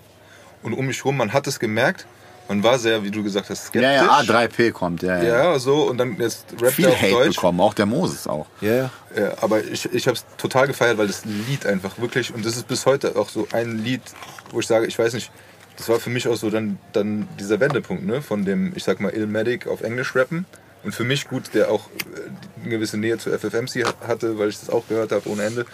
[0.62, 2.06] und um mich rum, man hat es gemerkt,
[2.48, 3.82] man war sehr, wie du gesagt hast, skeptisch.
[3.82, 5.52] Ja, ja, A3P kommt, ja, ja.
[5.52, 7.36] Ja, so und dann jetzt rappt Viel er auf Hate Deutsch.
[7.36, 8.46] bekommen, auch der Moses auch.
[8.60, 8.90] Ja, ja.
[9.16, 12.56] Ja, aber ich, ich habe es total gefeiert, weil das Lied einfach wirklich, und das
[12.56, 14.02] ist bis heute auch so ein Lied,
[14.50, 15.30] wo ich sage, ich weiß nicht,
[15.76, 18.98] das war für mich auch so dann, dann dieser Wendepunkt, ne, von dem, ich sag
[19.00, 20.44] mal, Illmatic auf Englisch rappen.
[20.84, 24.48] Und für mich gut, der auch äh, eine gewisse Nähe zu FFMC ha- hatte, weil
[24.48, 25.66] ich das auch gehört habe ohne Ende.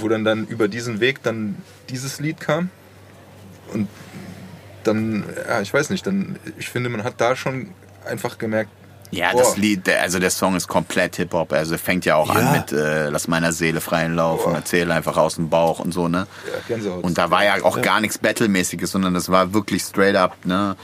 [0.00, 1.56] wo dann dann über diesen Weg dann
[1.88, 2.70] dieses Lied kam.
[3.72, 3.88] Und
[4.86, 7.68] dann, ja, ich weiß nicht, dann, ich finde, man hat da schon
[8.04, 8.70] einfach gemerkt,
[9.12, 9.38] Ja, Boah.
[9.42, 11.52] das Lied, also der Song ist komplett Hip-Hop.
[11.52, 12.40] Also fängt ja auch Ja.
[12.40, 15.92] an mit äh, Lass meiner Seele freien Lauf und erzähle einfach aus dem Bauch und
[15.94, 16.26] so, ne?
[16.52, 17.04] ja, Gänsehaut.
[17.04, 20.76] Und da war ja auch gar nichts Battle-mäßiges, sondern das war wirklich straight up, ne?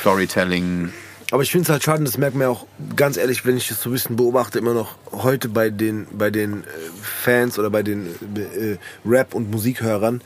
[0.00, 0.92] Storytelling.
[1.30, 3.68] Aber ich finde es halt schade, das merkt man ja auch ganz ehrlich, wenn ich
[3.68, 6.66] das so ein bisschen beobachte, immer noch heute bei den, bei den äh,
[7.02, 8.76] Fans oder bei den äh,
[9.08, 10.20] Rap- und Musikhörern.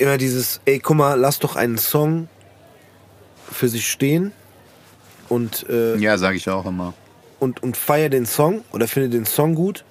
[0.00, 2.28] Immer dieses, ey, guck mal, lass doch einen Song
[3.52, 4.32] für sich stehen
[5.28, 6.94] und, äh, Ja, sage ich auch immer.
[7.38, 9.84] und, und feier den Song oder finde den Song gut.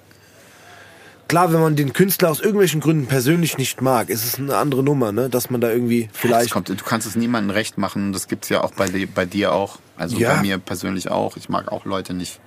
[1.28, 4.82] Klar, wenn man den Künstler aus irgendwelchen Gründen persönlich nicht mag, ist es eine andere
[4.82, 5.28] Nummer, ne?
[5.30, 6.50] Dass man da irgendwie vielleicht.
[6.50, 8.12] kommt, du kannst es niemandem recht machen.
[8.12, 9.78] Das gibt's ja auch bei, bei dir auch.
[9.96, 10.34] Also Ja.
[10.34, 11.36] bei mir persönlich auch.
[11.36, 12.40] Ich mag auch Leute nicht.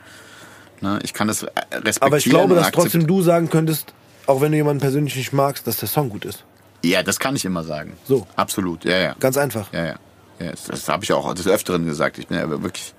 [0.81, 0.99] Ne?
[1.03, 2.01] Ich kann das äh, respektieren.
[2.01, 3.93] Aber ich glaube, dass trotzdem du sagen könntest,
[4.25, 6.43] auch wenn du jemanden persönlich nicht magst, dass der Song gut ist.
[6.83, 7.95] Ja, das kann ich immer sagen.
[8.05, 8.27] So.
[8.35, 9.15] Absolut, ja, ja.
[9.19, 9.71] Ganz einfach.
[9.71, 9.95] Ja, ja.
[10.39, 12.17] ja das das habe ich auch des Öfteren gesagt.
[12.17, 12.93] Ich bin ja wirklich.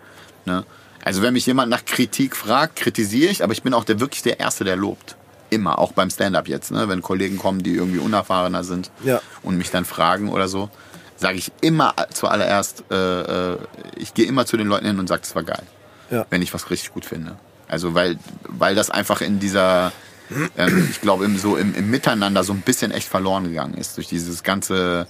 [0.47, 0.65] Ne?
[1.05, 4.23] Also wenn mich jemand nach Kritik fragt, kritisiere ich, aber ich bin auch der wirklich
[4.23, 5.17] der Erste, der lobt.
[5.51, 6.89] Immer, auch beim Stand-up jetzt, ne?
[6.89, 9.21] wenn Kollegen kommen, die irgendwie unerfahrener sind Ja.
[9.43, 10.71] und mich dann fragen oder so,
[11.17, 13.59] sage ich immer zuallererst, äh, äh,
[13.97, 15.63] ich gehe immer zu den Leuten hin und sage, das war geil,
[16.11, 16.25] Ja.
[16.31, 17.37] wenn ich was richtig gut finde.
[17.69, 18.19] Also weil,
[18.49, 19.93] weil das einfach in dieser,
[20.57, 23.97] ähm, ich glaube, im, so im, im Miteinander so ein bisschen echt verloren gegangen ist
[23.97, 25.07] durch dieses ganze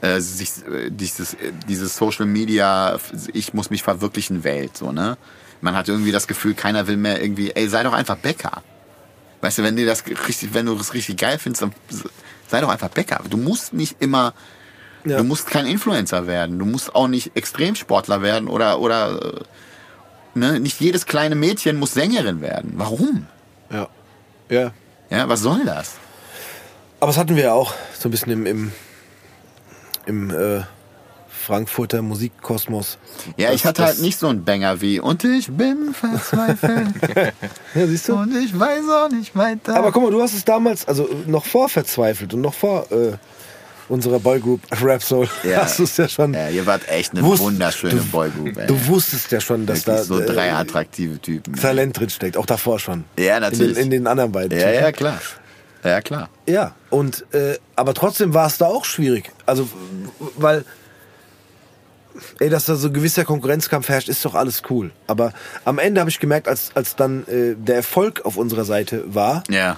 [0.00, 2.98] äh, sich, äh, dieses, äh, dieses Social Media,
[3.32, 5.16] ich muss mich verwirklichen Welt, so, ne?
[5.60, 8.62] Man hat irgendwie das Gefühl, keiner will mehr irgendwie, ey, sei doch einfach Bäcker.
[9.42, 11.72] Weißt du, wenn dir das richtig, wenn du das richtig geil findest, dann
[12.48, 13.20] sei doch einfach Bäcker.
[13.30, 14.34] Du musst nicht immer,
[15.04, 15.18] Ja.
[15.18, 16.58] du musst kein Influencer werden.
[16.58, 19.34] Du musst auch nicht Extremsportler werden oder, oder,
[20.34, 20.58] äh, ne?
[20.58, 22.72] Nicht jedes kleine Mädchen muss Sängerin werden.
[22.76, 23.26] Warum?
[23.70, 23.88] Ja.
[24.52, 24.72] Ja.
[25.10, 25.94] Ja, was soll das?
[27.00, 28.72] Aber das hatten wir ja auch so ein bisschen im, im,
[30.06, 30.60] im äh,
[31.28, 32.98] Frankfurter Musikkosmos.
[33.36, 36.88] Ja, Das- ich hatte halt nicht so einen Banger wie und ich bin verzweifelt
[37.74, 38.14] Ja, siehst du?
[38.14, 39.74] und ich weiß auch nicht weiter.
[39.76, 43.12] Aber guck mal, du hast es damals, also noch vor verzweifelt und noch vor äh,
[43.92, 45.62] unserer Boygroup Rap Soul, Ja.
[45.62, 46.32] hast du es ja schon.
[46.34, 48.56] ja, ihr wart echt eine Wusst- wunderschöne du- Boygroup.
[48.56, 48.66] ey.
[48.66, 51.54] Du wusstest ja schon, dass Wirklich da so drei äh, attraktive Typen.
[51.54, 53.04] Talent drin steckt, auch davor schon.
[53.18, 53.70] Ja, natürlich.
[53.70, 54.58] In den, in den anderen beiden.
[54.58, 54.82] Ja, Typen.
[54.82, 55.20] ja, klar.
[55.84, 56.28] Ja, klar.
[56.48, 59.30] Ja, und äh, aber trotzdem war es da auch schwierig.
[59.46, 59.68] Also,
[60.36, 60.64] weil,
[62.38, 64.92] ey, dass da so ein gewisser Konkurrenzkampf herrscht, ist doch alles cool.
[65.06, 65.32] Aber
[65.64, 69.42] am Ende habe ich gemerkt, als, als dann äh, der Erfolg auf unserer Seite war,
[69.50, 69.76] Ja.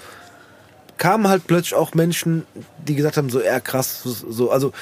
[0.99, 2.47] Kamen halt plötzlich auch Menschen,
[2.87, 4.73] die gesagt haben, so, ja krass, so, so also,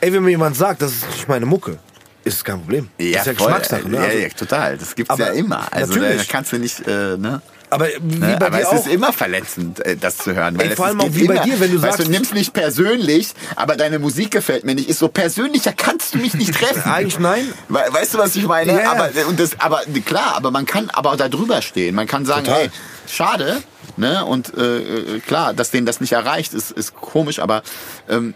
[0.00, 1.78] ey, wenn mir jemand sagt, das ist nicht meine Mucke,
[2.24, 2.88] ist es kein Problem.
[2.98, 3.46] Ja, das ist ja voll.
[3.46, 3.96] Geschmackssache, ne?
[3.98, 4.76] Ja, Also, ja, total.
[4.78, 5.72] Das gibt's Aber ja immer.
[5.72, 6.28] Also da natürlich.
[6.28, 7.40] kannst du nicht, äh, ne?
[7.70, 8.36] aber wie Ne?
[8.38, 8.74] bei Aber dir es auch.
[8.74, 10.56] ist immer verletzend, äh, das zu hören.
[10.58, 11.42] Weil Ey, vor allem auch wie bei immer.
[11.44, 14.88] dir, wenn du weißt sagst- du, nimmst nicht persönlich, aber deine Musik gefällt mir nicht.
[14.88, 16.82] Ist so persönlicher kannst du mich nicht treffen.
[16.90, 17.52] Eigentlich nein.
[17.68, 18.72] We weißt du, was ich meine?
[18.72, 18.90] Ja, ja.
[18.92, 21.94] Aber, und das, aber klar, aber man kann aber da drüber stehen.
[21.96, 22.60] Man kann sagen, Total.
[22.62, 22.70] hey,
[23.08, 23.62] schade,
[23.96, 24.24] ne?
[24.24, 27.62] Und äh, äh, klar, dass denen das nicht erreicht, ist, ist komisch, aber
[28.08, 28.34] ähm,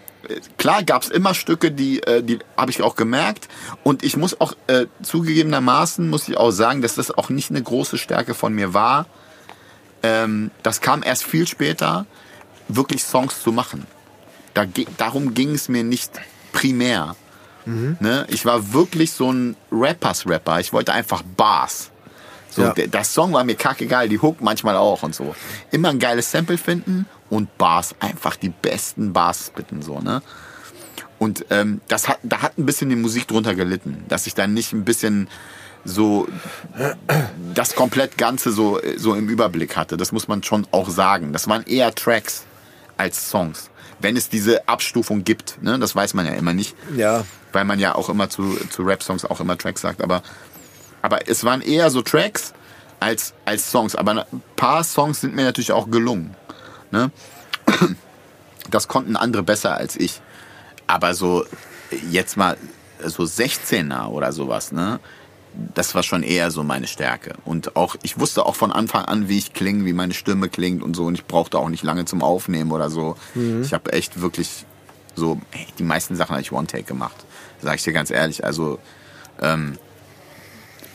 [0.59, 3.49] klar gab's immer Stücke, die, äh, die habe ich auch gemerkt.
[3.83, 7.63] Und ich muss auch äh, zugegebenermaßen, muss ich auch sagen, dass das auch nicht eine
[7.63, 9.07] große Stärke von mir war.
[10.03, 12.07] Ähm, das kam erst viel später,
[12.69, 13.87] wirklich Songs zu machen.
[14.55, 14.65] Da,
[14.97, 16.13] darum ging es mir nicht
[16.53, 17.17] primär.
[18.01, 18.27] Ne?
[18.29, 20.61] Ich war wirklich so ein Rappers-Rapper.
[20.61, 21.91] Ich wollte einfach Bars.
[22.51, 22.75] So, Ja.
[22.75, 25.35] das Song war mir kackegal, die Hook manchmal auch und so.
[25.71, 30.23] Immer ein geiles Sample finden und Bars, einfach die besten Bars bitten, so, ne?
[31.19, 34.55] Und ähm, das hat, da hat ein bisschen die Musik drunter gelitten, dass ich dann
[34.55, 35.29] nicht ein bisschen
[35.85, 36.27] so
[37.55, 39.97] das komplett Ganze so, so im Überblick hatte.
[39.97, 41.33] Das muss man schon auch sagen.
[41.33, 42.45] Das waren eher Tracks
[42.97, 43.71] als Songs.
[43.99, 45.79] Wenn es diese Abstufung gibt, ne?
[45.79, 49.25] das weiß man ja immer nicht Ja, weil man ja auch immer zu, zu Rap-Songs
[49.27, 50.23] auch immer Tracks sagt, aber,
[51.03, 52.53] aber es waren eher so Tracks
[53.01, 53.97] als, als Songs.
[53.97, 56.35] Aber ein paar Songs sind mir natürlich auch gelungen.
[56.91, 57.11] Ne?
[58.71, 60.21] Das konnten andere besser als ich.
[60.87, 61.45] Aber so
[62.09, 62.57] jetzt mal
[63.05, 65.01] so 16er oder sowas, ne?
[65.75, 67.35] Das war schon eher so meine Stärke.
[67.45, 70.85] Und auch, ich wusste auch von Anfang an, wie ich klinge, wie meine Stimme klingt
[70.85, 71.07] und so.
[71.07, 73.17] Und ich brauchte auch nicht lange zum Aufnehmen oder so.
[73.63, 74.65] Ich habe echt wirklich
[75.17, 77.17] so, ey, die meisten Sachen habe ich One-Take gemacht.
[77.61, 78.45] Sag ich dir ganz ehrlich.
[78.45, 78.79] Also,
[79.43, 79.77] ähm,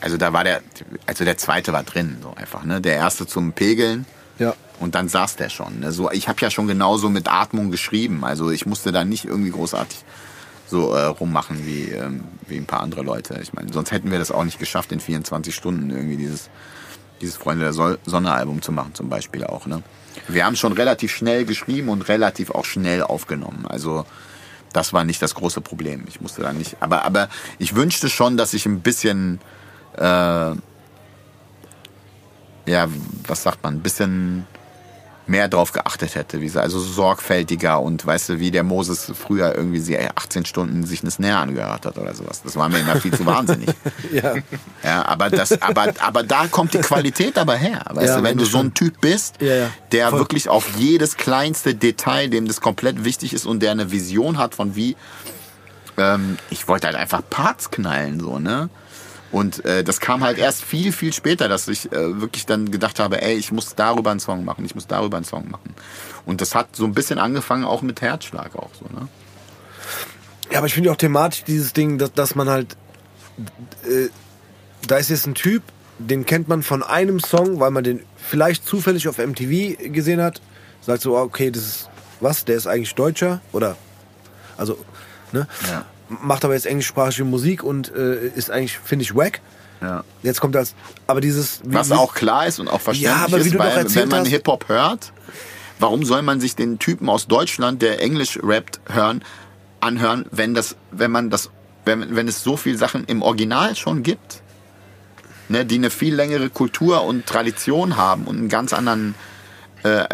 [0.00, 0.62] also da war der,
[1.06, 2.80] also der zweite war drin, so einfach, ne?
[2.80, 4.06] Der erste zum Pegeln.
[4.38, 4.54] ja.
[4.78, 5.80] Und dann saß der schon.
[5.80, 5.90] Ne?
[5.90, 8.24] So, ich habe ja schon genauso mit Atmung geschrieben.
[8.26, 10.04] Also ich musste da nicht irgendwie großartig
[10.66, 13.38] so äh, rummachen wie, ähm, wie ein paar andere Leute.
[13.42, 16.50] Ich meine, sonst hätten wir das auch nicht geschafft in 24 Stunden irgendwie dieses
[17.22, 19.64] dieses Freunde der Sol- Sonne Album zu machen zum Beispiel auch.
[19.64, 19.82] Ne?
[20.28, 23.64] Wir haben schon relativ schnell geschrieben und relativ auch schnell aufgenommen.
[23.66, 24.04] Also
[24.74, 26.04] das war nicht das große Problem.
[26.06, 26.76] Ich musste da nicht.
[26.80, 29.40] Aber aber ich wünschte schon, dass ich ein bisschen
[29.96, 30.56] äh,
[32.70, 32.88] ja,
[33.26, 34.46] was sagt man, ein bisschen
[35.28, 39.54] mehr drauf geachtet hätte, wie sie, also sorgfältiger und weißt du, wie der Moses früher
[39.56, 42.42] irgendwie sie 18 Stunden sich eine Snare angehört hat oder sowas.
[42.42, 43.68] Das war mir immer viel zu wahnsinnig.
[44.12, 44.34] Ja.
[44.84, 47.82] Ja, aber das, aber, aber da kommt die Qualität aber her.
[47.90, 49.70] Weißt Ja, du, wenn du so ein Typ bist, ja.
[49.90, 50.20] der Voll.
[50.20, 54.54] wirklich auf jedes kleinste Detail, dem das komplett wichtig ist und der eine Vision hat
[54.54, 54.96] von wie,
[55.98, 58.68] ähm, ich wollte halt einfach Parts knallen, so, ne?
[59.32, 63.00] Und äh, das kam halt erst viel, viel später, dass ich äh, wirklich dann gedacht
[63.00, 65.74] habe, ey, ich muss darüber einen Song machen, ich muss darüber einen Song machen.
[66.24, 69.08] Und das hat so ein bisschen angefangen auch mit Herzschlag auch so, ne?
[70.50, 72.76] Ja, aber ich finde auch thematisch dieses Ding, dass, dass man halt.
[73.84, 74.08] Äh,
[74.86, 75.62] da ist jetzt ein Typ,
[75.98, 80.40] den kennt man von einem Song, weil man den vielleicht zufällig auf MTV gesehen hat.
[80.80, 81.90] Sagt so, ah, okay, das ist
[82.20, 83.76] was, der ist eigentlich Deutscher oder.
[84.56, 84.78] Also,
[85.32, 85.48] ne?
[85.68, 85.84] Ja.
[86.08, 89.40] Macht aber jetzt englischsprachige Musik und äh, ist eigentlich, finde ich, wack.
[89.82, 90.04] Ja.
[90.22, 90.74] Jetzt kommt das.
[91.06, 91.60] Aber dieses.
[91.64, 94.24] wie- Was auch klar ist und auch verständlich Ja, aber wie ist, weil wenn man
[94.24, 95.12] Hip-Hop hört,
[95.78, 99.22] warum soll man sich den Typen aus Deutschland, der Englisch rappt, hören,
[99.80, 101.50] anhören, wenn das, wenn man das,
[101.84, 104.42] wenn, wenn es so viele Sachen im Original schon gibt,
[105.48, 109.14] ne, die eine viel längere Kultur und Tradition haben und einen ganz anderen
[109.82, 110.06] äh,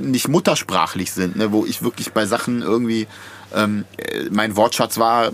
[0.00, 3.06] nicht muttersprachlich sind, ne, wo ich wirklich bei Sachen irgendwie
[3.54, 5.30] ähm, äh, mein Wortschatz war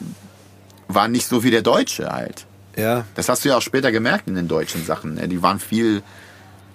[0.89, 2.47] war nicht so wie der Deutsche halt.
[2.77, 3.05] Ja.
[3.15, 5.15] Das hast du ja auch später gemerkt in den deutschen Sachen.
[5.15, 5.29] ne?
[5.29, 6.03] Die waren viel,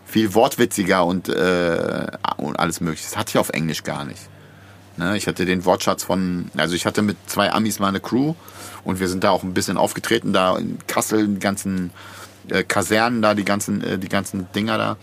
[0.06, 2.08] viel wortwitziger und, äh,
[2.38, 3.04] und alles mögliche.
[3.04, 4.22] Das hatte ich auf Englisch gar nicht.
[4.98, 5.18] Ne?
[5.18, 8.36] Ich hatte den Wortschatz von, also ich hatte mit zwei Amis mal eine Crew
[8.84, 11.92] und wir sind da auch ein bisschen aufgetreten, da in Kassel, die ganzen
[12.52, 14.98] äh, Kasernen da, die ganzen, äh, die ganzen Dinger da,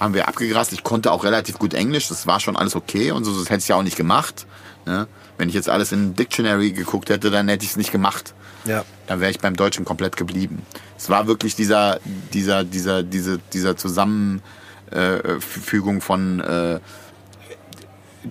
[0.00, 0.72] haben wir abgegrast.
[0.72, 3.60] Ich konnte auch relativ gut Englisch, das war schon alles okay und so, das hätte
[3.62, 4.46] ich ja auch nicht gemacht.
[4.86, 5.06] Ne?
[5.36, 8.34] Wenn ich jetzt alles in Dictionary geguckt hätte, dann hätte ich es nicht gemacht
[8.64, 8.84] Ja.
[9.06, 10.62] dann wäre ich beim Deutschen komplett geblieben.
[10.96, 12.00] Es war wirklich dieser,
[12.32, 16.80] dieser, dieser, diese, dieser Zusammenfügung von äh,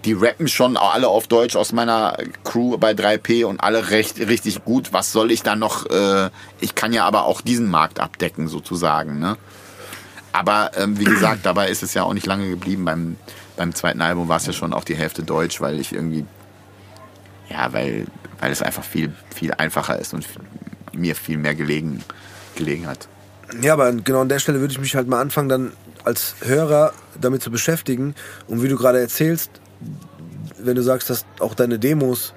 [0.05, 4.63] die rappen schon alle auf Deutsch aus meiner Crew bei 3P und alle recht richtig
[4.65, 4.93] gut.
[4.93, 5.85] Was soll ich dann noch?
[5.85, 6.29] Äh,
[6.59, 9.19] ich kann ja aber auch diesen Markt abdecken sozusagen.
[9.19, 9.37] Ne?
[10.31, 12.85] Aber ähm, wie gesagt, dabei ist es ja auch nicht lange geblieben.
[12.85, 13.17] Beim,
[13.55, 16.25] beim zweiten Album war es ja schon auch die Hälfte Deutsch, weil ich irgendwie
[17.49, 18.05] ja, weil,
[18.39, 20.27] weil es einfach viel, viel einfacher ist und
[20.93, 22.03] mir viel mehr gelegen,
[22.55, 23.07] gelegen hat.
[23.61, 26.93] Ja, aber genau an der Stelle würde ich mich halt mal anfangen, dann als Hörer
[27.19, 28.15] damit zu beschäftigen.
[28.47, 29.51] Und wie du gerade erzählst,
[30.57, 32.33] wenn du sagst, dass auch deine Demos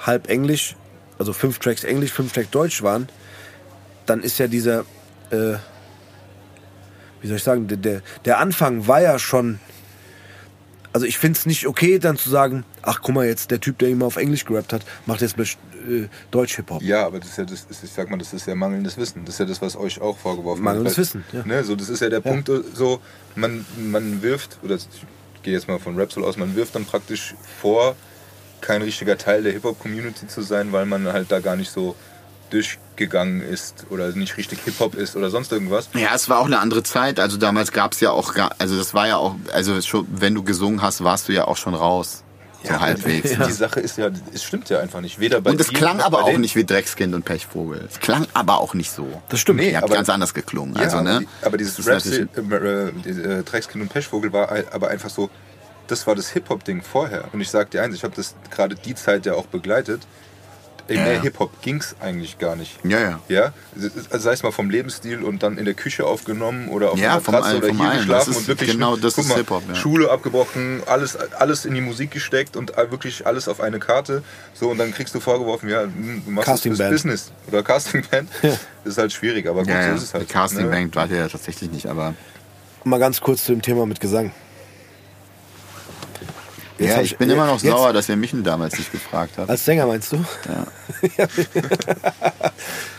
[0.00, 0.76] halb Englisch,
[1.18, 3.08] also fünf Tracks Englisch, fünf Tracks Deutsch waren,
[4.06, 4.80] dann ist ja dieser,
[5.30, 5.54] äh,
[7.20, 9.60] wie soll ich sagen, der, der, Anfang war ja schon.
[10.92, 13.78] Also ich finde es nicht okay, dann zu sagen, ach guck mal jetzt, der Typ,
[13.78, 15.58] der immer auf Englisch gerappt hat, macht jetzt plötzlich
[15.88, 16.82] äh, Deutsch-Hip-Hop.
[16.82, 19.24] Ja, aber das ist ja das, ist, ich sag mal, das ist ja mangelndes Wissen.
[19.24, 21.06] Das ist ja das, was euch auch vorgeworfen Mangelndes wird.
[21.06, 21.46] Wissen, ja.
[21.46, 23.00] Ne, so, das ist ja der Punkt, so,
[23.36, 24.78] man, man wirft, oder
[25.42, 27.96] gehe jetzt mal von Rapsol aus, man wirft dann praktisch vor,
[28.60, 31.96] kein richtiger Teil der Hip-Hop-Community zu sein, weil man halt da gar nicht so
[32.50, 35.88] durchgegangen ist oder nicht richtig Hip-Hop ist oder sonst irgendwas.
[35.94, 37.20] Ja, es war auch eine andere Zeit.
[37.20, 40.42] Also damals gab es ja auch, gar, also das war ja auch, also wenn du
[40.42, 42.24] gesungen hast, warst du ja auch schon raus.
[42.62, 43.30] So halbwegs.
[43.46, 45.18] Die Sache ist ja, es stimmt ja einfach nicht.
[45.18, 47.86] Weder bei Und es dir klang aber auch nicht wie Dreckskind und Pechvogel.
[47.90, 49.06] Es klang aber auch nicht so.
[49.28, 49.60] Das stimmt.
[49.60, 50.74] Nee, Ihr habt ganz anders geklungen.
[50.74, 51.20] Ja, also, aber, ne?
[51.20, 51.94] die, aber dieses Das Rap,
[52.36, 55.30] natürlich- äh, äh, Dreckskind und Pechvogel war aber einfach so,
[55.86, 57.24] das war das Hip-Hop-Ding vorher.
[57.32, 60.02] Und ich sag dir eins, ich habe das gerade die Zeit ja auch begleitet.
[60.90, 61.22] Ey, Ja, mehr ja.
[61.22, 62.78] Hip-Hop ging's eigentlich gar nicht.
[62.84, 63.20] Ja, ja.
[63.28, 63.52] Ja,
[64.10, 67.20] also sei es mal vom Lebensstil und dann in der Küche aufgenommen oder auf Ja,
[67.20, 67.98] vom Matratze oder vom hier allen.
[67.98, 69.74] geschlafen und wirklich genau das guck ist mal, Hip-Hop, ja.
[69.76, 74.22] Schule abgebrochen, alles, alles in die Musik gesteckt und wirklich alles auf eine Karte.
[74.52, 76.90] So und dann kriegst du vorgeworfen, ja, hm, du machst das Castingband.
[76.90, 78.28] Business oder Castingband.
[78.42, 79.94] Das ist halt schwierig, aber gut, Ja, so ja.
[79.94, 80.28] ist es halt.
[80.28, 80.90] Die Casting ne?
[80.94, 82.14] War ja tatsächlich nicht, aber.
[82.82, 84.32] Mal ganz kurz zu dem Thema mit Gesang.
[86.80, 89.34] Jetzt ja, hab ich bin immer noch jetzt- sauer, dass ihr mich damals nicht gefragt
[89.36, 89.48] habt.
[89.50, 90.24] Als Sänger meinst du?
[90.48, 90.66] Ja.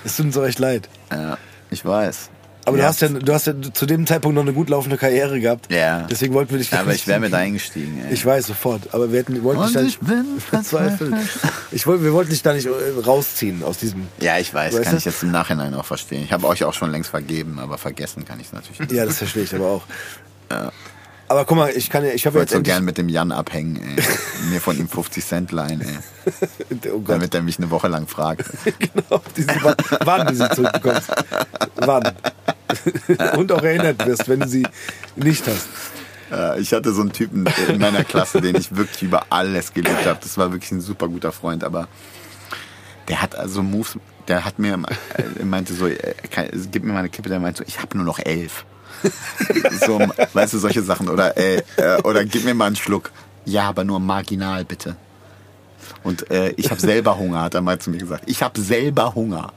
[0.03, 0.87] Es tut uns auch echt leid.
[1.11, 1.37] ja,
[1.69, 2.29] ich weiß.
[2.65, 2.83] Aber Ja.
[2.83, 5.71] du, hast ja, du hast ja zu dem Zeitpunkt noch eine gut laufende Karriere gehabt.
[5.71, 6.03] Ja.
[6.09, 6.71] Deswegen wollten wir dich.
[6.73, 8.13] Aber ich wäre mit eingestiegen, ey.
[8.13, 8.93] Ich weiß sofort.
[8.93, 11.13] Aber wir hätten, wollten dich da Und nicht ich bin verzweifelt.
[11.71, 12.71] Ich wollte, wir wollten dich da nicht äh,
[13.03, 14.07] rausziehen aus diesem.
[14.19, 14.97] Ja, ich weiß, Weißt kann du?
[14.99, 16.23] ich jetzt im Nachhinein auch verstehen.
[16.23, 18.91] Ich habe euch auch schon längst vergeben, aber vergessen kann ich es natürlich nicht.
[18.91, 19.83] Ja, das verstehe ich aber auch.
[21.31, 23.77] Aber guck mal, ich kann ja, ich habe jetzt so gern mit dem Jan abhängen,
[23.77, 24.03] ey.
[24.49, 25.97] Mir von ihm 50 Cent leihen, ey.
[26.91, 28.43] oh Gott, Damit er mich eine Woche lang fragt.
[28.79, 29.75] genau, diese Wa-
[30.05, 31.09] Warn, die sie zurückbekommst.
[31.77, 32.11] Warn.
[33.37, 34.67] und auch erinnert wirst, wenn du sie
[35.15, 35.69] nicht hast.
[36.33, 40.05] Äh, Ich hatte so einen Typen in meiner Klasse, den ich wirklich über alles geliebt
[40.05, 40.19] habe.
[40.21, 41.87] Das war wirklich ein super guter Freund, aber
[43.07, 43.97] der hat also Moves,
[44.27, 44.73] der hat mir,
[45.39, 46.13] äh, meinte so, äh,
[46.71, 48.65] gib mir mal eine Kippe, der meinte so, ich habe nur noch elf.
[49.85, 49.99] So,
[50.33, 51.09] weißt du, solche Sachen.
[51.09, 53.11] Oder, äh, äh, oder gib mir mal einen Schluck.
[53.45, 54.95] Ja, aber nur marginal, bitte.
[56.03, 58.23] Und äh, ich habe selber Hunger, hat er mal zu mir gesagt.
[58.27, 59.51] Ich habe selber Hunger.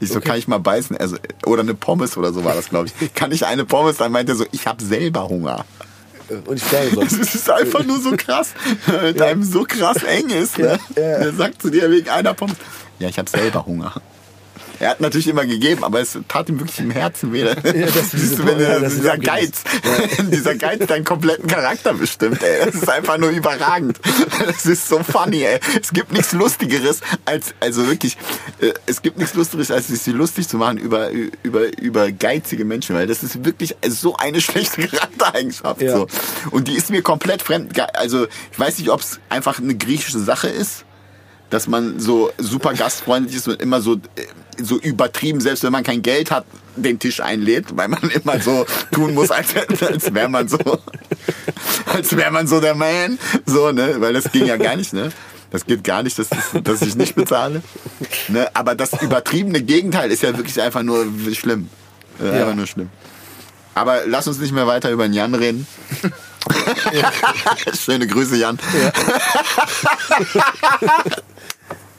[0.00, 0.96] Ich so, kann ich mal beißen?
[0.96, 3.14] Also, oder eine Pommes oder so war das, glaube ich.
[3.14, 3.98] Kann ich eine Pommes?
[3.98, 5.66] Dann meinte er so, ich habe selber Hunger.
[6.46, 7.20] Und ich sterbe sonst.
[7.20, 8.54] Es ist einfach nur so krass,
[9.02, 10.58] mit einem so krass eng ist.
[10.58, 10.78] Ne?
[10.96, 11.18] Ja, ja.
[11.18, 12.56] Der sagt zu dir wegen einer Pommes,
[12.98, 13.92] ja, ich habe selber Hunger.
[14.80, 17.44] Er hat natürlich immer gegeben, aber es tat ihm wirklich im Herzen weh.
[17.54, 19.18] das- Siehst du, wenn ja, das ist dieser.
[19.18, 19.62] Geiz,
[20.32, 22.64] dieser Geiz deinen kompletten Charakter bestimmt, ey.
[22.66, 24.00] Das ist einfach nur überragend.
[24.46, 25.60] Das ist so funny, ey.
[25.80, 28.16] Es gibt nichts Lustigeres als, also wirklich,
[28.60, 31.10] äh, es gibt nichts Lustigeres, als sich lustig zu machen über,
[31.42, 35.82] über, über geizige Menschen, weil das ist wirklich so eine schlechte Charaktereigenschaft.
[35.82, 35.96] Ja.
[35.96, 36.06] So.
[36.50, 37.78] Und die ist mir komplett fremd.
[37.94, 40.84] Also, ich weiß nicht, ob es einfach eine griechische Sache ist,
[41.50, 43.98] dass man so super gastfreundlich ist und immer so, äh,
[44.62, 46.44] so übertrieben, selbst wenn man kein Geld hat,
[46.76, 50.58] den Tisch einlädt, weil man immer so tun muss, als, als wäre man so,
[51.86, 55.10] als wäre man so der Man, so, ne, weil das ging ja gar nicht, ne.
[55.50, 56.28] Das geht gar nicht, dass,
[56.62, 57.60] dass ich nicht bezahle.
[58.28, 58.48] Ne?
[58.54, 61.68] Aber das übertriebene Gegenteil ist ja wirklich einfach nur schlimm.
[62.22, 62.88] Äh, Einfach nur schlimm.
[63.74, 65.66] Aber lass uns nicht mehr weiter über den Jan reden.
[67.84, 68.60] Schöne Grüße, Jan.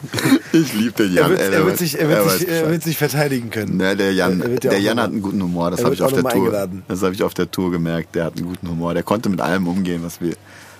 [0.53, 1.29] ich liebe den Er Jan.
[1.31, 3.77] wird, ey, er wird, sich, er wird, weiß sich, er wird sich verteidigen können.
[3.77, 5.71] Ne, der Jan, Er wird ja der Jan hat einen guten Humor.
[5.71, 6.43] Das er habe wird ich auf der Tour.
[6.45, 6.83] eingeladen.
[6.87, 8.15] Das habe ich auf der Tour gemerkt.
[8.15, 8.93] Der hat einen guten Humor.
[8.93, 10.35] Der konnte mit allem umgehen, was wir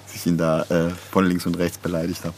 [0.08, 2.36] sich ihn da äh, von links und rechts beleidigt haben.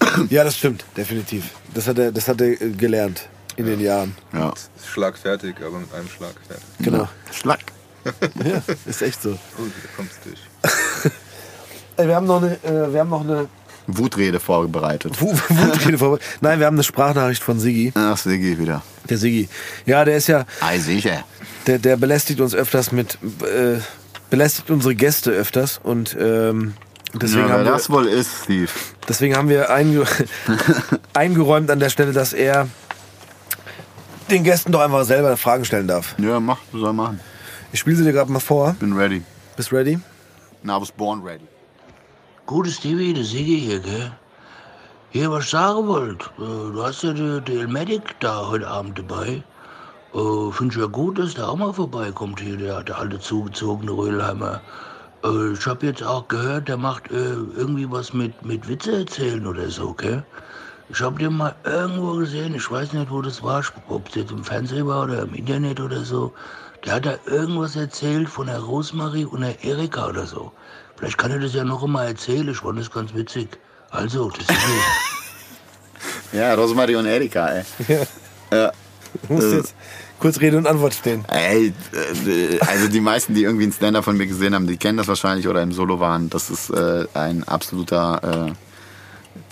[0.30, 1.44] Ja, das stimmt, definitiv.
[1.72, 4.14] Das hat er, das hat er äh, gelernt in den Jahren.
[4.32, 4.52] Ja.
[4.92, 6.64] Schlagfertig, aber mit einem Schlag fertig.
[6.80, 7.08] Genau.
[7.32, 7.60] Schlag.
[8.44, 9.30] Ja, ist echt so.
[9.30, 10.38] Oh, da kommt's durch.
[11.96, 13.46] Ey, wir haben noch eine, äh, wir haben noch eine
[13.86, 15.20] Wutrede vorbereitet.
[15.20, 16.18] Wu- Wutrede vorbei.
[16.40, 17.92] Nein, wir haben eine Sprachnachricht von Siggi.
[17.94, 18.82] Ach, Sigi wieder.
[19.10, 19.48] Der Siggi.
[19.86, 21.24] Ja, der ist ja, Ei, sicher.
[21.66, 23.78] der, der belästigt uns öfters mit, äh,
[24.30, 26.74] belästigt unsere Gäste öfters und ähm,
[27.12, 28.70] deswegen, Ja, haben wir, das wohl ist, Steve.
[29.08, 30.04] deswegen haben wir einge
[31.12, 32.68] eingeräumt an der Stelle, dass er
[34.30, 36.14] den Gästen doch einfach selber Fragen stellen darf.
[36.18, 37.20] Ja, mach, soll machen.
[37.72, 38.74] Ich spiele sie dir gerade mal vor.
[38.80, 39.22] Bin ready.
[39.56, 39.98] Bist ready?
[40.64, 41.44] I was born ready.
[42.46, 44.12] Gute Stevie, der Sigi hier, gell?
[45.12, 48.98] Hier, was ich sagen wollte, äh, du hast ja die, die Elmatic da heute Abend
[48.98, 49.42] dabei.
[50.12, 53.92] Äh, Finde ich ja gut, dass der auch mal vorbeikommt hier, der, der alte zugezogene
[53.92, 54.60] Röhlheimer.
[55.24, 59.46] Äh, ich habe jetzt auch gehört, der macht äh, irgendwie was mit, mit Witze erzählen
[59.46, 60.22] oder so, gell?
[60.90, 64.32] Ich habe den mal irgendwo gesehen, ich weiß nicht, wo das war, ob es jetzt
[64.32, 66.34] im Fernsehen war oder im Internet oder so.
[66.84, 70.52] Der hat da irgendwas erzählt von der Rosemarie und der Erika oder so.
[70.96, 73.48] Vielleicht kann er das ja noch einmal erzählen, ich fand das ganz witzig.
[73.90, 74.56] Also, das ist es.
[76.32, 77.64] Ja, Rosmarie und Erika, ey.
[78.52, 78.72] Ja.
[79.28, 79.56] Du musst Äh.
[79.58, 79.74] jetzt
[80.18, 81.24] kurz Rede und Antwort stehen.
[81.28, 84.98] Ey, äh, also die meisten, die irgendwie einen Stand von mir gesehen haben, die kennen
[84.98, 86.28] das wahrscheinlich oder im Solo waren.
[86.30, 88.52] Das ist äh, ein absoluter, äh,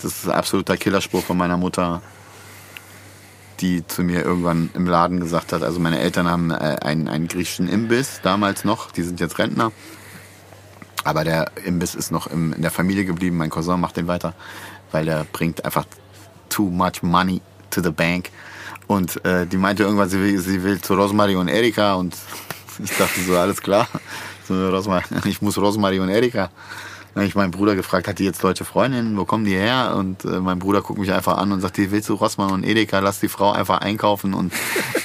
[0.01, 2.01] das ist ein absoluter Killerspruch von meiner Mutter,
[3.61, 5.63] die zu mir irgendwann im Laden gesagt hat.
[5.63, 9.71] Also meine Eltern haben äh, einen, einen griechischen Imbiss damals noch, die sind jetzt Rentner.
[11.03, 13.37] Aber der Imbiss ist noch im, in der Familie geblieben.
[13.37, 14.33] Mein Cousin macht den weiter,
[14.91, 15.85] weil der bringt einfach
[16.49, 18.29] too much money to the bank.
[18.87, 21.95] Und äh, die meinte irgendwann, sie will, sie will zu Rosmarie und Erika.
[21.95, 22.15] Und
[22.83, 23.87] ich dachte so, alles klar.
[24.47, 26.51] So, Rosmarie, ich muss Rosmarie und Erika.
[27.13, 29.15] Dann habe ich meinen Bruder gefragt, hat die jetzt deutsche Freundinnen?
[29.17, 29.93] Wo kommen die her?
[29.95, 32.63] Und äh, mein Bruder guckt mich einfach an und sagt, die willst du Rossmann und
[32.63, 32.99] Edeka?
[32.99, 34.33] Lass die Frau einfach einkaufen.
[34.33, 34.51] Und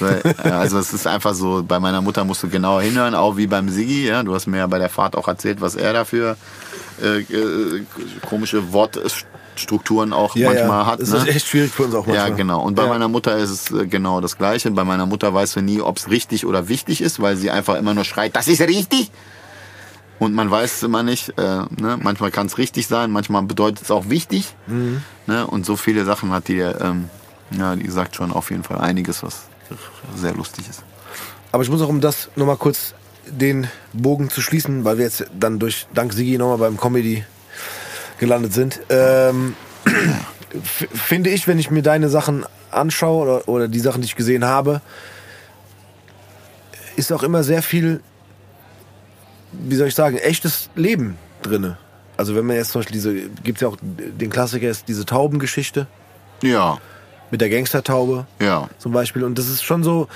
[0.01, 3.45] äh, also es ist einfach so, bei meiner Mutter musst du genauer hinhören, auch wie
[3.45, 4.07] beim Sigi.
[4.07, 4.23] Ja?
[4.23, 6.35] Du hast mir ja bei der Fahrt auch erzählt, was er dafür
[7.03, 7.83] äh, äh,
[8.27, 11.01] komische Wortstrukturen auch manchmal hat.
[11.01, 11.17] Das ne?
[11.17, 12.29] ist echt schwierig für uns auch manchmal.
[12.29, 12.61] Ja, genau.
[12.63, 12.89] Und bei Ja.
[12.89, 14.71] meiner Mutter ist es äh, genau das Gleiche.
[14.71, 17.75] Bei meiner Mutter weißt du nie, ob es richtig oder wichtig ist, weil sie einfach
[17.75, 19.11] immer nur schreit, das ist richtig.
[20.19, 21.29] Und man weiß es immer nicht.
[21.37, 21.97] Äh, ne?
[22.01, 24.53] Manchmal kann es richtig sein, manchmal bedeutet es auch wichtig.
[24.67, 25.01] Mhm.
[25.27, 25.47] Ne?
[25.47, 27.09] Und so viele Sachen hat die, ähm,
[27.51, 29.43] ja, die sagt schon auf jeden Fall einiges, was
[30.15, 30.83] sehr lustig ist.
[31.51, 32.93] Aber ich muss auch, um das nochmal kurz
[33.25, 37.23] den Bogen zu schließen, weil wir jetzt dann durch dank Sigi nochmal beim Comedy
[38.17, 38.81] gelandet sind.
[38.89, 39.55] Ähm,
[40.61, 44.45] finde ich, wenn ich mir deine Sachen anschaue oder, oder die Sachen, die ich gesehen
[44.45, 44.81] habe,
[46.95, 48.01] ist auch immer sehr viel,
[49.51, 51.77] wie soll ich sagen, echtes Leben drinne.
[52.17, 53.13] Also wenn man jetzt zum Beispiel diese,
[53.43, 55.87] gibt es ja auch den Klassiker, ist diese Taubengeschichte
[56.41, 56.77] Ja,
[57.31, 58.69] mit der Gangstertaube ja.
[58.77, 59.23] zum Beispiel.
[59.23, 60.07] Und das ist schon so,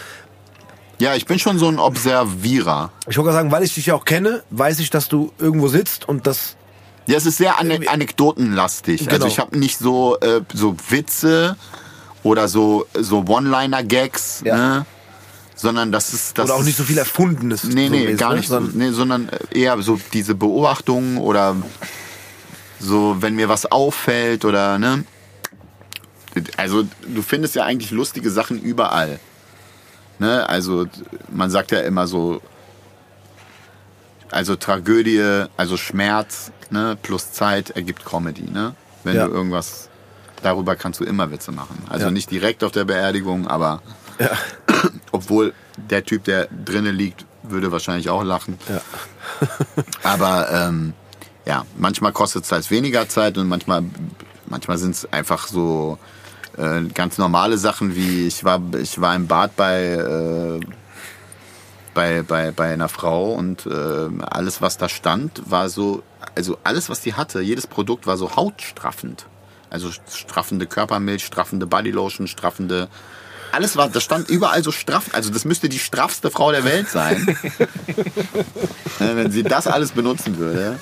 [1.00, 2.92] Ja, ich bin schon so ein Observierer.
[3.08, 5.68] Ich wollte gerade sagen, weil ich dich ja auch kenne, weiß ich, dass du irgendwo
[5.68, 6.56] sitzt und das.
[7.08, 9.02] Ja, es ist sehr ane anekdotenlastig.
[9.02, 9.14] Genau.
[9.14, 11.56] Also ich habe nicht so, äh, so Witze
[12.24, 14.56] oder so, so One-Liner-Gags, Ja.
[14.58, 14.86] ne?
[15.56, 16.38] Sondern das ist...
[16.38, 17.64] Das oder auch nicht so viel Erfundenes.
[17.64, 18.36] Nee, so nee, mäßig, gar ne?
[18.38, 18.48] nicht.
[18.50, 21.56] So, Sondern- nee, sondern eher so diese Beobachtungen oder
[22.80, 25.06] so, wenn mir was auffällt oder, ne?
[26.58, 29.20] Also, du findest ja eigentlich lustige Sachen überall.
[30.20, 30.48] Ne?
[30.50, 30.88] Also,
[31.32, 32.42] man sagt ja immer so,
[34.32, 38.74] also Tragödie, also Schmerz, ne, plus Zeit ergibt Comedy, ne?
[39.04, 39.28] Wenn Ja.
[39.28, 39.90] du irgendwas,
[40.42, 41.78] darüber kannst du immer Witze machen.
[41.88, 42.12] Also Ja.
[42.12, 43.84] nicht direkt auf der Beerdigung, aber
[44.24, 44.38] Ja.
[45.12, 48.58] obwohl der Typ, der drinnen liegt, würde wahrscheinlich auch lachen.
[48.70, 48.82] Ja.
[50.04, 50.94] Aber ähm,
[51.46, 53.84] ja, manchmal kostet es halt weniger Zeit und manchmal,
[54.48, 55.98] manchmal sind es einfach so
[56.58, 60.60] äh, ganz normale Sachen wie ich war, ich war im Bad bei, äh,
[61.94, 66.04] bei, bei, bei einer Frau und äh, alles, was da stand, war so,
[66.36, 69.26] also alles, was die hatte, jedes Produkt war so hautstraffend.
[69.70, 72.90] Also straffende Körpermilch, straffende Bodylotion, straffende.
[73.54, 75.06] Alles war, das stand überall so straff.
[75.14, 77.38] Also das müsste die straffste Frau der Welt sein.
[79.00, 80.78] Ne, Wenn sie das alles benutzen würde.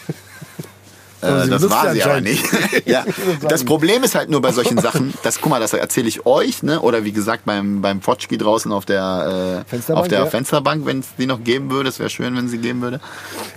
[1.22, 2.44] Äh, das war sie aber nicht.
[2.86, 3.06] ja.
[3.48, 6.64] Das Problem ist halt nur bei solchen Sachen, das, guck mal, das erzähle ich euch,
[6.64, 6.82] ne?
[6.82, 10.26] oder wie gesagt beim, beim Fotschki draußen auf der, äh, Fensterbank, auf der ja.
[10.26, 11.90] Fensterbank, wenn es die noch geben würde.
[11.90, 13.00] Es wäre schön, wenn sie geben würde.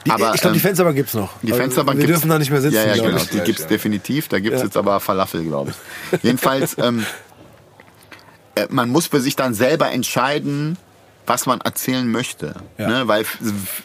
[0.07, 1.31] Die, Aber, ich glaube, die ähm, Fensterbank gibt's noch.
[1.43, 2.75] die Also, Fensterbank Wir dürfen da nicht mehr sitzen.
[2.77, 3.23] Ja, ja, genau.
[3.33, 4.29] Die gibt's definitiv.
[4.29, 4.67] Da gibt's Ja.
[4.67, 5.73] jetzt aber Falafel, glaube
[6.13, 6.23] ich.
[6.23, 7.05] Jedenfalls, ähm, äh,
[8.71, 10.77] man muss für sich dann selber entscheiden,
[11.27, 12.55] was man erzählen möchte.
[12.79, 12.89] Ja.
[12.89, 13.09] Ne?
[13.09, 13.25] Weil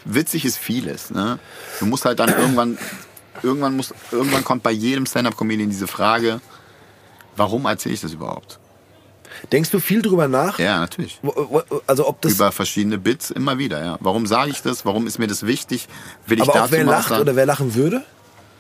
[0.06, 1.10] witzig ist vieles.
[1.10, 1.40] Ne?
[1.80, 2.78] Du musst halt dann irgendwann,
[3.44, 6.42] irgendwann muss, irgendwann kommt bei jedem Stand-Up-Comedian diese Frage,
[7.36, 8.60] warum erzähle ich das überhaupt?
[9.52, 10.60] Denkst du viel drüber nach?
[10.60, 11.20] Ja, natürlich.
[11.88, 12.34] Also ob das.
[12.34, 13.98] Über verschiedene Bits immer wieder, ja.
[14.02, 14.86] Warum sage ich das?
[14.86, 15.88] Warum ist mir das wichtig?
[16.26, 18.04] Will ich aber auch dazu wer mal was lacht oder wer lachen würde?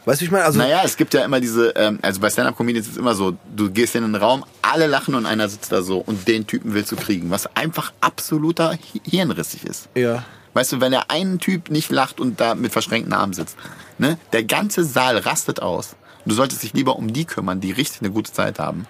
[0.05, 0.45] Weißt du, ich meine?
[0.45, 3.38] Also, Naja, es gibt ja immer diese, ähm, also bei Stand-Up-Comedians ist es immer so,
[3.55, 6.73] du gehst in einen Raum, alle lachen und einer sitzt da so und den Typen
[6.73, 9.89] willst du kriegen, was einfach absoluter Hi- hirnrissig ist.
[9.95, 10.23] Ja.
[10.53, 13.55] Weißt du, wenn der einen Typ nicht lacht und da mit verschränkten Armen sitzt,
[13.99, 15.95] ne, der ganze Saal rastet aus.
[16.26, 18.88] Du solltest dich lieber um die kümmern, die richtig eine gute Zeit haben.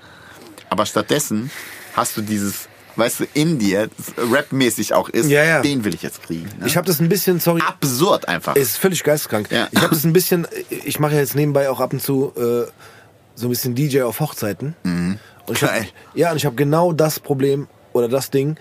[0.70, 1.52] Aber stattdessen
[1.96, 2.69] hast du dieses,
[3.00, 5.62] weißt du, in dir, rapmäßig auch ist, Ja, ja.
[5.62, 6.50] den will ich jetzt kriegen.
[6.60, 6.68] Ne?
[6.68, 8.56] Ich habe das ein bisschen, sorry, Absurd einfach.
[8.56, 9.50] ist völlig geisteskrank.
[9.52, 9.68] Ja.
[9.72, 12.70] Ich habe das ein bisschen, ich mache ja jetzt nebenbei auch ab und zu äh,
[13.36, 14.76] so ein bisschen DJ auf Hochzeiten.
[14.84, 15.20] Und
[15.50, 15.88] ich hab, Geil.
[16.14, 18.58] ja, und ich habe genau das Problem oder das Ding.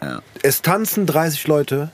[0.00, 0.20] Ja.
[0.42, 1.90] Es tanzen 30 Leute,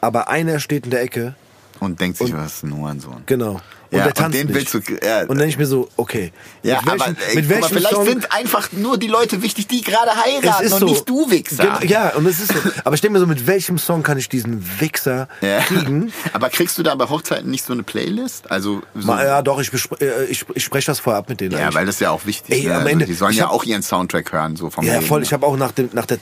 [0.00, 1.34] aber einer steht in der Ecke.
[1.78, 3.22] Und denkt sich, was ist ein Hurensohn.
[3.26, 3.60] Genau.
[3.90, 4.54] Und Ja, der und tanzt den nicht.
[4.54, 5.22] willst du- ja.
[5.22, 6.30] und dann denke ich mir so, okay.
[6.62, 9.40] Ja, mit welchem, aber ey, mit mal, welchem vielleicht Song, sind einfach nur die Leute
[9.42, 10.84] wichtig, die gerade heiraten und so.
[10.84, 11.82] nicht du Wichser.
[11.84, 12.58] Ja, und es ist so.
[12.84, 15.60] Aber ich denke mir so, mit welchem Song kann ich diesen Wichser Ja.
[15.60, 16.12] kriegen?
[16.34, 18.50] Aber kriegst du da bei Hochzeiten nicht so eine Playlist?
[18.50, 19.70] Also so, Ma, ja, doch, ich,
[20.02, 21.52] äh, ich, ich spreche das vorher ab mit denen.
[21.52, 21.74] ja, eigentlich.
[21.76, 22.54] weil das ist ja auch wichtig.
[22.56, 22.72] Ey, ne?
[22.72, 24.94] am Also Ende- die sollen ich ja hab- auch ihren Soundtrack hören, so vom Ja,
[24.96, 25.06] Leben.
[25.06, 25.22] voll.
[25.22, 26.18] Ich habe auch nach, dem, nach der,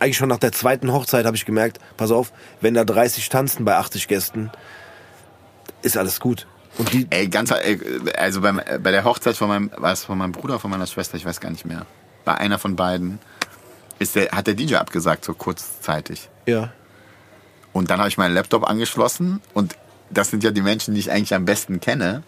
[0.00, 3.64] eigentlich schon nach der zweiten Hochzeit habe ich gemerkt, pass auf, wenn da 30 tanzen
[3.64, 4.50] bei 80 Gästen,
[5.82, 6.46] ist alles gut.
[6.78, 7.78] Und die, Ey, ganz, ey,
[8.16, 10.86] also beim, äh, bei der Hochzeit von meinem, war es von meinem Bruder, von meiner
[10.86, 11.84] Schwester, ich weiß gar nicht mehr.
[12.24, 13.18] Bei einer von beiden
[13.98, 16.28] ist der, hat der DJ abgesagt, so kurzzeitig.
[16.46, 16.72] ja,
[17.72, 19.76] Und dann habe ich meinen Laptop angeschlossen und
[20.10, 22.22] das sind ja die Menschen, die ich eigentlich am besten kenne.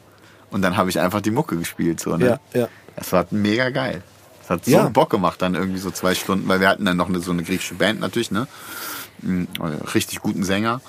[0.50, 2.00] Und dann habe ich einfach die Mucke gespielt.
[2.00, 2.38] So, ne?
[2.52, 2.68] Ja, ja.
[2.96, 4.02] Das war mega geil.
[4.40, 4.88] Das hat so Ja.
[4.88, 7.42] Bock gemacht, dann irgendwie so zwei Stunden, weil wir hatten dann noch eine, so eine
[7.42, 8.46] griechische Band natürlich, ne?
[9.22, 9.44] Mm,
[9.94, 10.80] Richtig guten Sänger.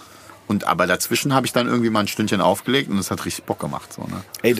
[0.47, 3.45] Und aber dazwischen habe ich dann irgendwie mal ein Stündchen aufgelegt und es hat richtig
[3.45, 3.91] Bock gemacht.
[3.93, 4.21] So, ne?
[4.43, 4.55] ey,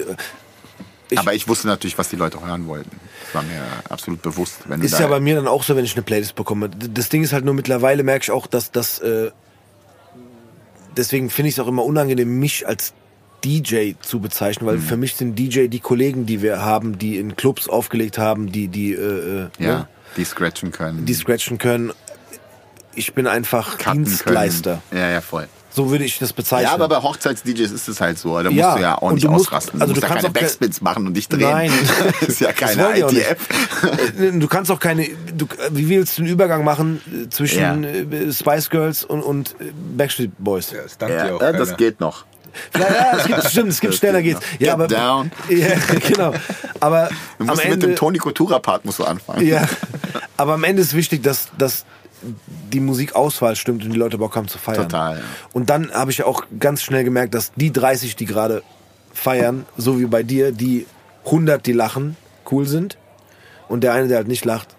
[1.12, 2.90] Ich- aber ich wusste natürlich, was die Leute hören wollten.
[3.26, 4.57] Das war mir absolut bewusst.
[4.68, 6.70] Wenn du ist ja bei mir dann auch so, wenn ich eine Playlist bekomme.
[6.70, 9.30] Das Ding ist halt nur mittlerweile merke ich auch, dass das, äh,
[10.98, 12.94] deswegen finde ich es auch immer unangenehm, mich als
[13.44, 14.72] DJ zu bezeichnen, Mhm.
[14.72, 18.52] weil für mich sind DJ die Kollegen, die wir haben, die in Clubs aufgelegt haben,
[18.52, 19.88] die, die, äh, äh, ja, ne,
[20.18, 21.06] die scratchen können.
[21.06, 21.91] die scratchen können.
[22.95, 24.82] Ich bin einfach cutten Dienstleister.
[24.90, 25.02] Können.
[25.03, 25.48] Ja, ja, voll.
[25.76, 26.68] So würde ich das bezeichnen.
[26.68, 28.36] Ja, aber bei Hochzeits-DJs ist es halt so.
[28.38, 29.82] Da musst Ja, du ja auch nicht du musst- ausrasten.
[29.82, 31.42] also du musst du ja kannst keine Backspins machen und dich drehen.
[31.42, 31.72] Nein.
[32.22, 33.12] das ist ja Das keine nicht.
[33.12, 33.38] ITF.
[34.40, 35.08] Du kannst auch keine.
[35.36, 37.76] Du, wie willst du einen Übergang machen äh, zwischen Ja.
[37.76, 39.66] äh, Spice Girls und, und äh,
[39.98, 40.72] Backstreet Boys?
[40.72, 42.26] Ja, dankt Ja, auch ja, das geht noch.
[42.74, 44.54] Ja, ja, es gibt, stimmt, es gibt Das schneller geht geht's.
[44.54, 44.60] noch.
[44.62, 45.32] Ja, Get aber, down.
[45.50, 45.68] Ja,
[46.08, 46.34] genau.
[46.80, 49.46] Aber Du am musst mit Ende, dem Toni Kotura-Part musst du anfangen.
[49.46, 49.68] ja,
[50.38, 51.84] aber am Ende ist wichtig, dass, dass
[52.74, 54.84] die Musikauswahl stimmt und die Leute Bock haben zu feiern.
[54.84, 55.24] Total, ja.
[55.54, 58.64] Und dann habe ich auch ganz schnell gemerkt, dass die 30, die gerade
[59.14, 60.86] feiern, so wie bei dir, die
[61.26, 62.16] 100, die lachen,
[62.52, 62.98] cool sind.
[63.68, 64.76] Und der eine, der halt nicht lacht,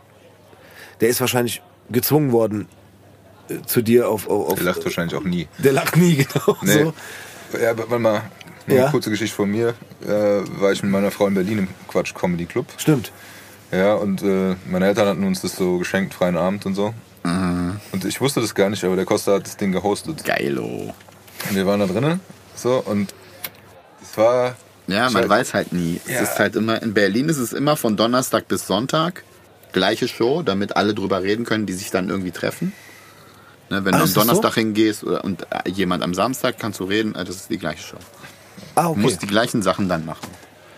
[1.00, 2.68] der ist wahrscheinlich gezwungen worden,
[3.48, 5.48] äh, zu dir auf, auf, Der lacht wahrscheinlich auch nie.
[5.58, 6.56] Der lacht nie, genau.
[6.62, 6.72] Nee.
[7.52, 7.58] So.
[7.60, 8.22] Ja, warte mal.
[8.68, 8.90] Eine Ja.
[8.90, 9.74] kurze Geschichte von mir.
[10.04, 10.08] Äh,
[10.60, 12.66] war ich mit meiner Frau in Berlin im Quatsch Comedy Club.
[12.78, 13.12] Stimmt.
[13.70, 16.92] Ja, und äh, meine Eltern hatten uns das so geschenkt, freien Abend und so.
[17.26, 17.80] Mhm.
[17.92, 20.24] Und ich wusste das gar nicht, aber der Costa hat das Ding gehostet.
[20.24, 20.94] Geilo.
[21.48, 22.20] Und wir waren da drinnen,
[22.54, 23.12] so, und
[24.02, 24.56] es war...
[24.88, 25.28] Ja, man Scheiße.
[25.28, 26.00] weiß halt nie.
[26.06, 26.20] Ja.
[26.20, 29.24] Es ist halt immer, in Berlin ist es immer von Donnerstag bis Sonntag.
[29.72, 32.72] Gleiche Show, damit alle drüber reden können, die sich dann irgendwie treffen.
[33.68, 34.20] Ne, wenn Ah, du am das so?
[34.20, 37.58] Donnerstag hingehst oder, und äh, jemand am Samstag kannst du reden, äh, das ist die
[37.58, 37.96] gleiche Show.
[38.76, 39.00] Ah, Du okay.
[39.00, 40.28] musst die gleichen Sachen dann machen.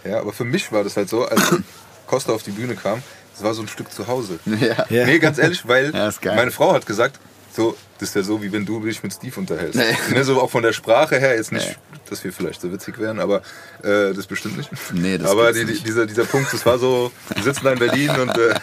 [0.04, 1.42] Ja, aber für mich war das halt so, als
[2.06, 3.02] Costa auf die Bühne kam,
[3.39, 4.39] das war so ein Stück zu Hause.
[4.60, 4.85] Ja.
[4.90, 5.06] Ja.
[5.06, 7.20] Nee, ganz ehrlich, weil Ja, meine Frau hat gesagt,
[7.55, 9.77] so, das ist ja so, wie wenn du dich mit Steve unterhältst.
[9.77, 10.15] Nee.
[10.15, 11.98] Ne, so auch von der Sprache her, jetzt nicht, Nee.
[12.10, 13.43] dass wir vielleicht so witzig wären, aber
[13.82, 14.70] äh, das bestimmt nicht.
[14.93, 15.86] Nee, das aber die, nicht.
[15.86, 18.55] dieser, dieser Punkt, das war so, wir sitzen da in Berlin und, äh,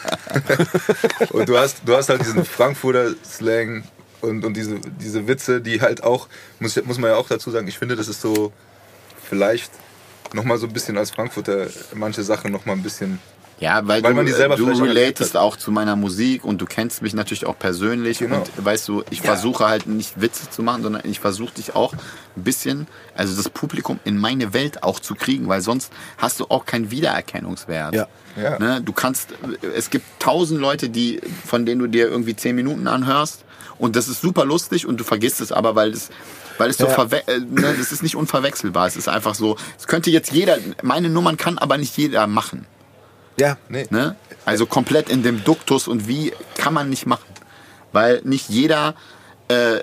[1.31, 3.83] und du, hast, du hast halt diesen Frankfurter Slang
[4.21, 6.27] und, und diese, diese Witze, die halt auch,
[6.59, 8.53] muss, muss man ja auch dazu sagen, ich finde, das ist so
[9.27, 9.71] vielleicht
[10.33, 13.19] nochmal so ein bisschen als Frankfurter manche Sachen nochmal ein bisschen
[13.59, 16.65] Ja, weil, Weil du, man die selber du relatest auch zu meiner Musik und du
[16.65, 18.19] kennst mich natürlich auch persönlich.
[18.19, 18.39] Genau.
[18.39, 21.93] Und weißt du, ich versuche halt nicht Witze zu machen, sondern ich versuche dich auch
[21.93, 26.45] ein bisschen, also das Publikum in meine Welt auch zu kriegen, weil sonst hast du
[26.49, 27.95] auch keinen Wiedererkennungswert.
[27.95, 28.07] Ja.
[28.35, 28.59] Ja.
[28.59, 28.81] Ne?
[28.81, 29.29] Du kannst,
[29.75, 33.45] es gibt tausend Leute, die, von denen du dir irgendwie zehn Minuten anhörst
[33.77, 36.09] und das ist super lustig und du vergisst es aber, weil es
[36.57, 36.91] weil es so Ja.
[36.91, 38.87] verwe äh, ne, das ist nicht unverwechselbar.
[38.87, 42.65] Es ist einfach so, es könnte jetzt jeder, meine Nummern kann aber nicht jeder machen.
[43.37, 43.57] Ja.
[43.69, 43.85] Nee.
[43.89, 44.15] Ne?
[44.45, 47.25] Also komplett in dem Duktus und wie kann man nicht machen.
[47.91, 48.95] Weil nicht jeder
[49.47, 49.79] äh,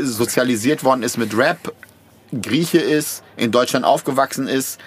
[0.00, 1.72] sozialisiert worden ist mit Rap,
[2.40, 4.80] Grieche ist, in Deutschland aufgewachsen ist,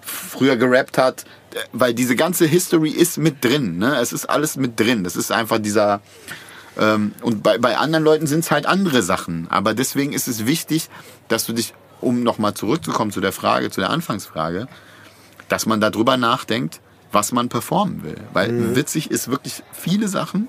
[0.00, 1.24] früher gerappt hat,
[1.72, 3.78] weil diese ganze History ist mit drin.
[3.78, 3.96] Ne?
[4.00, 5.04] Es ist alles mit drin.
[5.04, 6.00] Das ist einfach dieser...
[6.78, 9.46] Ähm, und bei, bei anderen Leuten sind es halt andere Sachen.
[9.50, 10.88] Aber deswegen ist es wichtig,
[11.28, 14.68] dass du dich, um nochmal zurückzukommen zu der Frage, zu der Anfangsfrage,
[15.48, 16.80] dass man darüber nachdenkt,
[17.12, 18.20] was man performen will.
[18.32, 20.48] Weil witzig ist wirklich viele Sachen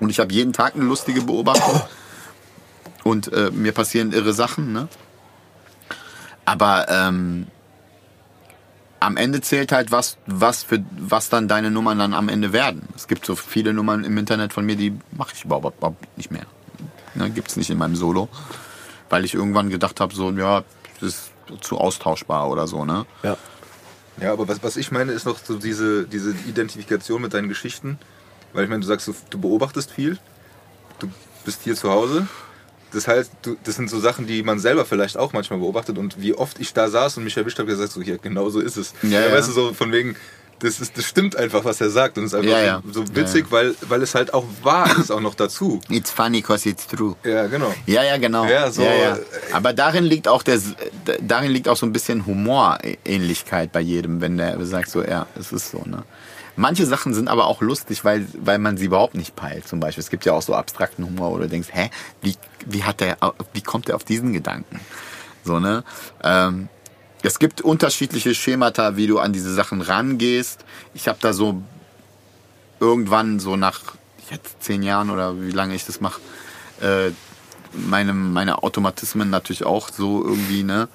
[0.00, 1.80] und ich habe jeden Tag eine lustige Beobachtung
[3.04, 4.72] und äh, mir passieren irre Sachen.
[4.72, 4.88] Ne?
[6.44, 7.46] Aber ähm,
[9.00, 12.88] am Ende zählt halt, was, was, für, was dann deine Nummern dann am Ende werden.
[12.94, 16.30] Es gibt so viele Nummern im Internet von mir, die mache ich überhaupt, überhaupt nicht
[16.30, 16.46] mehr.
[17.14, 17.30] Ne?
[17.30, 18.28] Gibt es nicht in meinem Solo.
[19.08, 20.64] Weil ich irgendwann gedacht habe, so, ja,
[21.00, 21.30] das ist
[21.60, 22.84] zu austauschbar oder so.
[22.84, 23.06] Ne?
[23.22, 23.36] Ja.
[24.20, 27.98] Ja, aber was, was ich meine, ist noch so diese, diese Identifikation mit deinen Geschichten.
[28.52, 30.18] Weil ich meine, du sagst, du, du beobachtest viel,
[30.98, 31.08] du
[31.44, 32.26] bist hier zu Hause.
[32.92, 35.98] Das heißt, du, das sind so Sachen, die man selber vielleicht auch manchmal beobachtet.
[35.98, 38.60] Und wie oft ich da saß und mich erwischt habe, gesagt so, ja, genau so
[38.60, 38.94] ist es.
[39.02, 39.32] Ja, ja.
[39.32, 40.16] Weißt du, so von wegen,
[40.60, 42.16] das, ist, das stimmt einfach, was er sagt.
[42.18, 42.82] Und es ist einfach Ja, ja.
[42.90, 45.80] so witzig, Weil, weil es halt auch wahr ist, auch noch dazu.
[45.88, 47.14] It's funny cause it's true.
[47.24, 47.72] Ja, genau.
[47.86, 48.44] Ja, ja, genau.
[48.46, 49.16] Ja, so, ja, ja.
[49.16, 49.20] äh,
[49.52, 50.58] Aber darin liegt auch der,
[51.20, 55.52] darin liegt auch so ein bisschen Humorähnlichkeit bei jedem, wenn der sagt so, ja, es
[55.52, 56.02] ist so, ne.
[56.58, 59.68] Manche Sachen sind aber auch lustig, weil, weil man sie überhaupt nicht peilt.
[59.68, 61.90] Zum Beispiel, es gibt ja auch so abstrakten Humor, wo du denkst, hä,
[62.22, 62.34] wie,
[62.64, 63.18] wie hat der,
[63.52, 64.80] wie kommt der auf diesen Gedanken?
[65.44, 65.84] So, ne?
[66.24, 66.70] Ähm,
[67.26, 70.64] es gibt unterschiedliche Schemata, wie du an diese Sachen rangehst.
[70.94, 71.60] Ich habe da so
[72.78, 73.80] irgendwann so nach
[74.30, 76.20] jetzt zehn Jahren oder wie lange ich das mache,
[76.80, 77.10] äh,
[77.72, 80.88] meine, meine Automatismen natürlich auch so irgendwie, ne?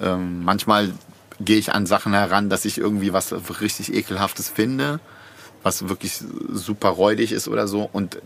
[0.00, 0.92] Ähm, manchmal
[1.38, 4.98] gehe ich an Sachen heran, dass ich irgendwie was richtig ekelhaftes finde,
[5.62, 6.20] was wirklich
[6.52, 8.20] super räudig ist oder so und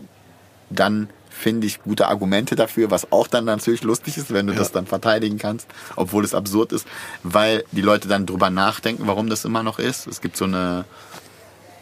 [0.71, 4.71] dann finde ich gute Argumente dafür, was auch dann natürlich lustig ist, wenn du das
[4.71, 6.87] dann verteidigen kannst, obwohl es absurd ist,
[7.23, 10.07] weil die Leute dann drüber nachdenken, warum das immer noch ist.
[10.07, 10.85] Es gibt so eine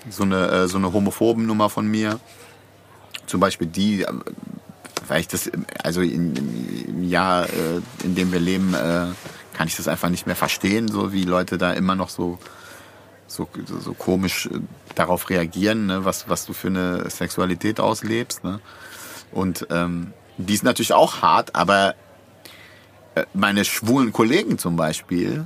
[0.10, 2.20] so eine äh, so eine homophoben Nummer von mir,
[3.28, 4.14] zum Beispiel die, äh,
[5.08, 5.52] weil ich das
[5.84, 6.36] also in,
[6.88, 8.74] im Jahr, äh, in dem wir leben,
[9.54, 12.40] kann ich das einfach nicht mehr verstehen, so wie Leute da immer noch so
[13.32, 13.48] so,
[13.80, 14.50] so komisch
[14.96, 18.44] darauf reagieren, ne, was, was du für eine Sexualität auslebst.
[18.44, 18.60] Ne?
[19.32, 21.96] Und ähm, die ist natürlich auch hart, aber
[23.16, 25.46] äh, meine schwulen Kollegen zum Beispiel,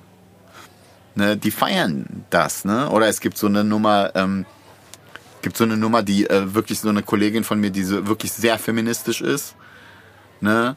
[1.15, 2.65] ne, die feiern das.
[2.65, 2.89] Ne?
[2.89, 4.45] Oder es gibt so eine Nummer, ähm,
[5.41, 8.31] gibt so eine Nummer, die äh, wirklich so eine Kollegin von mir, die so wirklich
[8.31, 9.55] sehr feministisch ist.
[10.41, 10.75] Ne?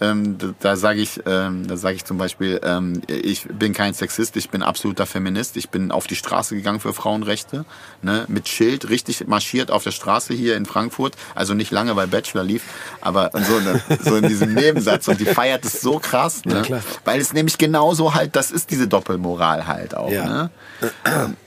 [0.00, 3.94] Ähm, da da sage ich, ähm, da sage ich zum Beispiel, ähm, ich bin kein
[3.94, 5.56] Sexist, ich bin absoluter Feminist.
[5.56, 7.64] Ich bin auf die Straße gegangen für Frauenrechte,
[8.02, 11.14] ne, mit Schild, richtig marschiert auf der Straße hier in Frankfurt.
[11.34, 12.62] Also nicht lange, weil Bachelor lief,
[13.00, 15.08] aber so, ne, so in diesem Nebensatz.
[15.08, 16.82] Und die feiert es so krass, ne, klar.
[17.04, 20.10] weil es nämlich genauso halt, das ist diese Doppelmoral halt auch.
[20.10, 20.26] Ja.
[20.26, 20.50] Ne?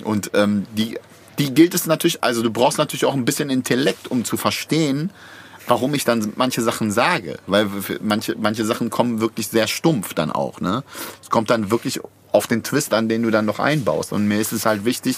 [0.03, 0.97] Und ähm, die,
[1.37, 5.11] die gilt es natürlich, also du brauchst natürlich auch ein bisschen Intellekt, um zu verstehen,
[5.69, 7.39] warum ich dann manche Sachen sage.
[7.47, 7.69] Weil
[8.01, 10.59] manche, manche Sachen kommen wirklich sehr stumpf dann auch.
[10.59, 10.83] Ne?
[11.21, 12.01] Es kommt dann wirklich
[12.31, 14.11] auf den Twist an, den du dann noch einbaust.
[14.11, 15.17] Und mir ist es halt wichtig,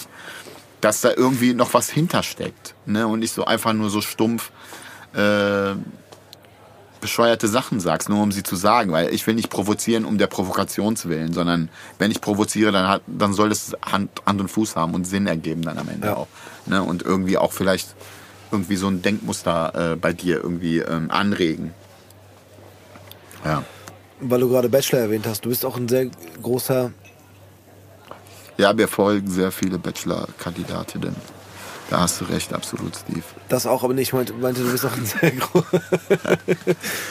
[0.80, 2.74] dass da irgendwie noch was hintersteckt.
[2.86, 3.06] Ne?
[3.06, 4.50] Und nicht so einfach nur so stumpf
[5.14, 5.74] äh,
[7.00, 8.92] bescheuerte Sachen sagst, nur um sie zu sagen.
[8.92, 11.68] Weil ich will nicht provozieren um der Provokationswillen, sondern
[11.98, 15.26] wenn ich provoziere, dann, hat, dann soll es Hand, Hand und Fuß haben und Sinn
[15.26, 16.16] ergeben dann am Ende Ja.
[16.16, 16.28] auch.
[16.66, 16.82] Ne?
[16.82, 17.94] Und irgendwie auch vielleicht
[18.52, 21.72] irgendwie so ein Denkmuster äh, bei dir irgendwie ähm, anregen.
[23.44, 23.64] Ja.
[24.20, 26.06] Weil du gerade Bachelor erwähnt hast, du bist auch ein sehr
[26.42, 26.92] großer.
[28.58, 31.16] Ja, mir folgen sehr viele Bachelor-Kandidatinnen.
[31.90, 33.24] Da hast du recht, absolut, Steve.
[33.48, 34.08] Das auch, aber nicht.
[34.08, 35.82] Ich meinte, meinte du bist auch ein sehr großer.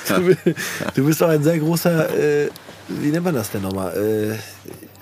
[0.95, 2.09] du bist auch ein sehr großer.
[2.17, 2.49] Äh,
[2.87, 3.95] wie nennt man das denn nochmal?
[3.95, 4.37] Äh,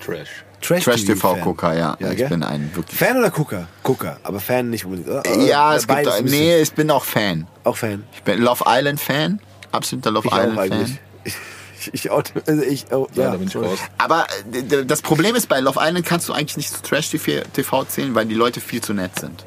[0.04, 0.44] Trash.
[0.60, 1.96] Trash, Trash-TV-Gucker, ja.
[2.00, 2.28] Ja, ich gell?
[2.28, 2.98] bin ein wirklich.
[2.98, 3.66] Fan oder Gucker?
[3.82, 5.08] Gucker, aber Fan nicht unbedingt.
[5.08, 5.22] Oder?
[5.38, 6.02] Ja, Oder es gibt.
[6.04, 6.24] bisschen.
[6.26, 7.46] Nee, ich bin auch Fan.
[7.64, 8.04] Auch Fan.
[8.12, 9.40] Ich bin Love Island-Fan.
[9.72, 10.72] Absoluter Love Ich auch Island-Fan.
[10.72, 10.98] eigentlich.
[11.24, 13.78] Ich, ich, auch, also ich oh, Ja, ja, da bin ich raus.
[13.96, 18.14] Aber äh, das Problem ist, bei Love Island kannst du eigentlich nicht zu Trash-TV zählen,
[18.14, 19.46] weil die Leute viel zu nett sind.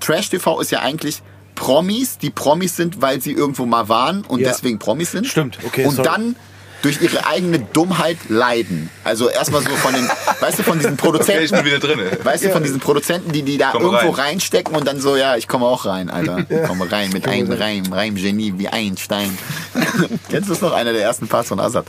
[0.00, 1.22] Trash-TV ist ja eigentlich
[1.54, 4.48] Promis, die Promis sind, weil sie irgendwo mal waren und Ja.
[4.50, 5.26] deswegen Promis sind.
[5.26, 6.08] Stimmt, okay, Und sorry.
[6.08, 6.36] dann
[6.82, 8.90] durch ihre eigene Dummheit leiden.
[9.04, 10.08] Also erstmal so von den,
[10.40, 11.28] weißt du, von diesen Produzenten.
[11.38, 11.98] Okay, ich bin wieder drin.
[11.98, 12.24] ey.
[12.24, 14.26] Weißt du, von diesen Produzenten, die die da Komm irgendwo rein.
[14.28, 16.38] reinstecken und dann so, ja, ich komme auch rein, Alter.
[16.48, 19.36] Ich komme rein mit einem Reim, Reimgenie wie Einstein.
[20.30, 20.72] Kennst du das noch?
[20.72, 21.86] Einer der ersten Parts von Assad.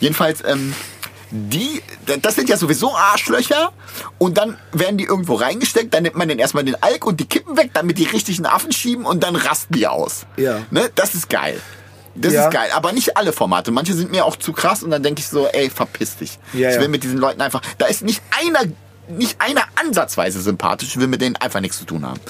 [0.00, 0.74] Jedenfalls, ähm,
[1.30, 1.82] die,
[2.22, 3.72] das sind ja sowieso Arschlöcher
[4.18, 7.26] und dann werden die irgendwo reingesteckt, dann nimmt man den erstmal den Alk und die
[7.26, 10.26] Kippen weg, damit die richtigen Affen schieben und dann rasten die aus.
[10.36, 10.60] Ja.
[10.70, 10.88] Ne?
[10.94, 11.60] Das ist geil.
[12.18, 12.46] Das Ja.
[12.46, 13.70] ist geil, aber nicht alle Formate.
[13.70, 16.38] Manche sind mir auch zu krass und dann denke ich so, ey, verpiss dich.
[16.52, 16.88] Ja, ich will ja.
[16.88, 18.72] mit diesen Leuten einfach, da ist nicht einer,
[19.08, 22.20] nicht einer ansatzweise sympathisch, ich will mit denen einfach nichts zu tun haben.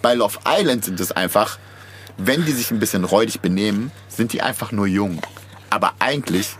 [0.00, 1.58] Bei Love Island sind es einfach,
[2.16, 5.20] wenn die sich ein bisschen räudig benehmen, sind die einfach nur jung.
[5.70, 6.56] Aber eigentlich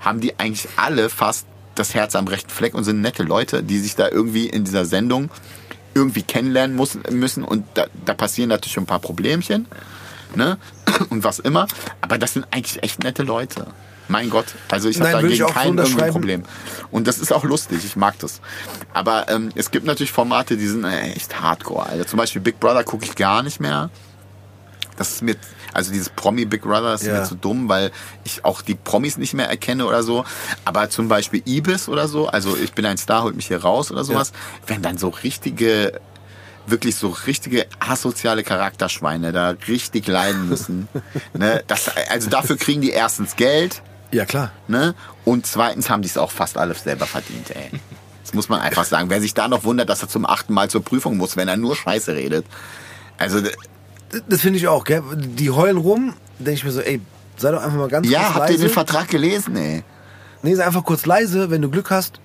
[0.00, 3.78] haben die eigentlich alle fast das Herz am rechten Fleck und sind nette Leute, die
[3.78, 5.30] sich da irgendwie in dieser Sendung
[5.94, 7.44] irgendwie kennenlernen muss, müssen.
[7.44, 9.66] Und da, da passieren natürlich schon ein paar Problemchen.
[10.36, 10.58] Ne?
[11.10, 11.66] Und was immer.
[12.00, 13.66] Aber das sind eigentlich echt nette Leute.
[14.08, 14.46] Mein Gott.
[14.70, 16.10] Also ich habe dagegen kein irgendwie.
[16.10, 16.42] Problem.
[16.92, 17.84] Und das ist auch lustig.
[17.84, 18.40] Ich mag das.
[18.94, 21.86] Aber ähm, es gibt natürlich Formate, die sind äh, echt hardcore.
[21.86, 23.90] Also zum Beispiel Big Brother gucke ich gar nicht mehr.
[24.96, 25.34] Das ist mir,
[25.74, 27.14] also dieses Promi Big Brother, ist Ja.
[27.18, 27.90] mir zu dumm, weil
[28.24, 30.24] ich auch die Promis nicht mehr erkenne oder so.
[30.64, 33.90] Aber zum Beispiel Ibis oder so, also ich bin ein Star, holt mich hier raus
[33.90, 34.32] oder sowas,
[34.68, 36.00] wenn dann so richtige,
[36.66, 40.88] wirklich so richtige asoziale Charakterschweine da richtig leiden müssen.
[41.34, 41.62] ne?
[41.66, 43.82] das, also dafür kriegen die erstens Geld,
[44.12, 44.50] Ja, klar.
[44.68, 44.94] ne?
[45.24, 47.70] Und zweitens haben die es auch fast alle selber verdient, ey.
[48.22, 49.08] Das muss man einfach sagen.
[49.08, 51.56] Wer sich da noch wundert, dass er zum achten Mal zur Prüfung muss, wenn er
[51.56, 52.44] nur Scheiße redet.
[53.18, 53.40] Also,
[54.28, 55.02] Das finde ich auch, gell?
[55.14, 57.00] Die heulen rum, denke ich mir so, ey,
[57.36, 58.66] sei doch einfach mal ganz ja, kurz habt ihr leise.
[58.66, 59.84] den Vertrag gelesen, ey?
[60.42, 62.20] nee, sei einfach kurz leise, wenn du Glück hast,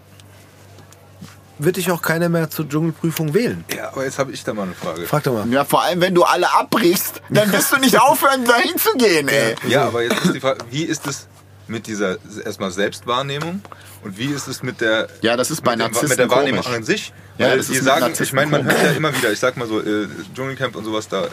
[1.63, 3.63] wird dich auch keiner mehr zur Dschungelprüfung wählen.
[3.75, 5.05] Ja, aber jetzt habe ich da mal eine Frage.
[5.05, 5.47] Frag doch mal.
[5.49, 9.55] Ja, vor allem, wenn du alle abbrichst, dann wirst du nicht aufhören, da hinzugehen, ey.
[9.67, 11.27] Ja, aber jetzt ist die Frage, wie ist es
[11.67, 13.61] mit dieser erstmal Selbstwahrnehmung
[14.03, 16.61] und wie ist es mit der Ja, das ist bei mit, dem, mit der Wahrnehmung
[16.63, 16.75] komisch.
[16.77, 17.13] an sich?
[17.37, 19.39] Ja, Weil das die ist sagen, Narzissten ich meine, man hört ja immer wieder, ich
[19.39, 21.29] sag mal so, äh, Dschungelcamp und sowas, da äh,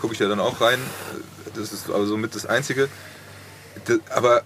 [0.00, 0.78] gucke ich ja dann auch rein.
[0.78, 2.88] Äh, Das ist also mit das Einzige.
[3.86, 4.42] Das, aber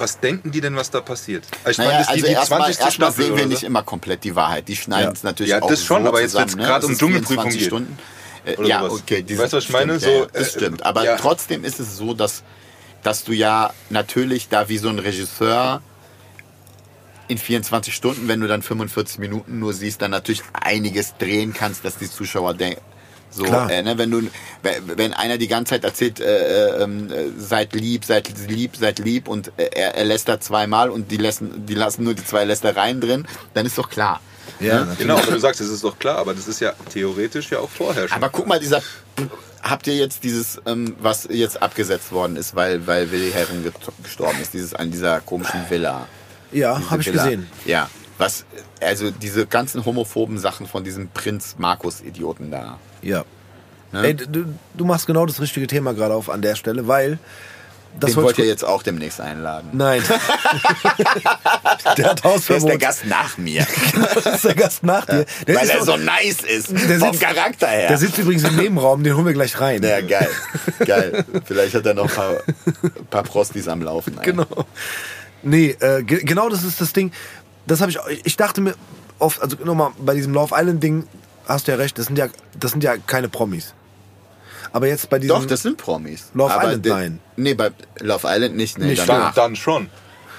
[0.00, 1.44] was denken die denn, was da passiert?
[1.68, 2.80] Ich Naja, ist also erstmal 20.
[2.84, 4.68] erstmal Staffel sehen wir nicht immer komplett die Wahrheit.
[4.68, 5.12] Die schneiden Ja.
[5.12, 6.62] es natürlich Ja, auch das schon, so aber jetzt, wenn's ne?
[6.64, 7.68] gerade um Dschungelprüfung 24 geht.
[7.68, 7.98] Stunden.
[8.44, 8.92] Äh, ja, sowas.
[9.00, 9.22] okay.
[9.22, 9.98] dieses- Weißt du, was ich meine?
[9.98, 10.86] Stimmt, So, ja, das äh, stimmt.
[10.86, 11.16] Aber ja.
[11.16, 12.42] trotzdem ist es so, dass,
[13.02, 15.82] dass du ja natürlich da wie so ein Regisseur
[17.28, 21.84] in 24 Stunden, wenn du dann 45 Minuten nur siehst, dann natürlich einiges drehen kannst,
[21.84, 22.80] dass die Zuschauer denken.
[23.30, 24.22] So, äh, ne, wenn du,
[24.62, 28.98] wenn- wenn einer die ganze Zeit erzählt, äh, ähm, äh, seid lieb, seid lieb, seid
[28.98, 32.44] lieb und äh, er, er lästert zweimal und die lassen, die lassen nur die zwei
[32.44, 34.20] Lästereien drin, dann ist doch klar.
[34.60, 34.96] Ja, Ne?
[34.98, 37.68] Genau, aber du sagst, das ist doch klar, aber das ist ja theoretisch ja auch
[37.68, 38.16] vorher schon.
[38.16, 38.82] Aber guck mal, dieser,
[39.62, 43.74] habt ihr jetzt dieses, ähm, was jetzt abgesetzt worden ist, weil, weil Willi Herren get-
[44.02, 46.06] gestorben ist, dieses an dieser komischen Villa.
[46.50, 47.46] Ja, habe ich gesehen.
[47.66, 48.46] Ja, was,
[48.80, 52.78] also diese ganzen homophoben Sachen von diesem Prinz Markus-Idioten da.
[53.02, 53.24] Ja.
[53.92, 54.04] Ne?
[54.08, 54.44] Ey, du,
[54.74, 57.18] du machst genau das richtige Thema gerade auf an der Stelle, weil
[57.98, 59.70] das Den wollte wollt ihr jetzt auch demnächst einladen.
[59.72, 60.02] Nein.
[60.08, 61.30] der
[61.86, 62.68] hat Der ist Hausverbot.
[62.70, 63.66] der Gast nach mir,
[64.14, 65.24] das ist der Gast nach dir.
[65.46, 67.88] Der weil ist er so nice ist, Der vom sitzt- Charakter her.
[67.88, 69.82] Der sitzt übrigens im Nebenraum, den holen wir gleich rein.
[69.82, 70.28] ja, geil,
[70.84, 71.24] geil.
[71.44, 72.36] Vielleicht hat er noch ein paar,
[73.10, 74.18] paar Prostis am Laufen.
[74.18, 74.24] ey.
[74.24, 74.46] Genau.
[75.42, 77.12] Nee, äh, ge genau das ist das Ding.
[77.66, 78.74] Das habe ich, ich dachte mir
[79.18, 81.06] oft, also nochmal, bei diesem Love Island Ding
[81.48, 83.74] hast du ja recht, das sind ja, das sind ja keine Promis.
[84.72, 85.36] Aber jetzt bei diesem.
[85.36, 86.30] Doch, das sind Promis.
[86.34, 87.20] Love Aber Island, nein.
[87.36, 87.70] Nee, bei
[88.00, 88.78] Love Island nicht.
[88.78, 89.34] Nee, Nicht, danach.
[89.34, 89.88] Dann, dann schon.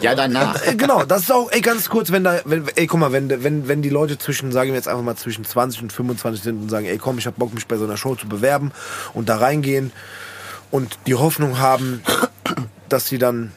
[0.01, 0.65] Ja, danach.
[0.65, 3.43] Äh, genau, das ist auch, ey, ganz kurz, wenn da, wenn, ey, guck mal, wenn,
[3.43, 6.61] wenn, wenn die Leute zwischen, sagen wir jetzt einfach mal zwischen 20 und 25 sind
[6.61, 8.71] und sagen, ey, komm, ich hab Bock, mich bei so einer Show zu bewerben
[9.13, 9.91] und da reingehen
[10.71, 12.01] und die Hoffnung haben,
[12.89, 13.51] dass sie dann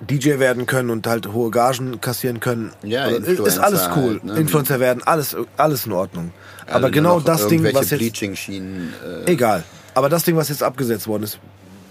[0.00, 2.72] DJ werden können und halt hohe Gagen kassieren können.
[2.82, 4.10] Ja, ist Influencer alles cool.
[4.12, 4.36] halt, ne?
[4.36, 6.32] Influencer werden, alles, alles in Ordnung.
[6.66, 8.92] Alle Aber genau das Ding, was jetzt, Bleaching-Schienen.
[9.26, 9.64] Äh, egal.
[9.94, 11.38] Aber das Ding, was jetzt abgesetzt worden ist,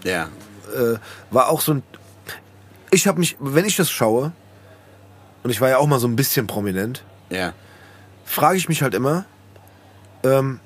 [0.03, 0.29] ja.
[0.75, 0.95] äh,
[1.31, 1.83] war auch so ein.
[2.91, 4.31] Ich habe mich, wenn ich das schaue,
[5.43, 7.53] und ich war ja auch mal so ein bisschen prominent, Ja.
[8.23, 9.25] frage ich mich halt immer,
[10.23, 10.59] ähm,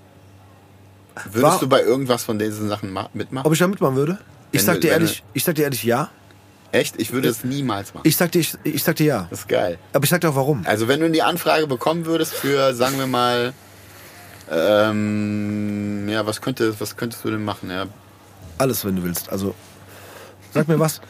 [1.26, 3.46] Würdest War- du bei irgendwas von diesen Sachen ma- mitmachen?
[3.46, 4.18] ob ich da mitmachen würde.
[4.52, 6.10] Ich sag dir ehrlich, ich sag dir ehrlich ja.
[6.72, 6.96] Echt?
[7.00, 8.04] Ich würde es niemals machen.
[8.08, 9.28] Ich sag dir, ich, ich sag dir ja.
[9.30, 9.78] Das ist geil.
[9.94, 10.64] Aber ich sag dir auch warum.
[10.66, 13.54] Also wenn du die Anfrage bekommen würdest für, sagen wir mal,
[14.50, 17.70] ähm, ja, was, könnte, was könntest du denn machen?
[17.70, 17.86] Ja,
[18.58, 19.30] Alles, wenn du willst.
[19.30, 19.56] Also,
[20.54, 21.02] sag mir was.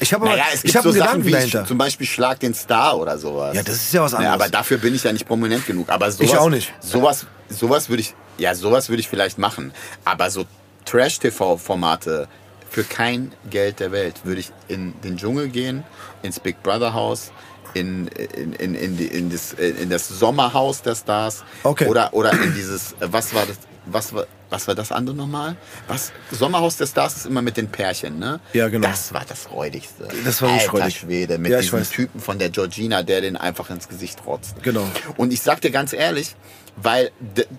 [0.00, 1.66] Ich habe naja, es ich gibt habe so einen Sachen wie dahinter.
[1.66, 3.56] zum Beispiel Schlag den Star oder sowas.
[3.56, 4.34] Ja, das ist ja was anderes.
[4.34, 5.88] aber dafür bin ich ja nicht prominent genug.
[5.88, 6.72] Aber sowas, auch nicht.
[6.80, 9.72] Sowas, sowas würde ich, ja, sowas würde ich vielleicht machen.
[10.04, 10.44] Aber so
[10.84, 12.28] Trash-TV-Formate
[12.70, 15.84] für kein Geld der Welt würde ich in den Dschungel gehen,
[16.22, 17.32] ins Big Brother Haus,
[17.74, 21.44] in, in, in, in, in, das, in das Sommerhaus der Stars.
[21.64, 21.86] Okay.
[21.86, 25.56] Oder, oder in dieses, was war das, was war, was war das andere nochmal?
[25.86, 26.12] Was?
[26.30, 28.40] Sommerhaus der Stars ist immer mit den Pärchen, ne?
[28.52, 28.88] Ja, genau.
[28.88, 30.08] Das war das Räudigste.
[30.24, 30.90] Das war nicht Alter.
[30.90, 31.90] Schwede, mit Ja, diesem weiß.
[31.90, 34.62] Typen von der Georgina, der den einfach ins Gesicht rotzt.
[34.62, 34.86] Genau.
[35.16, 36.34] Und ich sag dir ganz ehrlich,
[36.76, 37.10] weil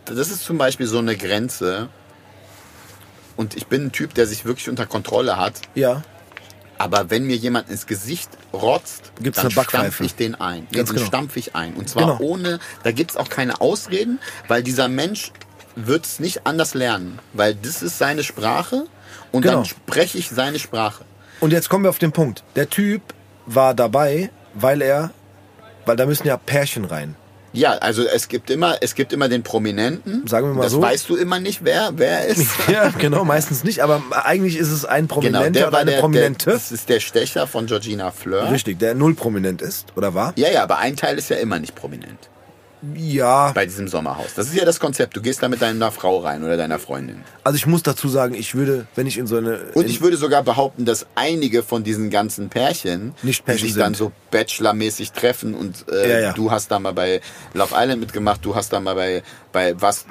[0.05, 1.89] das ist zum Beispiel so eine Grenze.
[3.39, 5.53] Und ich bin ein Typ, der sich wirklich unter Kontrolle hat.
[5.73, 6.01] ja,
[6.77, 10.67] Aber wenn mir jemand ins Gesicht rotzt, Gibt's dann stampfe ich den ein.
[10.71, 11.07] Nee, Ganz dann genau.
[11.07, 11.73] stampfe ich ein.
[11.75, 12.19] Und zwar Genau.
[12.19, 15.31] ohne, da gibt's auch keine Ausreden, weil dieser Mensch
[15.77, 17.19] wird es nicht anders lernen.
[17.31, 18.85] Weil das ist seine Sprache
[19.31, 19.55] und Genau.
[19.55, 21.05] dann spreche ich seine Sprache.
[21.39, 22.43] Und jetzt kommen wir auf den Punkt.
[22.57, 23.01] Der Typ
[23.45, 25.11] war dabei, weil er,
[25.85, 27.15] weil da müssen ja Pärchen rein.
[27.53, 30.27] Ja, also es gibt immer, es gibt immer den Prominenten.
[30.27, 30.81] Sagen wir mal das so.
[30.81, 32.45] weißt du immer nicht, wer, wer er ist.
[32.71, 35.99] Ja, genau, meistens nicht, aber eigentlich ist es ein Genau, Prominenter der oder eine der,
[35.99, 36.45] Prominente.
[36.45, 38.51] der, das ist der Stecher von Georgina Fleur.
[38.51, 40.33] Richtig, der null prominent ist, oder war?
[40.35, 42.29] Ja, ja, aber ein Teil ist ja immer nicht prominent
[42.95, 44.33] Ja, bei diesem Sommerhaus.
[44.35, 45.15] Das ist ja das Konzept.
[45.15, 47.23] Du gehst da mit deiner Frau rein oder deiner Freundin.
[47.43, 49.59] also ich muss dazu sagen, ich würde, wenn ich in so eine...
[49.73, 53.75] Und ich würde sogar behaupten, dass einige von diesen ganzen Pärchen, Nicht die Pärchen sich
[53.75, 53.97] dann sind.
[53.97, 56.33] so Bachelor-mäßig treffen und äh, Ja, ja.
[56.33, 57.19] du hast da mal bei
[57.53, 60.05] Love Island mitgemacht, du hast da mal bei, bei was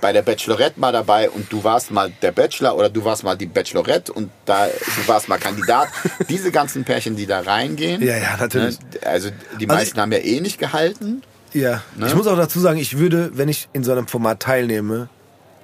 [0.00, 3.36] bei der Bachelorette mal dabei und du warst mal der Bachelor oder du warst mal
[3.36, 5.88] die Bachelorette und da du warst mal Kandidat.
[6.30, 8.78] Diese ganzen Pärchen, die da reingehen, Ja, ja, natürlich.
[8.80, 9.28] Ne, also
[9.58, 11.22] die Also meisten haben ja eh nicht gehalten.
[11.52, 12.06] Ja, Ne?
[12.06, 15.08] ich muss auch dazu sagen, ich würde, wenn ich in so einem Format teilnehme,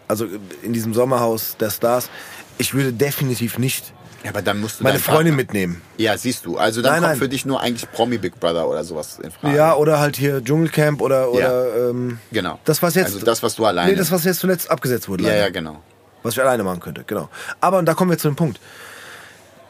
[0.09, 0.27] also
[0.63, 2.11] in diesem Sommerhaus der Stars,
[2.59, 3.93] ich würde definitiv nicht
[4.25, 5.83] Ja, aber dann musst du meine Freundin Partner- mitnehmen.
[5.99, 6.57] Ja, siehst du.
[6.59, 7.19] Also dann Nein, kommt nein.
[7.19, 9.57] für dich nur eigentlich Promi Big Brother oder sowas in Frage.
[9.57, 12.59] Ja, oder halt hier Dschungelcamp oder, oder ähm, Genau.
[12.65, 13.07] das, was jetzt...
[13.15, 13.91] Also das, was du alleine.
[13.93, 15.25] Nee, das, was jetzt zuletzt abgesetzt wurde.
[15.25, 15.43] ja, leider.
[15.43, 15.83] ja, genau.
[16.23, 17.29] Was ich alleine machen könnte, genau.
[17.61, 18.59] Aber und da kommen wir zu dem Punkt.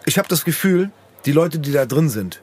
[0.06, 0.90] Ich habe das Gefühl,
[1.26, 2.40] die Leute, die da drin sind,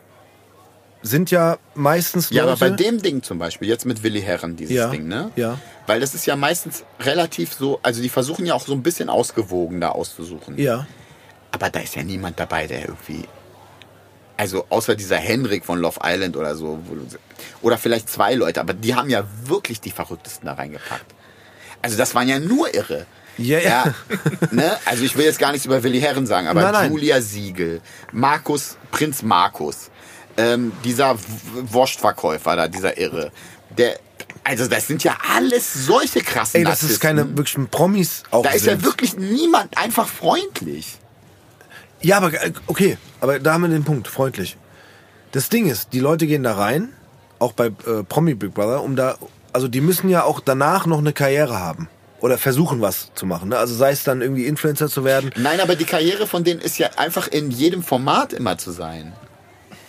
[1.03, 2.63] sind ja meistens Ja, Leute...
[2.65, 5.31] aber bei dem Ding zum Beispiel, jetzt mit Willi Herren, dieses Ja, Ding, ne?
[5.35, 5.59] ja.
[5.85, 9.09] Weil das ist ja meistens relativ so, also die versuchen ja auch so ein bisschen
[9.09, 10.57] ausgewogen da auszusuchen.
[10.57, 10.87] Ja,
[11.51, 13.25] Aber da ist ja niemand dabei, der irgendwie.
[14.37, 16.79] Also außer dieser Henrik von Love Island oder so.
[17.61, 21.13] Oder vielleicht zwei Leute, aber die haben ja wirklich die Verrücktesten da reingepackt.
[21.81, 23.05] Also das waren ja nur Irre.
[23.37, 23.93] Ja, ja.
[24.51, 24.77] ne?
[24.85, 26.91] Also ich will jetzt gar nichts über Willi Herren sagen, aber Nein, nein.
[26.91, 27.81] Julia Siegel,
[28.11, 29.89] Markus, Prinz Markus,
[30.37, 31.15] ähm, dieser
[31.71, 33.31] Wurstverkäufer da, dieser Irre,
[33.77, 33.99] der,
[34.43, 38.51] also das sind ja alles solche krassen ey, das ist keine wirklichen Promis auch Da
[38.51, 38.81] ist sind.
[38.81, 40.97] ja wirklich niemand einfach freundlich.
[42.01, 44.57] Ja, aber äh, okay, aber da haben wir den Punkt, freundlich.
[45.31, 46.89] Das Ding ist, die Leute gehen da rein,
[47.39, 49.17] auch bei äh, Promi Big Brother, um da,
[49.53, 51.89] also die müssen ja auch danach noch eine Karriere haben.
[52.19, 53.49] Oder versuchen was zu machen.
[53.49, 53.57] Ne?
[53.57, 55.31] Also sei es dann irgendwie Influencer zu werden.
[55.35, 59.11] Nein, aber die Karriere von denen ist ja einfach in jedem Format immer zu sein.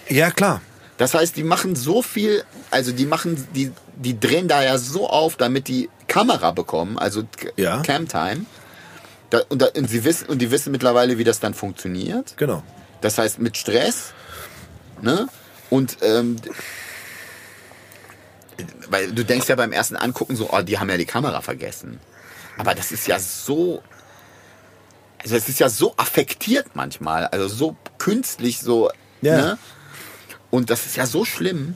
[0.08, 0.60] Ja, klar.
[0.96, 5.08] Das heißt, die machen so viel, also die machen, die, die drehen da ja so
[5.08, 7.24] auf, damit die Kamera bekommen, also
[7.56, 7.82] Ja.
[7.82, 8.46] Camtime.
[9.30, 12.34] Da, und, da, und, sie wissen, und die wissen mittlerweile, wie das dann funktioniert.
[12.36, 12.62] Genau.
[13.00, 14.12] Das heißt, mit Stress.
[15.02, 15.28] Ne?
[15.70, 16.36] Und ähm,
[18.88, 21.98] weil du denkst ja beim ersten Angucken so, oh, die haben ja die Kamera vergessen.
[22.58, 23.82] Aber das ist ja so.
[25.22, 28.90] Also es ist ja so affektiert manchmal, also so künstlich, so.
[29.22, 29.36] Ja.
[29.36, 29.58] Ne?
[30.54, 31.74] Und das ist ja so schlimm.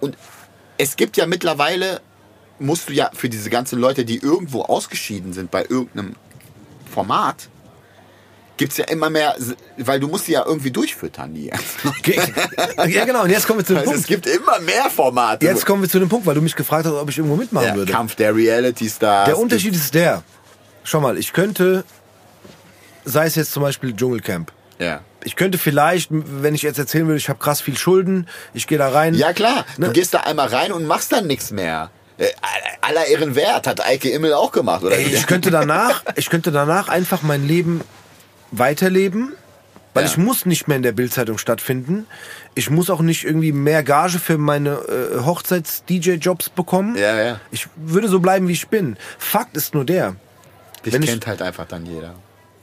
[0.00, 0.18] Und
[0.76, 2.02] es gibt ja mittlerweile,
[2.58, 6.14] musst du ja für diese ganzen Leute, die irgendwo ausgeschieden sind bei irgendeinem
[6.92, 7.48] Format
[8.58, 9.34] gibt's ja immer mehr,
[9.76, 11.50] weil du musst sie ja irgendwie durchfüttern, die.
[12.02, 12.18] Ge-
[12.86, 13.22] ja, genau.
[13.24, 14.24] Und jetzt kommen wir zu dem Also es Punkt.
[14.24, 15.44] gibt immer mehr Formate.
[15.44, 17.66] Jetzt kommen wir zu dem Punkt, weil du mich gefragt hast, ob ich irgendwo mitmachen
[17.68, 17.92] ja, würde.
[17.92, 19.26] Kampf der Reality Stars.
[19.26, 20.22] Der Unterschied ist der.
[20.84, 21.84] Schau mal, ich könnte,
[23.04, 24.50] sei es jetzt zum Beispiel Dschungelcamp.
[24.78, 25.00] Ja.
[25.26, 28.78] Ich könnte vielleicht, wenn ich jetzt erzählen würde, ich habe krass viel Schulden, ich gehe
[28.78, 29.12] da rein.
[29.14, 29.86] Ja klar, Ne?
[29.88, 31.90] du gehst da einmal rein und machst dann nichts mehr.
[32.18, 32.28] Äh,
[32.80, 34.96] aller Ehren wert, hat Eike Immel auch gemacht, oder?
[34.96, 37.80] Ey, ich könnte danach, ich könnte danach einfach mein Leben
[38.52, 39.32] weiterleben,
[39.94, 40.10] weil Ja.
[40.10, 42.06] ich muss nicht mehr in der Bildzeitung stattfinden.
[42.54, 46.96] Ich muss auch nicht irgendwie mehr Gage für meine äh, Hochzeits-DJ-Jobs bekommen.
[46.96, 47.40] Ja, ja.
[47.50, 48.96] Ich würde so bleiben, wie ich bin.
[49.18, 50.14] Fakt ist nur der.
[50.84, 52.14] Dich wenn ich- kennt halt einfach dann jeder.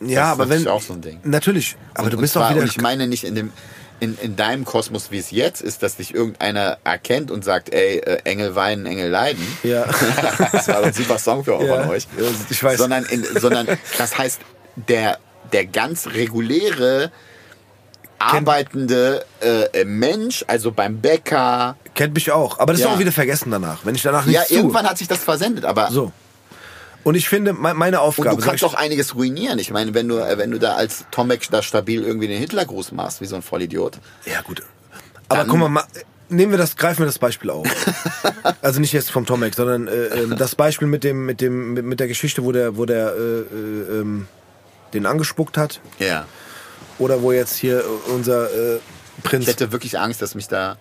[0.10, 1.20] Ja, ist aber wenn auch so ein Ding.
[1.24, 3.54] natürlich, aber und, du bist zwar, auch wieder ich meine nicht in dem
[4.00, 8.00] in, in deinem Kosmos, wie es jetzt ist, dass dich irgendeiner erkennt und sagt, ey,
[8.00, 9.46] äh, Engel weinen, Engel leiden.
[9.64, 9.86] Ja.
[10.52, 11.78] das war ein super Song für Ja.
[11.84, 12.08] von euch.
[12.20, 12.80] Ja, ich weiß.
[12.80, 13.66] Sondern, in, sondern
[13.98, 14.42] das heißt,
[14.90, 15.20] der,
[15.54, 17.12] der ganz reguläre
[18.20, 22.94] arbeitende äh, Mensch, also beim Bäcker, kennt mich auch, aber das ist Ja.
[22.94, 24.58] auch wieder vergessen danach, wenn ich danach ja, nichts tue.
[24.58, 26.12] irgendwann hat sich das versendet, aber So.
[27.04, 28.36] Und ich finde, me- meine Und Aufgabe.
[28.38, 29.60] du sag kannst auch einiges ruinieren.
[29.60, 32.92] Ich meine, wenn du, äh, wenn du da als Tomek da stabil irgendwie den Hitlergruß
[32.94, 33.98] machst, wie so ein Vollidiot.
[34.26, 34.62] Ja, gut.
[35.28, 35.88] Aber Dann- guck mal, ma-
[36.30, 37.68] nehmen wir das, greifen wir das Beispiel auf.
[38.62, 42.00] also nicht jetzt vom Tomek, sondern äh, ähm, das Beispiel mit dem, mit dem, mit,
[42.00, 44.28] der Geschichte, wo der, wo der äh, äh, ähm,
[44.94, 45.82] den angespuckt hat.
[46.00, 46.26] Ja.
[47.00, 48.80] Oder wo jetzt hier unser äh,
[49.24, 49.44] Prinz.
[49.44, 50.78] Ich hätte wirklich Angst, dass mich da,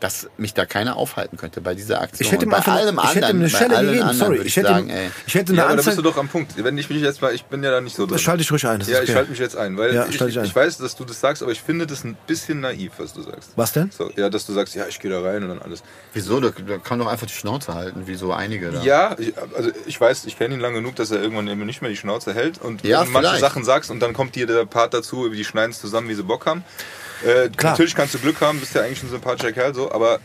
[0.00, 2.26] dass mich da keiner aufhalten könnte bei dieser Aktion.
[2.26, 4.38] Ich hätte ihm bei allem ich hätte anderen, eine bei Stelle allen gegeben, anderen sorry.
[4.40, 5.10] Ich ich, hätte sagen, ey.
[5.26, 6.52] ich hätte eine Ja, aber da bist du doch am Punkt.
[6.62, 8.12] Wenn ich mich jetzt mal, ich bin ja da nicht so drin.
[8.12, 8.78] Das schalte ich ruhig ein.
[8.80, 9.16] Das ja, ist ich okay.
[9.16, 10.44] schalte mich jetzt ein, weil Ja, ich, ich ein.
[10.44, 13.22] ich weiß, dass du das sagst, aber ich finde das ein bisschen naiv, was du
[13.22, 13.50] sagst.
[13.56, 13.90] Was denn?
[13.90, 15.82] So, ja, dass du sagst, ja, ich gehe da rein und dann alles.
[16.12, 16.40] Wieso?
[16.40, 18.82] Da, da kann doch einfach die Schnauze halten, wie so einige da.
[18.82, 21.80] Ja, ich, also ich weiß, ich kenne ihn lang genug, dass er irgendwann eben nicht
[21.80, 23.38] mehr die Schnauze hält und Ja, manche.
[23.38, 26.22] Sachen sagst und dann kommt dir der Part dazu, die schneiden es zusammen, wie sie
[26.22, 26.64] Bock haben.
[27.24, 27.72] Äh, Klar.
[27.72, 30.18] Natürlich kannst du Glück haben, bist ja eigentlich ein sympathischer Kerl so, aber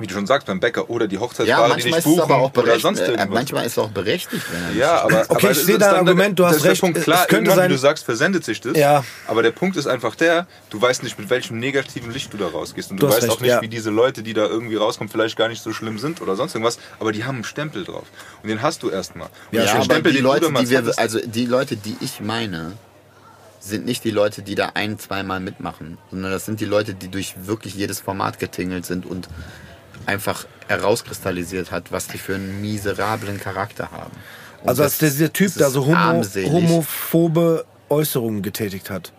[0.00, 2.04] wie du schon sagst, beim Bäcker oder die Ja, Hochzeitspaare, die manchmal dich ist es
[2.04, 2.82] buchen aber auch oder berechtigt.
[2.82, 3.28] sonst Äh, irgendwas.
[3.30, 6.38] manchmal ist es auch berechtigt, wenn er Ja, aber, Okay, aber ich sehe dein Argument,
[6.38, 6.80] du hast recht.
[6.80, 6.98] Punkt.
[6.98, 8.76] Es Klar, könnte irgendwann, sein- wie du sagst, versendet sich das.
[8.76, 9.04] Ja.
[9.26, 12.46] Aber der Punkt ist einfach der, du weißt nicht, mit welchem negativen Licht du da
[12.46, 12.92] rausgehst.
[12.92, 13.60] Und Du du, weißt recht, auch nicht, ja.
[13.60, 16.54] wie diese Leute, die da irgendwie rauskommen, vielleicht gar nicht so schlimm sind oder sonst
[16.54, 16.78] irgendwas.
[17.00, 18.04] Aber die haben einen Stempel drauf.
[18.44, 19.30] Und den hast du erstmal.
[19.50, 22.74] Ja, den aber Stempel, die den Leute, die wir, also die Leute, die ich meine,
[23.68, 27.08] sind nicht die Leute, die da ein, zweimal mitmachen, sondern das sind die Leute, die
[27.08, 29.28] durch wirklich jedes Format getingelt sind und
[30.06, 34.10] einfach herauskristallisiert hat, was die für einen miserablen Charakter haben.
[34.62, 39.12] Und Also das- als dieser Typ da so homo, homophobe Äußerungen getätigt hat.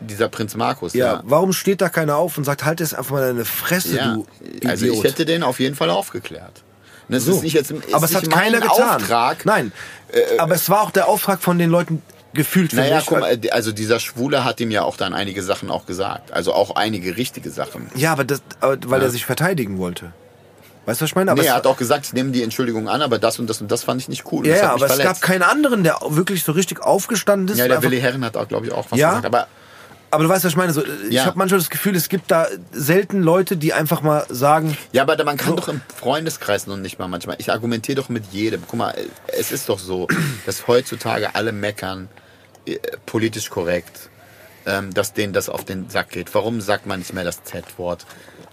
[0.00, 1.22] Dieser Prinz Markus, Ja, ja.
[1.24, 4.26] warum steht da keiner auf und sagt, halt jetzt einfach mal deine Fresse, Ja, du
[4.68, 5.04] also ich Idiot.
[5.04, 6.62] hätte den auf jeden Fall aufgeklärt.
[7.08, 7.32] Das So.
[7.36, 9.00] ist nicht jetzt, ist aber es hat keiner getan.
[9.00, 9.46] Auftrag.
[9.46, 9.72] Nein,
[10.38, 12.02] aber es war auch der Auftrag von den Leuten
[12.36, 13.06] gefühlt für Naja, mich.
[13.06, 16.32] guck mal, also dieser Schwule hat ihm ja auch dann einige Sachen auch gesagt.
[16.32, 17.90] Also auch einige richtige Sachen.
[17.96, 19.06] ja, aber, das, weil Ja.
[19.06, 20.12] er sich verteidigen wollte.
[20.84, 21.32] Weißt du, was ich meine?
[21.32, 23.60] Aber nee, er hat auch gesagt, ich nehme die Entschuldigung an, aber das und das
[23.60, 24.46] und das fand ich nicht cool.
[24.46, 25.22] Ja, aber es gab verletzt.
[25.22, 27.58] keinen anderen, der wirklich so richtig aufgestanden ist.
[27.58, 29.08] Ja, der Willi Herren hat auch, glaube ich, auch was Ja?
[29.08, 29.26] gesagt.
[29.26, 29.48] Aber
[30.12, 30.72] aber du weißt, was ich meine.
[30.72, 31.24] So, Ich Ja.
[31.26, 35.22] habe manchmal das Gefühl, es gibt da selten Leute, die einfach mal sagen, ja, aber
[35.24, 35.56] man kann So.
[35.56, 37.34] doch im Freundeskreis noch nicht mal manchmal.
[37.40, 38.62] Ich argumentiere doch mit jedem.
[38.68, 38.94] Guck mal,
[39.26, 40.06] es ist doch so,
[40.46, 42.08] dass heutzutage alle meckern,
[43.06, 44.10] politisch korrekt,
[44.66, 46.34] ähm, dass denen das auf den Sack geht.
[46.34, 48.06] Warum sagt man nicht mehr das Z-Wort?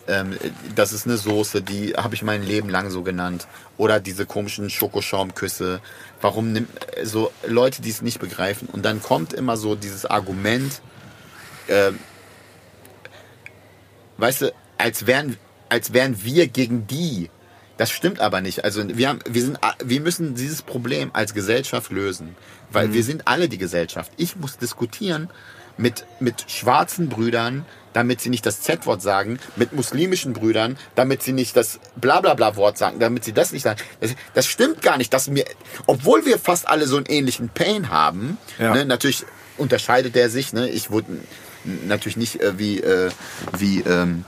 [0.07, 0.37] Ähm,
[0.75, 3.47] das ist eine Soße, die habe ich mein Leben lang so genannt.
[3.77, 5.81] Oder diese komischen Schokoschaumküsse.
[6.21, 8.67] Warum nimmt äh, so Leute, die es nicht begreifen?
[8.67, 10.81] Und dann kommt immer so dieses Argument,
[11.69, 11.99] ähm,
[14.17, 15.37] weißt du, als wären,
[15.69, 17.29] als wären wir gegen die.
[17.83, 18.63] Das stimmt aber nicht.
[18.63, 22.37] Also wir, haben, wir, sind, wir müssen dieses Problem als Gesellschaft lösen.
[22.71, 22.93] Weil Mhm.
[22.93, 24.09] wir sind alle die Gesellschaft.
[24.15, 25.29] Ich muss diskutieren
[25.75, 31.33] mit, mit schwarzen Brüdern, damit sie nicht das Z-Wort sagen, mit muslimischen Brüdern, damit sie
[31.33, 33.81] nicht das Blablabla-Wort sagen, damit sie das nicht sagen.
[33.99, 35.43] Das, das stimmt gar nicht, dass mir,
[35.85, 38.73] obwohl wir fast alle so einen ähnlichen Pain haben, Ja.
[38.73, 39.25] ne, natürlich
[39.57, 41.07] unterscheidet der sich, ne, ich wurde
[41.85, 43.09] natürlich nicht äh, wie, äh,
[43.57, 44.23] wie, ähm,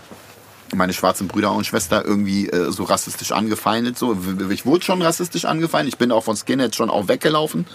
[0.76, 3.98] meine schwarzen Brüder und Schwester irgendwie äh, so rassistisch angefeindet.
[3.98, 4.18] So,
[4.50, 5.94] ich wurde schon rassistisch angefeindet.
[5.94, 7.66] Ich bin auch von Skinheads schon auch weggelaufen.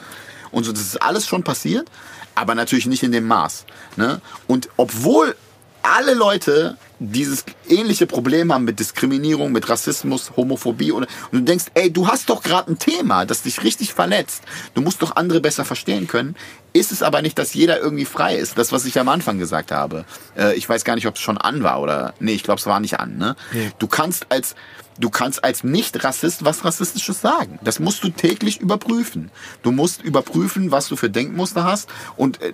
[0.50, 1.88] Und so, das ist alles schon passiert,
[2.34, 3.64] aber natürlich nicht in dem Maß.
[3.96, 4.20] Ne?
[4.46, 5.36] Und obwohl
[5.82, 11.66] alle Leute dieses ähnliche Problem haben mit Diskriminierung, mit Rassismus, Homophobie und, und du denkst,
[11.74, 14.42] ey, du hast doch gerade ein Thema, das dich richtig verletzt.
[14.74, 16.36] Du musst doch andere besser verstehen können.
[16.74, 18.58] Ist es aber nicht, dass jeder irgendwie frei ist.
[18.58, 20.04] Das, was ich am Anfang gesagt habe.
[20.36, 22.14] Äh, ich weiß gar nicht, ob es schon an war oder.
[22.20, 23.16] Nee, ich glaube, es war nicht an.
[23.16, 23.34] Ne?
[23.78, 24.54] Du kannst als
[25.00, 27.58] du kannst als Nicht-Rassist was Rassistisches sagen.
[27.62, 29.30] Das musst du täglich überprüfen.
[29.62, 32.52] Du musst überprüfen, was du für Denkmuster hast und äh,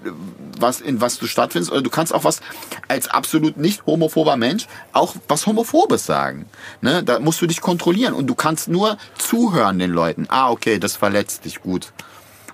[0.59, 1.73] was in was du stattfindest.
[1.73, 2.40] Oder du kannst auch was
[2.89, 6.47] als absolut nicht homophober Mensch auch was Homophobes sagen.
[6.81, 7.02] Ne?
[7.02, 10.27] Da musst du dich kontrollieren und du kannst nur zuhören den Leuten.
[10.28, 11.93] Ah, okay, das verletzt dich gut.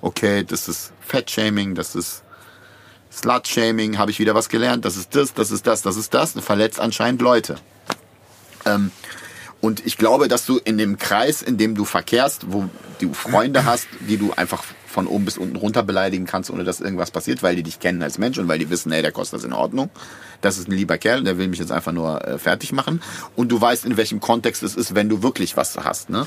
[0.01, 2.23] Okay, das ist Fettshaming, das ist
[3.13, 4.85] Slut-Shaming, habe ich wieder was gelernt.
[4.85, 6.33] Das ist das, das ist das, das ist das.
[6.33, 7.57] Verletzt anscheinend Leute.
[8.65, 8.91] Ähm,
[9.63, 12.69] und ich glaube, dass du in dem Kreis, in dem du verkehrst, wo
[12.99, 16.81] du Freunde hast, die du einfach von oben bis unten runter beleidigen kannst, ohne dass
[16.81, 19.39] irgendwas passiert, weil die dich kennen als Mensch und weil die wissen, ey, der kostet
[19.39, 19.89] das in Ordnung.
[20.41, 23.01] Das ist ein lieber Kerl, der will mich jetzt einfach nur äh, fertig machen.
[23.37, 26.11] Und du weißt, in welchem Kontext es ist, wenn du wirklich was hast.
[26.11, 26.27] Ne?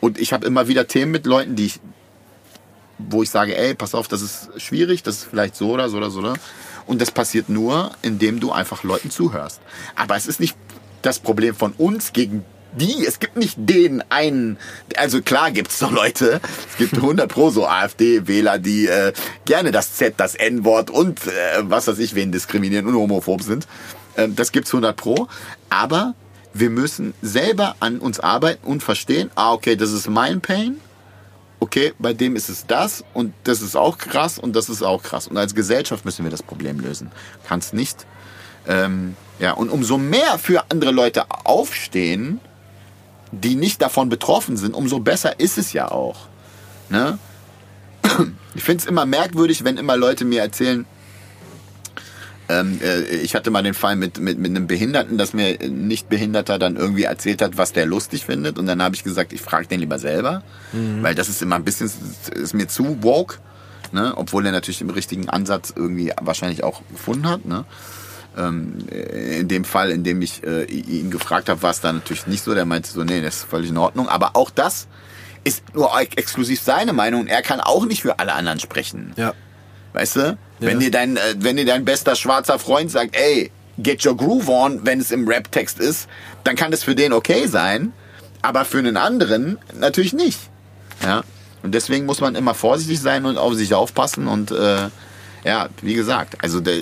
[0.00, 1.80] Und ich habe immer wieder Themen mit Leuten, die ich,
[2.98, 5.98] wo ich sage, ey, pass auf, das ist schwierig, das ist vielleicht so oder so
[5.98, 6.18] oder so.
[6.18, 6.34] Oder?
[6.84, 9.60] Und das passiert nur, indem du einfach Leuten zuhörst.
[9.94, 10.56] Aber es ist nicht
[11.02, 12.44] das Problem von uns gegen
[12.76, 14.58] die, es gibt nicht den einen,
[14.96, 16.40] also klar gibt's doch Leute,
[16.70, 19.12] es gibt 100 pro so AfD-Wähler, die äh,
[19.44, 21.30] gerne das Z, das N-Wort und äh,
[21.62, 23.66] was weiß ich, wen diskriminieren und homophob sind.
[24.16, 25.28] Ähm, das gibt's 100 pro,
[25.70, 26.14] aber
[26.52, 30.80] wir müssen selber an uns arbeiten und verstehen, ah okay, das ist mein Pain,
[31.60, 35.02] okay, bei dem ist es das und das ist auch krass und das ist auch
[35.02, 35.28] krass.
[35.28, 37.10] Und als Gesellschaft müssen wir das Problem lösen.
[37.46, 38.06] Kannst nicht.
[38.68, 42.40] Ähm, ja, und umso mehr für andere Leute aufstehen,
[43.40, 46.28] die nicht davon betroffen sind, umso besser ist es ja auch.
[46.88, 47.18] Ne?
[48.54, 50.86] Ich finde es immer merkwürdig, wenn immer Leute mir erzählen,
[52.48, 55.88] ähm, äh, ich hatte mal den Fall mit, mit, mit einem Behinderten, dass mir ein
[55.88, 58.58] Nicht-Behinderter dann irgendwie erzählt hat, was der lustig findet.
[58.58, 60.42] Und dann habe ich gesagt, ich frage den lieber selber,
[61.02, 61.90] weil das ist immer ein bisschen,
[62.32, 63.38] ist mir zu woke.
[63.92, 64.12] Ne?
[64.16, 67.44] Obwohl er natürlich den richtigen Ansatz irgendwie wahrscheinlich auch gefunden hat.
[67.44, 67.64] Ne?
[68.36, 72.26] Ähm, in dem Fall, in dem ich äh, ihn gefragt habe, war es dann natürlich
[72.26, 72.54] nicht so.
[72.54, 74.08] Der meinte so, nee, das ist völlig in Ordnung.
[74.08, 74.86] Aber auch das
[75.44, 77.22] ist nur ex- exklusiv seine Meinung.
[77.22, 79.12] und Er kann auch nicht für alle anderen sprechen.
[79.16, 79.32] Ja.
[79.94, 80.38] Weißt du?
[80.60, 80.86] Wenn Ja.
[80.86, 84.80] dir dein, äh, wenn dir dein bester schwarzer Freund sagt, ey, get your groove on,
[84.84, 86.08] wenn es im Rap-Text ist,
[86.44, 87.92] dann kann das für den okay sein,
[88.42, 90.40] aber für einen anderen natürlich nicht.
[91.02, 91.22] Ja.
[91.62, 94.88] Und deswegen muss man immer vorsichtig sein und auf sich aufpassen und äh,
[95.44, 96.74] ja, wie gesagt, also der,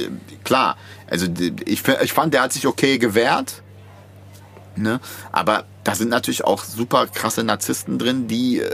[0.44, 0.76] klar,
[1.14, 1.26] also
[1.64, 3.62] ich, ich fand, der hat sich okay gewehrt,
[4.74, 4.98] ne?
[5.30, 8.70] Aber da sind natürlich auch super krasse Narzissten drin, die äh,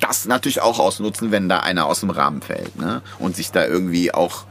[0.00, 3.00] das natürlich auch ausnutzen, wenn da einer aus dem Rahmen fällt, ne?
[3.18, 4.44] Und sich da irgendwie auch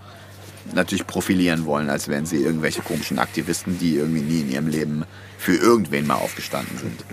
[0.73, 5.03] natürlich profilieren wollen, als wären sie irgendwelche komischen Aktivisten, die irgendwie nie in ihrem Leben
[5.37, 7.03] für irgendwen mal aufgestanden sind.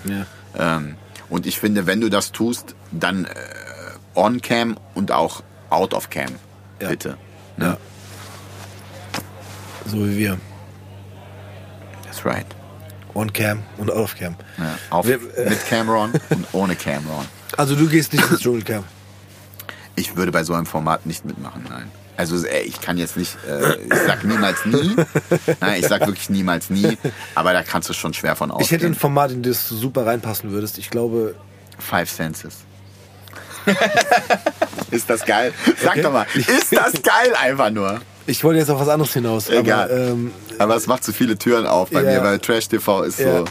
[0.56, 0.76] Ja.
[0.76, 0.96] Ähm,
[1.28, 3.28] und ich finde, wenn du das tust, dann äh,
[4.14, 6.32] on cam und auch out of cam,
[6.80, 6.88] Ja.
[6.88, 7.18] bitte.
[7.58, 7.76] ja.
[9.90, 10.38] So wie wir.
[12.04, 12.46] That's right.
[13.14, 14.36] On Cam und Off Cam.
[14.58, 17.24] Ja, auf, Wir- äh, mit Cameron und ohne Cameron.
[17.56, 18.84] Also du gehst nicht ins Dschungelcamp.
[19.96, 21.90] Ich würde bei so einem Format nicht mitmachen, nein.
[22.16, 24.96] Also ey, ich kann jetzt nicht, äh, ich sag niemals nie.
[25.60, 26.98] Nein, ich sag wirklich niemals nie.
[27.36, 28.64] Aber da kannst du schon schwer von ausgehen.
[28.64, 30.78] Ich hätte ein Format, in das du super reinpassen würdest.
[30.78, 31.36] Ich glaube,
[31.78, 32.56] Five Senses.
[34.90, 35.52] ist das geil?
[35.80, 36.02] Sag Okay.
[36.02, 38.00] doch mal, ist das geil einfach nur?
[38.28, 39.48] Ich wollte jetzt auf was anderes hinaus.
[39.48, 39.90] Egal.
[39.90, 42.20] Aber, ähm, Aber es macht zu viele Türen auf bei Ja.
[42.20, 43.38] mir, weil Trash TV ist Ja.
[43.38, 43.44] so.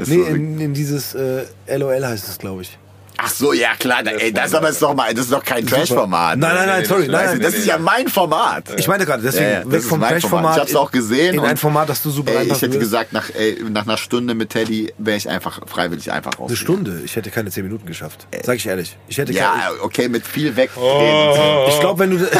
[0.00, 1.44] Ist nee, so in, in dieses äh,
[1.76, 2.78] LOL heißt es, glaube ich.
[3.24, 5.66] Ach so, ja klar, da, ey, das aber ist doch mal, das ist doch kein
[5.66, 6.38] Trash-Format.
[6.38, 7.08] Nein, nein, nein, nee, sorry.
[7.08, 8.78] Nein, nein, das ist ja mein Format.
[8.78, 10.00] Ich meine gerade, deswegen Ja, ja, das weg ist vom.
[10.00, 10.54] Trash-Format.
[10.56, 13.12] Ich hab's auch gesehen In und- ein Format, das du super Ey, ich hätte gesagt,
[13.12, 16.48] nach, ey, nach einer Stunde mit Teddy wäre ich einfach freiwillig einfach raus.
[16.48, 17.00] Eine Stunde.
[17.04, 18.26] Ich hätte keine zehn Minuten geschafft.
[18.42, 18.96] Sag ich ehrlich.
[19.08, 20.70] Ich hätte Ja, keine, okay, mit viel weg.
[20.74, 22.30] ich glaube, wenn du Ey,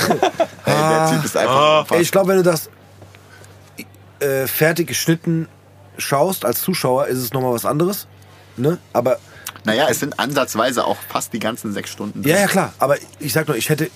[0.66, 2.69] der Typ ist einfach Ey, ich glaube, wenn du das
[4.20, 5.48] äh, fertig geschnitten
[5.98, 8.06] schaust als Zuschauer, ist es nochmal was anderes.
[8.56, 8.78] Ne?
[8.93, 9.19] Aber
[9.65, 12.23] Naja, es sind ansatzweise auch fast die ganzen sechs Stunden.
[12.27, 12.73] ja, ja klar.
[12.78, 13.91] Aber ich sag nur, ich hätte,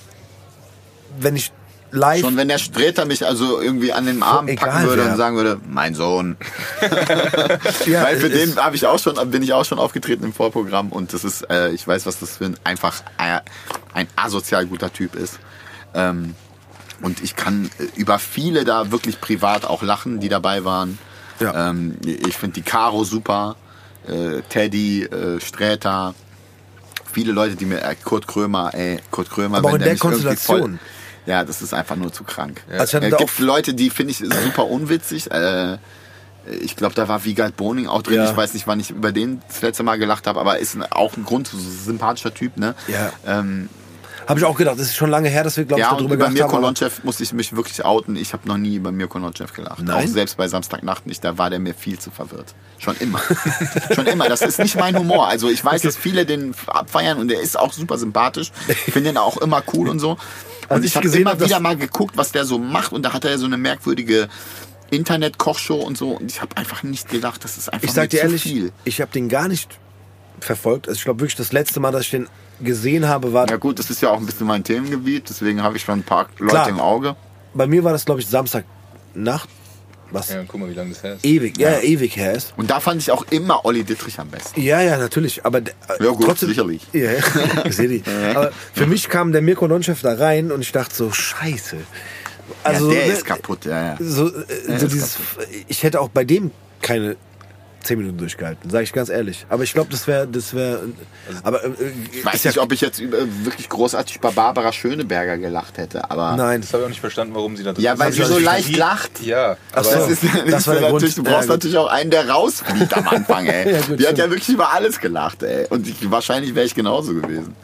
[1.20, 1.52] wenn ich
[1.90, 5.12] live Schon wenn der Streter mich also irgendwie an den Arm packen würde wer.
[5.12, 6.36] und sagen würde, mein Sohn.
[7.86, 10.90] ja, Weil für den habe ich auch schon, bin ich auch schon aufgetreten im Vorprogramm
[10.90, 13.40] und das ist, äh, ich weiß, was das für ein einfach äh,
[13.94, 15.38] ein asozial guter Typ ist.
[15.94, 16.34] Ähm,
[17.00, 20.98] und ich kann äh, über viele da wirklich privat auch lachen, die dabei waren.
[21.40, 21.70] Ja.
[21.70, 23.56] Ähm, ich finde die Caro super,
[24.06, 26.14] äh, Teddy, äh, Sträter,
[27.12, 29.94] viele Leute, die mir, äh, Kurt Krömer, ey, Kurt Krömer, Aber auch in wenn der
[29.94, 30.78] der Konstellation.
[31.26, 32.62] Ja, das ist einfach nur zu krank.
[32.70, 35.30] Also ich hatte Es gibt Leute, die finde ich super unwitzig.
[35.30, 35.76] Äh,
[36.62, 38.16] ich glaube, da war Wiegald Boning auch drin.
[38.16, 38.30] Ja.
[38.30, 41.16] Ich weiß nicht, wann ich über den das letzte Mal gelacht habe, aber ist auch
[41.18, 42.74] ein Grund, so ein sympathischer Typ, ne?
[42.86, 43.12] Ja.
[43.26, 43.68] Ähm,
[44.28, 44.78] Habe ich auch gedacht.
[44.78, 46.56] Das ist schon lange her, dass wir, glaube ich, ja, darüber über gedacht Mirko haben.
[46.58, 48.14] aber- Nonchev musste ich mich wirklich outen.
[48.16, 49.82] Ich habe noch nie über Mirko Nonchev gelacht.
[49.82, 50.04] Nein?
[50.04, 51.24] Auch selbst bei Samstagnacht nicht.
[51.24, 52.54] Da war der mir viel zu verwirrt.
[52.78, 53.20] Schon immer.
[53.94, 54.28] Schon immer.
[54.28, 55.28] Das ist nicht mein Humor.
[55.28, 58.52] Also ich weiß, dass viele den abfeiern und der ist auch super sympathisch.
[58.68, 60.10] Ich finde den auch immer cool und so.
[60.12, 60.18] Und
[60.68, 62.92] Als ich ich habe immer hab, wieder mal geguckt, was der so macht.
[62.92, 64.28] Und da hat er so eine merkwürdige
[64.90, 66.10] Internet-Kochshow und so.
[66.10, 68.72] Und ich habe einfach nicht gedacht, das ist einfach Ich sag dir ehrlich, viel.
[68.84, 69.78] ich habe den gar nicht
[70.40, 70.88] verfolgt.
[70.88, 72.28] Also ich glaube wirklich, das letzte Mal, dass ich den
[72.60, 75.28] gesehen habe, war Ja gut, das ist ja auch ein bisschen mein Themengebiet.
[75.28, 76.68] Deswegen habe ich schon ein paar Leute Klar.
[76.68, 77.16] im Auge.
[77.54, 79.48] bei mir war das, glaube ich, Samstagnacht,
[80.10, 81.24] was Ja, guck mal, wie lange das her ist.
[81.24, 81.78] ewig, ja.
[81.80, 82.54] ewig her ist.
[82.56, 84.60] Und da fand ich auch immer Olli Dittrich am besten.
[84.60, 85.44] Ja, ja, natürlich.
[85.44, 86.86] Aber Ja, gut, trotzdem, sicherlich.
[86.92, 87.20] Ja, ja,
[87.64, 88.02] ich sehe die.
[88.34, 91.76] Aber für mich kam der Mirko Nonchef da rein und ich dachte so, scheiße.
[92.64, 93.96] Also, ja, der ne, ist kaputt, ja, ja.
[94.00, 94.32] So, äh,
[94.68, 95.18] Ja, so dieses,
[95.66, 97.16] ich hätte auch bei dem keine
[97.82, 99.46] zehn Minuten durchgehalten, sage ich ganz ehrlich.
[99.48, 100.80] Aber ich glaube, das wäre, das wäre,
[101.42, 101.70] aber äh,
[102.12, 106.36] Ich weiß nicht, ob ich jetzt über, wirklich großartig über Barbara Schöneberger gelacht hätte, aber.
[106.36, 106.60] nein.
[106.60, 108.44] Das habe ich auch nicht verstanden, warum sie da Ja, weil sie hab so ich
[108.44, 109.20] leicht lacht.
[109.22, 109.90] Ja, Ach aber so.
[109.98, 111.26] Das ist, Das das war der natürlich, Grund.
[111.26, 113.72] du brauchst Ja, natürlich auch einen, der rausfliegt am Anfang, ey.
[113.72, 115.66] Ja, gut, Die hat ja wirklich über alles gelacht, ey.
[115.70, 117.54] Und ich, wahrscheinlich wäre ich genauso gewesen.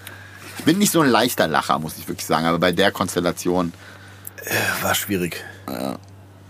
[0.59, 3.73] Ich bin nicht so ein leichter Lacher, muss ich wirklich sagen, aber bei der Konstellation,
[4.83, 5.43] war schwierig.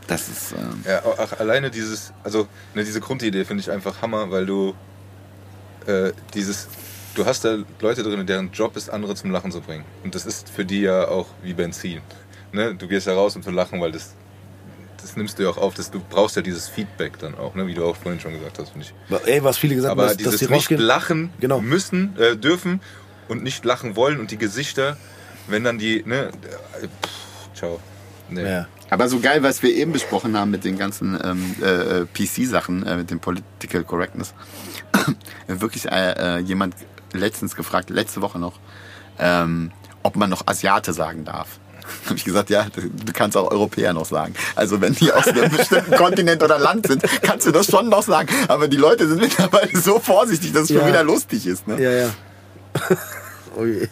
[0.06, 0.52] Das ist.
[0.52, 4.74] Ähm, Ja, auch alleine dieses, also ne, diese Grundidee finde ich einfach Hammer, weil du
[5.86, 6.68] äh, dieses,
[7.14, 9.84] du hast da Leute drin, deren Job ist, andere zum Lachen zu bringen.
[10.02, 12.00] Und das ist für die ja auch wie Benzin.
[12.52, 12.74] Ne?
[12.74, 14.14] Du gehst ja raus, um zu lachen, weil das,
[15.00, 17.66] das nimmst du ja auch auf, dass du brauchst ja dieses Feedback dann auch, ne?
[17.66, 19.26] wie du auch vorhin schon gesagt hast, finde ich.
[19.26, 21.60] Ey, was viele gesagt haben, Aber dass, dass dieses die nicht lachen Genau.
[21.60, 22.80] müssen, äh, dürfen
[23.28, 24.96] und nicht lachen wollen und die Gesichter,
[25.48, 26.28] wenn dann die, ne,
[26.80, 27.80] äh, pff, ciao.
[28.30, 28.42] Nee.
[28.44, 28.68] Ja.
[28.90, 32.96] Aber so geil, was wir eben besprochen haben mit den ganzen ähm, äh, PC-Sachen, äh,
[32.98, 34.34] mit dem Political Correctness.
[35.46, 36.74] Wirklich äh, äh, jemand
[37.12, 38.54] letztens gefragt, letzte Woche noch,
[39.18, 39.70] ähm,
[40.02, 41.58] ob man noch Asiate sagen darf.
[42.06, 44.34] Habe ich gesagt, ja, du kannst auch Europäer noch sagen.
[44.56, 48.02] Also wenn die aus einem bestimmten Kontinent oder Land sind, kannst du das schon noch
[48.02, 48.28] sagen.
[48.48, 50.80] Aber die Leute sind mittlerweile so vorsichtig, dass es Ja.
[50.80, 51.66] schon wieder lustig ist.
[51.68, 51.80] Ne?
[51.82, 52.10] Ja, ja.
[53.56, 53.88] oh je.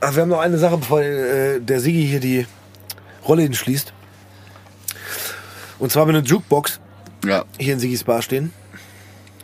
[0.00, 2.46] Ach, wir haben noch eine Sache, bevor äh, der Sigi hier die
[3.26, 3.92] Rolle hinschließt.
[5.78, 6.80] Und zwar haben wir eine Jukebox
[7.24, 7.44] Ja.
[7.58, 8.52] hier in Sigis Bar stehen.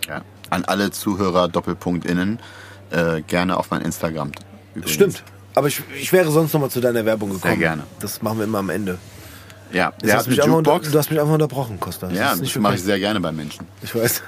[0.08, 0.22] ja.
[0.50, 2.40] An alle Zuhörer Doppelpunkt innen
[2.90, 4.32] äh, gerne auf mein Instagram.
[4.74, 4.92] übrigens.
[4.94, 5.22] Stimmt.
[5.54, 7.58] Aber ich, ich wäre sonst noch mal zu deiner Werbung gekommen.
[7.58, 7.84] gerne.
[8.00, 8.98] Das machen wir immer am Ende.
[9.72, 10.90] Ja, der hast mich einfach, unter- Jukebox.
[10.92, 12.08] du hast mich einfach unterbrochen, Costa.
[12.08, 13.64] Das Ja, das mache ich sehr gerne bei Menschen.
[13.82, 14.22] Ich weiß.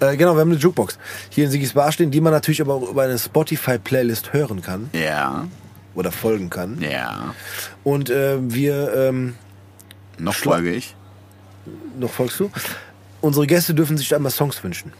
[0.00, 0.98] Äh, genau, wir haben eine Jukebox
[1.30, 4.90] hier in Sigis Bar stehen, die man natürlich aber auch über eine Spotify-Playlist hören kann
[4.92, 5.46] Ja,
[5.94, 6.80] oder folgen kann.
[6.80, 7.34] ja.
[7.84, 9.34] Und äh, wir, ähm,
[10.18, 10.94] Noch folge ich.
[11.98, 12.50] noch folgst du?
[13.20, 14.92] Unsere Gäste dürfen sich einmal Songs wünschen.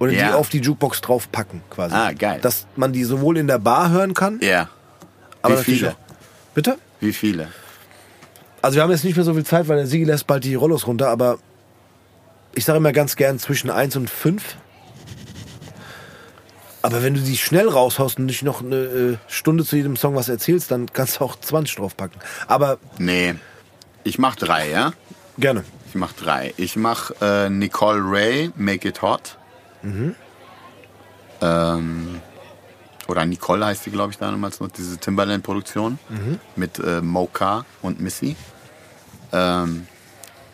[0.00, 0.28] Oder Ja.
[0.28, 1.94] die auf die Jukebox draufpacken quasi.
[1.94, 2.38] Ah, geil.
[2.40, 4.68] Dass man die sowohl in der Bar hören kann, Ja.
[5.42, 5.96] aber Wie viele?
[6.54, 6.78] Bitte?
[7.00, 7.48] Wie viele?
[8.62, 10.54] Also wir haben jetzt nicht mehr so viel Zeit, weil der Sigi lässt bald die
[10.56, 11.38] Rollos runter, aber
[12.54, 14.56] ich sage immer ganz gern zwischen 1 und 5.
[16.82, 20.14] Aber wenn du die schnell raushaust und nicht noch eine äh, Stunde zu jedem Song
[20.14, 22.20] was erzählst, dann kannst du auch 20 draufpacken.
[22.46, 23.34] Aber Nee.
[24.04, 24.92] Ich mach drei, ja?
[25.38, 25.64] gerne.
[25.88, 26.54] Ich mach drei.
[26.56, 29.36] Ich mach äh, Nicole Ray, Make It Hot.
[31.40, 32.20] Ähm,
[33.06, 35.98] oder Nicole heißt sie, glaube ich, damals noch, diese Timbaland-Produktion.
[36.56, 38.36] Mit äh, Mocha und Missy.
[39.32, 39.86] Ähm,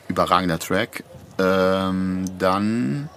[0.08, 1.04] überragender Track.
[1.38, 3.08] Ähm, dann.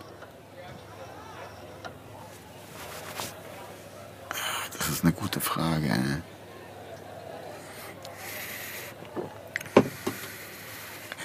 [4.88, 5.86] Das ist eine gute Frage.
[5.90, 6.22] ey.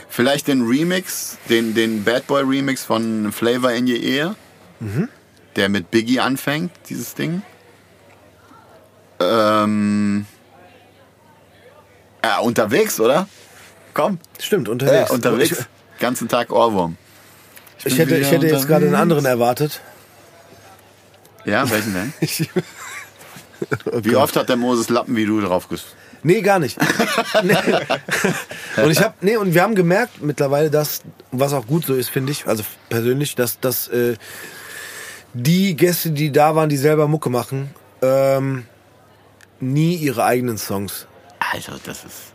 [0.08, 4.34] Vielleicht den Remix, den, den Bad Boy Remix von Flavor in Your Ear,
[5.56, 7.42] der mit Biggie anfängt, dieses Ding.
[9.20, 10.26] Ähm,
[12.24, 13.28] ja, unterwegs, oder?
[13.94, 14.18] Komm.
[14.40, 15.10] Stimmt, Ja, unterwegs.
[15.10, 15.66] unterwegs.
[16.00, 16.96] Ganzen Tag Ohrwurm.
[17.78, 19.80] Ich, ich hätte, ich hätte jetzt gerade einen anderen erwartet.
[21.44, 22.12] Ja, welchen denn?
[24.02, 25.68] Wie oft hat der Moses Lappen wie du drauf.
[26.22, 26.78] Nee, gar nicht.
[27.42, 27.54] nee.
[28.82, 32.10] Und ich habe nee und wir haben gemerkt mittlerweile, dass was auch gut so ist,
[32.10, 34.16] finde ich, also persönlich, dass dass äh,
[35.34, 37.70] die Gäste, die da waren, die selber Mucke machen,
[38.02, 38.66] ähm,
[39.60, 41.06] nie ihre eigenen Songs.
[41.52, 42.32] Also, das ist...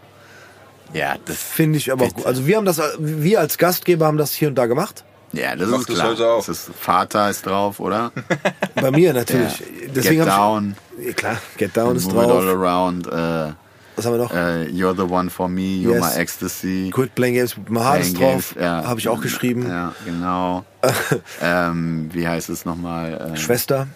[0.93, 1.37] Ja, das...
[1.37, 2.25] Finde ich aber gut.
[2.25, 5.03] Also wir haben das, wir als Gastgeber haben das hier und da gemacht.
[5.37, 6.09] Ja, das Macht ist das klar.
[6.09, 6.37] heute auch.
[6.45, 8.11] Das ist, Vater ist drauf, oder?
[8.75, 9.63] Bei mir natürlich.
[9.95, 12.55] Deswegen Get Down, Ich, ja, klar, Get Down ist Move It All drauf.
[12.55, 13.53] Around, äh,
[13.95, 14.31] Was haben wir noch?
[14.33, 16.15] äh, You're the One for Me, You're Yes.
[16.15, 16.89] My Ecstasy.
[16.93, 18.55] Quit Playing Games with My Heart ist drauf.
[18.59, 18.83] Ja.
[18.85, 19.67] Habe ich auch geschrieben.
[19.67, 20.65] Ja, genau.
[21.41, 23.27] ähm, wie heißt es nochmal?
[23.29, 23.87] Ähm, Schwester.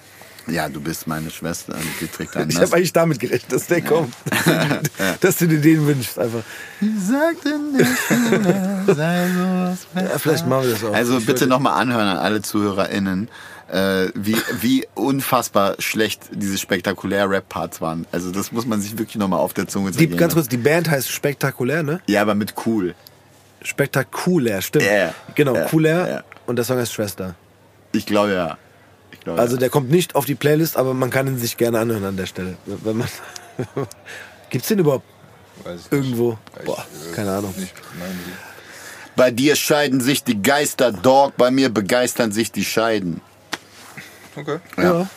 [0.47, 1.75] Ja, du bist meine Schwester.
[1.99, 4.13] Die trägt Ich habe eigentlich damit gerechnet, dass der kommt.
[5.21, 6.41] dass du dir den wünschst einfach.
[6.81, 10.93] sagte nicht, sei so Ja, vielleicht machen wir das auch.
[10.93, 13.29] Also Ich bitte nochmal anhören an alle ZuhörerInnen,
[13.71, 18.05] äh, wie, wie unfassbar schlecht diese spektakulären Rap-Parts waren.
[18.11, 20.47] Also das muss man sich wirklich nochmal auf der Zunge Die, zergehen ganz lassen.
[20.47, 22.01] kurz, die Band heißt Spektakulär, ne?
[22.07, 22.95] Ja, aber mit cool.
[23.61, 24.85] Spektakulär, stimmt.
[24.85, 25.13] Ja.
[25.35, 25.65] Genau, Ja.
[25.65, 26.07] Kulär.
[26.09, 26.23] Ja.
[26.47, 27.35] Und der Song heißt Schwester.
[27.91, 28.57] Ich glaube ja.
[29.11, 29.59] Ich glaube, Also ja.
[29.61, 32.25] der kommt nicht auf die Playlist, aber man kann ihn sich gerne anhören an der
[32.25, 32.55] Stelle.
[32.65, 33.07] Wenn man
[34.49, 35.05] Gibt's den überhaupt
[35.63, 35.91] Weiß ich nicht.
[35.91, 36.37] irgendwo?
[36.59, 37.53] Ich, Boah, äh, keine Ahnung.
[37.57, 38.09] Nicht, nein,
[39.15, 41.37] Bei dir scheiden sich die Geister, Dog.
[41.37, 43.21] Bei mir begeistern sich die Scheiden.
[44.35, 44.59] okay.
[44.77, 45.07] Ja.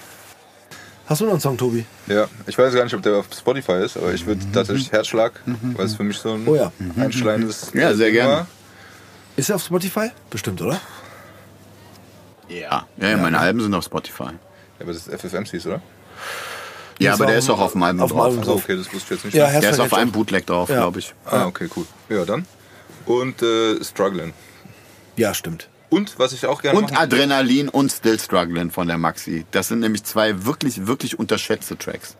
[1.06, 1.84] Hast du noch einen Song, Tobi?
[2.06, 5.32] Ja, ich weiß gar nicht, ob der auf Spotify ist, aber ich würde tatsächlich Herzschlag,
[5.76, 6.72] weil es für mich so ein Oh ja.
[6.96, 8.46] einschleidendes Ja, sehr gerne.
[9.36, 10.10] Ist er auf Spotify?
[10.30, 10.80] Bestimmt, oder?
[12.48, 12.86] Ja.
[12.96, 14.24] Ja, meine Alben sind auf Spotify.
[14.24, 14.30] Ja,
[14.80, 15.80] aber das ist FFMCs, oder?
[16.98, 18.24] Ja, Ist aber der ist auch auf dem Album auf dem drauf.
[18.26, 18.38] Album.
[18.40, 19.34] Achso, okay, das wusste ich jetzt nicht.
[19.34, 19.60] Ja.
[19.60, 20.76] Der ist auf einem Bootleg drauf, Ja.
[20.76, 21.12] glaube ich.
[21.26, 21.86] ah, okay, cool.
[22.08, 22.46] Ja, dann.
[23.06, 24.32] Und äh, Struggling.
[25.16, 25.68] Ja, stimmt.
[25.90, 29.44] Und was ich auch gerne Und machen Adrenalin und Still Struggling von der Maxi.
[29.50, 32.16] Das sind nämlich zwei wirklich, wirklich unterschätzte Tracks,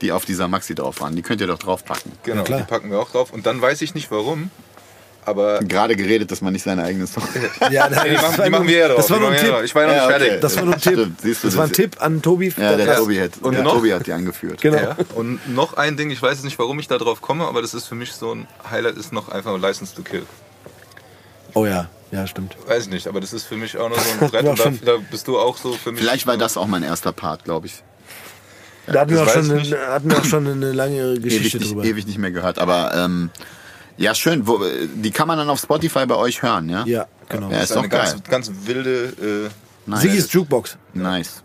[0.00, 1.16] die auf dieser Maxi drauf waren.
[1.16, 2.12] Die könnt ihr doch draufpacken.
[2.24, 2.60] Genau, Ja, klar.
[2.60, 3.32] die packen wir auch drauf.
[3.32, 4.50] Und dann weiß ich nicht warum,
[5.24, 7.22] aber Gerade geredet, dass man nicht seine eigene Song.
[7.70, 8.96] Ja, nein, die das machen, die machen wir ja drauf.
[8.98, 9.36] Das war nur ein.
[9.38, 9.54] Tipp.
[9.64, 10.24] Ich war ja noch nicht okay.
[10.24, 10.40] fertig.
[10.40, 10.92] Das war nur ein Tipp.
[10.92, 12.52] Stimmt, siehst du, das war ein Tipp an Tobi.
[12.56, 14.60] Ja, der Tobi hat, Und der noch- Tobi hat die angeführt.
[14.60, 14.76] Genau.
[14.78, 14.96] Ja.
[15.14, 17.74] Und noch ein Ding, ich weiß jetzt nicht, warum ich da drauf komme, aber das
[17.74, 20.24] ist für mich so ein Highlight, ist noch einfach License to Kill.
[21.54, 22.56] Oh ja, ja, stimmt.
[22.66, 24.92] Weiß ich nicht, aber das ist für mich auch noch so ein Brett und da,
[24.92, 26.00] da bist du auch so für mich.
[26.00, 27.82] Vielleicht war das auch mein erster Part, glaube ich.
[28.86, 31.54] Da hatten wir, auch schon ich eine, hatten wir auch schon eine lange Geschichte Ewig
[31.60, 31.84] nicht, drüber.
[31.84, 32.58] ewig nicht mehr gehört.
[32.58, 33.30] Aber ähm,
[33.96, 34.46] ja, schön.
[34.46, 34.60] Wo,
[34.94, 36.84] die kann man dann auf Spotify bei euch hören, ja?
[36.86, 37.48] Ja, genau.
[37.50, 38.12] Ja, das ist ist eine doch geil.
[38.24, 39.04] ganz, ganz wilde,
[39.46, 39.50] äh,
[39.90, 40.00] Nice.
[40.02, 40.76] Siggy's Jukebox.
[40.94, 41.42] Nice.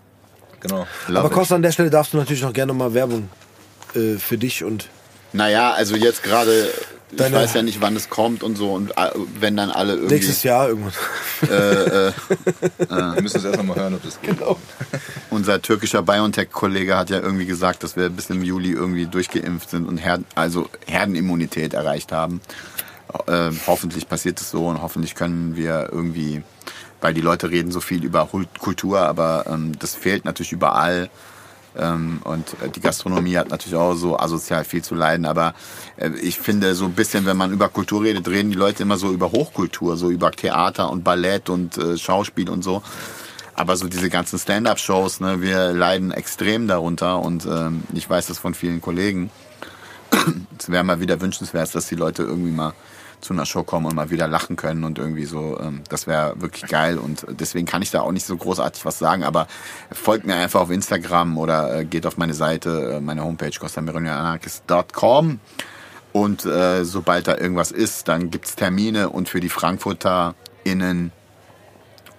[0.62, 0.88] genau.
[1.08, 1.30] Love Aber.
[1.30, 3.30] Costa, an der Stelle darfst du natürlich noch gerne mal Werbung
[3.96, 4.88] äh, für dich und
[5.34, 6.70] Naja, also jetzt gerade,
[7.12, 8.74] ich Deine- weiß ja nicht, wann es kommt und so.
[8.74, 9.10] Und äh,
[9.40, 10.16] wenn dann alle irgendwie.
[10.16, 10.94] nächstes Jahr irgendwann.
[11.42, 14.38] Wir müssen es erst noch mal hören, ob das geht.
[14.38, 14.58] Genau.
[15.30, 19.88] Unser türkischer BioNTech-Kollege hat ja irgendwie gesagt, dass wir bis im Juli irgendwie durchgeimpft sind
[19.88, 22.42] und Herden, also Herdenimmunität erreicht haben.
[23.28, 26.44] Ähm, hoffentlich passiert es so und hoffentlich können wir irgendwie,
[27.02, 28.30] weil die Leute reden so viel über
[28.60, 31.10] Kultur, aber ähm, das fehlt natürlich überall.
[31.78, 35.26] Ähm, und äh, die Gastronomie hat natürlich auch so asozial viel zu leiden.
[35.26, 35.54] Aber
[35.98, 38.98] äh, ich finde so ein bisschen, wenn man über Kultur redet, reden die Leute immer
[38.98, 42.82] so über Hochkultur, so über Theater und Ballett und äh, Schauspiel und so.
[43.56, 48.40] Aber so diese ganzen Stand-up-Shows, ne, wir leiden extrem darunter und ähm, ich weiß das
[48.40, 49.30] von vielen Kollegen.
[50.58, 52.74] Es wäre mal wieder wünschenswert, dass die Leute irgendwie mal
[53.22, 56.40] zu einer Show kommen und mal wieder lachen können und irgendwie so, ähm, das wäre
[56.42, 59.48] wirklich geil und deswegen kann ich da auch nicht so großartig was sagen, aber
[59.92, 65.40] folgt mir einfach auf Instagram oder äh, geht auf meine Seite, äh, meine Homepage costameronianarchist.com
[66.14, 71.12] und äh, sobald da irgendwas ist, dann gibt's Termine und für die Frankfurter innen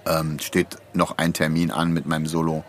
[0.06, 2.64] ähm, steht noch ein Termin an mit meinem Solo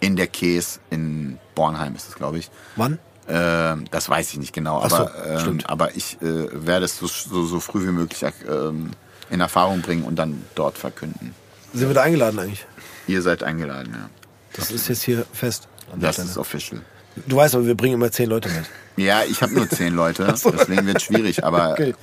[0.00, 2.50] in der Käse in Bornheim ist es, glaube ich.
[2.76, 2.98] Wann?
[3.28, 6.98] Ähm, das weiß ich nicht genau, Ach so, aber, ähm, aber ich äh, werde es
[6.98, 8.90] so, so, so früh wie möglich ähm,
[9.30, 11.34] in Erfahrung bringen und dann dort verkünden.
[11.72, 12.66] Sind wir da eingeladen eigentlich?
[13.06, 14.10] Ihr seid eingeladen, ja.
[14.54, 15.68] Das ist jetzt hier fest.
[15.96, 16.82] Das ist official.
[17.26, 18.64] Du weißt aber, wir bringen immer zehn Leute mit.
[18.96, 21.94] Ja, ich habe nur zehn Leute, deswegen wird es schwierig, aber Okay.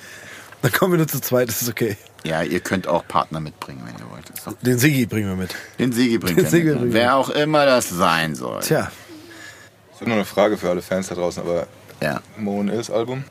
[0.61, 1.95] Dann kommen wir nur zu zweit, das ist okay.
[2.25, 4.25] ja, ihr könnt auch Partner mitbringen, wenn ihr wollt.
[4.61, 5.55] Den Siggi bringen wir mit.
[5.79, 8.61] Den Sigi bringt Den ihr Sigi mit, bringen Wer auch immer das sein soll.
[8.61, 8.91] Tja,
[9.99, 11.67] Ich habe noch eine Frage für alle Fans da draußen, aber
[12.01, 12.21] Ja.
[12.37, 13.25] Mo und Ils Album?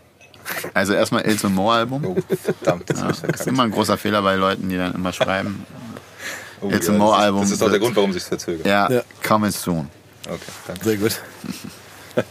[0.74, 2.04] Also erstmal Ilse und Mo Album.
[2.06, 3.46] Oh, verdammt, das Ja, ist verkackt.
[3.46, 5.64] immer ein großer Fehler bei Leuten, die dann immer schreiben.
[6.60, 8.66] Oh, Ilse ja, Mo das ist- Album Das ist auch der Grund, warum sich verzögert.
[8.66, 9.02] Ja, Ja.
[9.26, 9.88] coming soon.
[10.26, 10.84] Okay, danke.
[10.84, 11.20] sehr gut.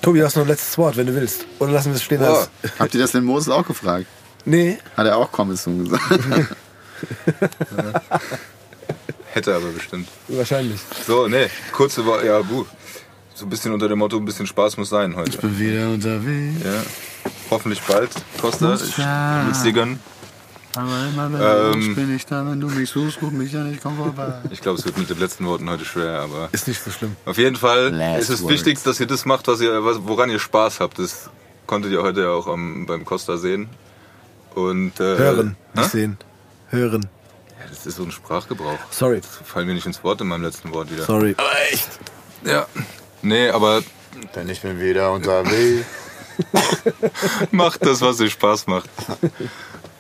[0.02, 1.46] Tobi, du hast noch ein letztes Wort, wenn du willst.
[1.60, 2.50] Oder lassen wir es stehen als.
[2.78, 4.06] Habt ihr das den Moses auch gefragt?
[4.46, 6.04] Nee, Hat er auch coming soon gesagt?
[9.34, 10.08] Hätte aber bestimmt.
[10.28, 10.80] wahrscheinlich.
[11.06, 12.66] So, nee, kurze Worte, ja, buh.
[13.38, 15.38] So ein bisschen unter dem Motto, ein bisschen Spaß muss sein heute.
[15.38, 16.64] bin wieder unterwegs.
[16.66, 16.82] Ja.
[17.52, 18.10] Hoffentlich bald,
[18.42, 18.74] Costa.
[18.74, 20.00] Ich will's dir gönnen.
[20.76, 21.90] Aber immer wenn Ähm.
[21.90, 24.42] du bin ich da, wenn du mich suchst, ruf mich an, ich komm vorbei.
[24.50, 27.16] Ich glaube, es wird mit den letzten Worten heute schwer, aber Ist nicht so schlimm.
[27.26, 28.54] auf jeden Fall Last ist es words.
[28.56, 30.98] wichtig, dass ihr das macht, was ihr, woran ihr Spaß habt.
[30.98, 31.30] Das
[31.68, 33.70] konntet ihr heute ja auch am, beim Costa sehen.
[34.56, 35.80] Und, äh, Hören, hä?
[35.82, 36.18] nicht sehen.
[36.70, 37.04] Hören.
[37.60, 38.80] Ja, das ist so ein Sprachgebrauch.
[38.90, 39.22] Sorry.
[39.22, 41.04] Das fallen mir nicht ins Wort in meinem letzten Wort wieder.
[41.04, 41.36] Sorry.
[41.38, 41.88] Aber echt.
[42.44, 42.66] Ja.
[43.22, 43.82] Nee, aber
[44.36, 45.86] Denn ich bin wieder unterwegs.
[47.52, 48.90] macht das, was euch Spaß macht.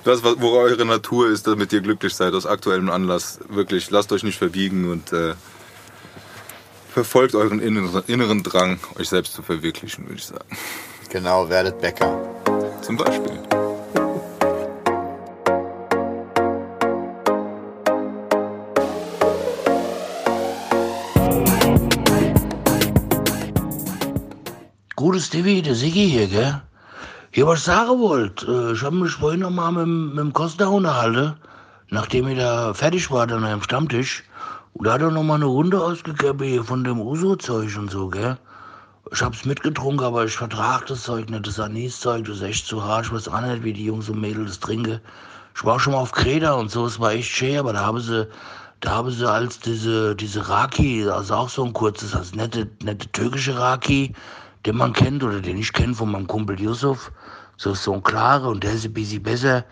[0.03, 3.39] Das, was- wo eure Natur ist, damit ihr glücklich seid, aus aktuellem Anlass.
[3.49, 5.34] Wirklich, lasst euch nicht verbiegen und äh,
[6.94, 10.45] verfolgt euren inneren, inneren Drang, euch selbst zu verwirklichen, würde ich sagen.
[11.10, 12.18] Genau, werdet Bäcker.
[12.81, 13.39] Zum Beispiel.
[24.99, 26.60] Gutes Stevie, der Siggi hier, gell?
[27.30, 28.41] Hier, was ich sagen wollt.
[28.41, 31.36] Äh, ich habe mich vorhin noch mal mit, mit dem Costa unterhalten,
[31.91, 34.24] nachdem ich da fertig war, dann am Stammtisch.
[34.74, 38.07] Und da hat er noch mal eine Runde ausgegeben hier von dem Uso-Zeug und so,
[38.07, 38.40] gell?
[39.11, 41.45] Ich hab's mitgetrunken, aber ich vertrag das Zeug nicht.
[41.45, 43.06] Das Anis-Zeug, das ist echt zu hart.
[43.06, 44.99] Ich weiß auch nicht, wie die Jungs und Mädels das trinken.
[45.56, 47.99] Ich war schon mal auf Kreta und so, es war echt schön, aber da haben
[47.99, 48.28] sie,
[48.80, 53.11] da haben sie als diese, diese Raki, also auch so ein kurzes, also nette, nette
[53.11, 54.15] türkische Raki,
[54.65, 57.11] den man kennt oder den ich kenne von meinem Kumpel Yusuf.
[57.57, 59.65] So so ein klarer und der ist ein bisschen besser.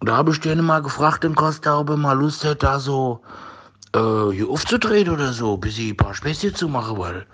[0.00, 2.78] Und da habe ich den mal gefragt, den Costa, ob er mal Lust hat, da
[2.78, 3.22] so
[3.94, 7.26] äh, hier aufzudrehen oder so, ein bisschen ein paar Späßchen zu machen, weil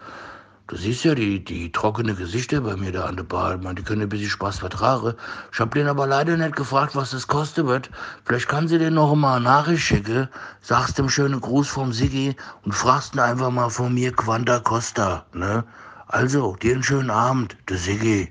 [0.73, 3.57] Du siehst ja die, die trockene Gesichter bei mir da an der Bar.
[3.57, 5.13] Ich meine, die können ein bisschen Spaß vertragen.
[5.53, 7.91] Ich hab den aber leider nicht gefragt, was das kosten wird.
[8.25, 10.29] Vielleicht kann sie den noch mal eine Nachricht schicken,
[10.63, 15.27] sagst dem schönen Gruß vom Siggi und fragst ihn einfach mal von mir Quanta Costa,
[15.35, 15.65] ne?
[16.13, 18.29] Also, dir einen schönen Abend, der Siggi.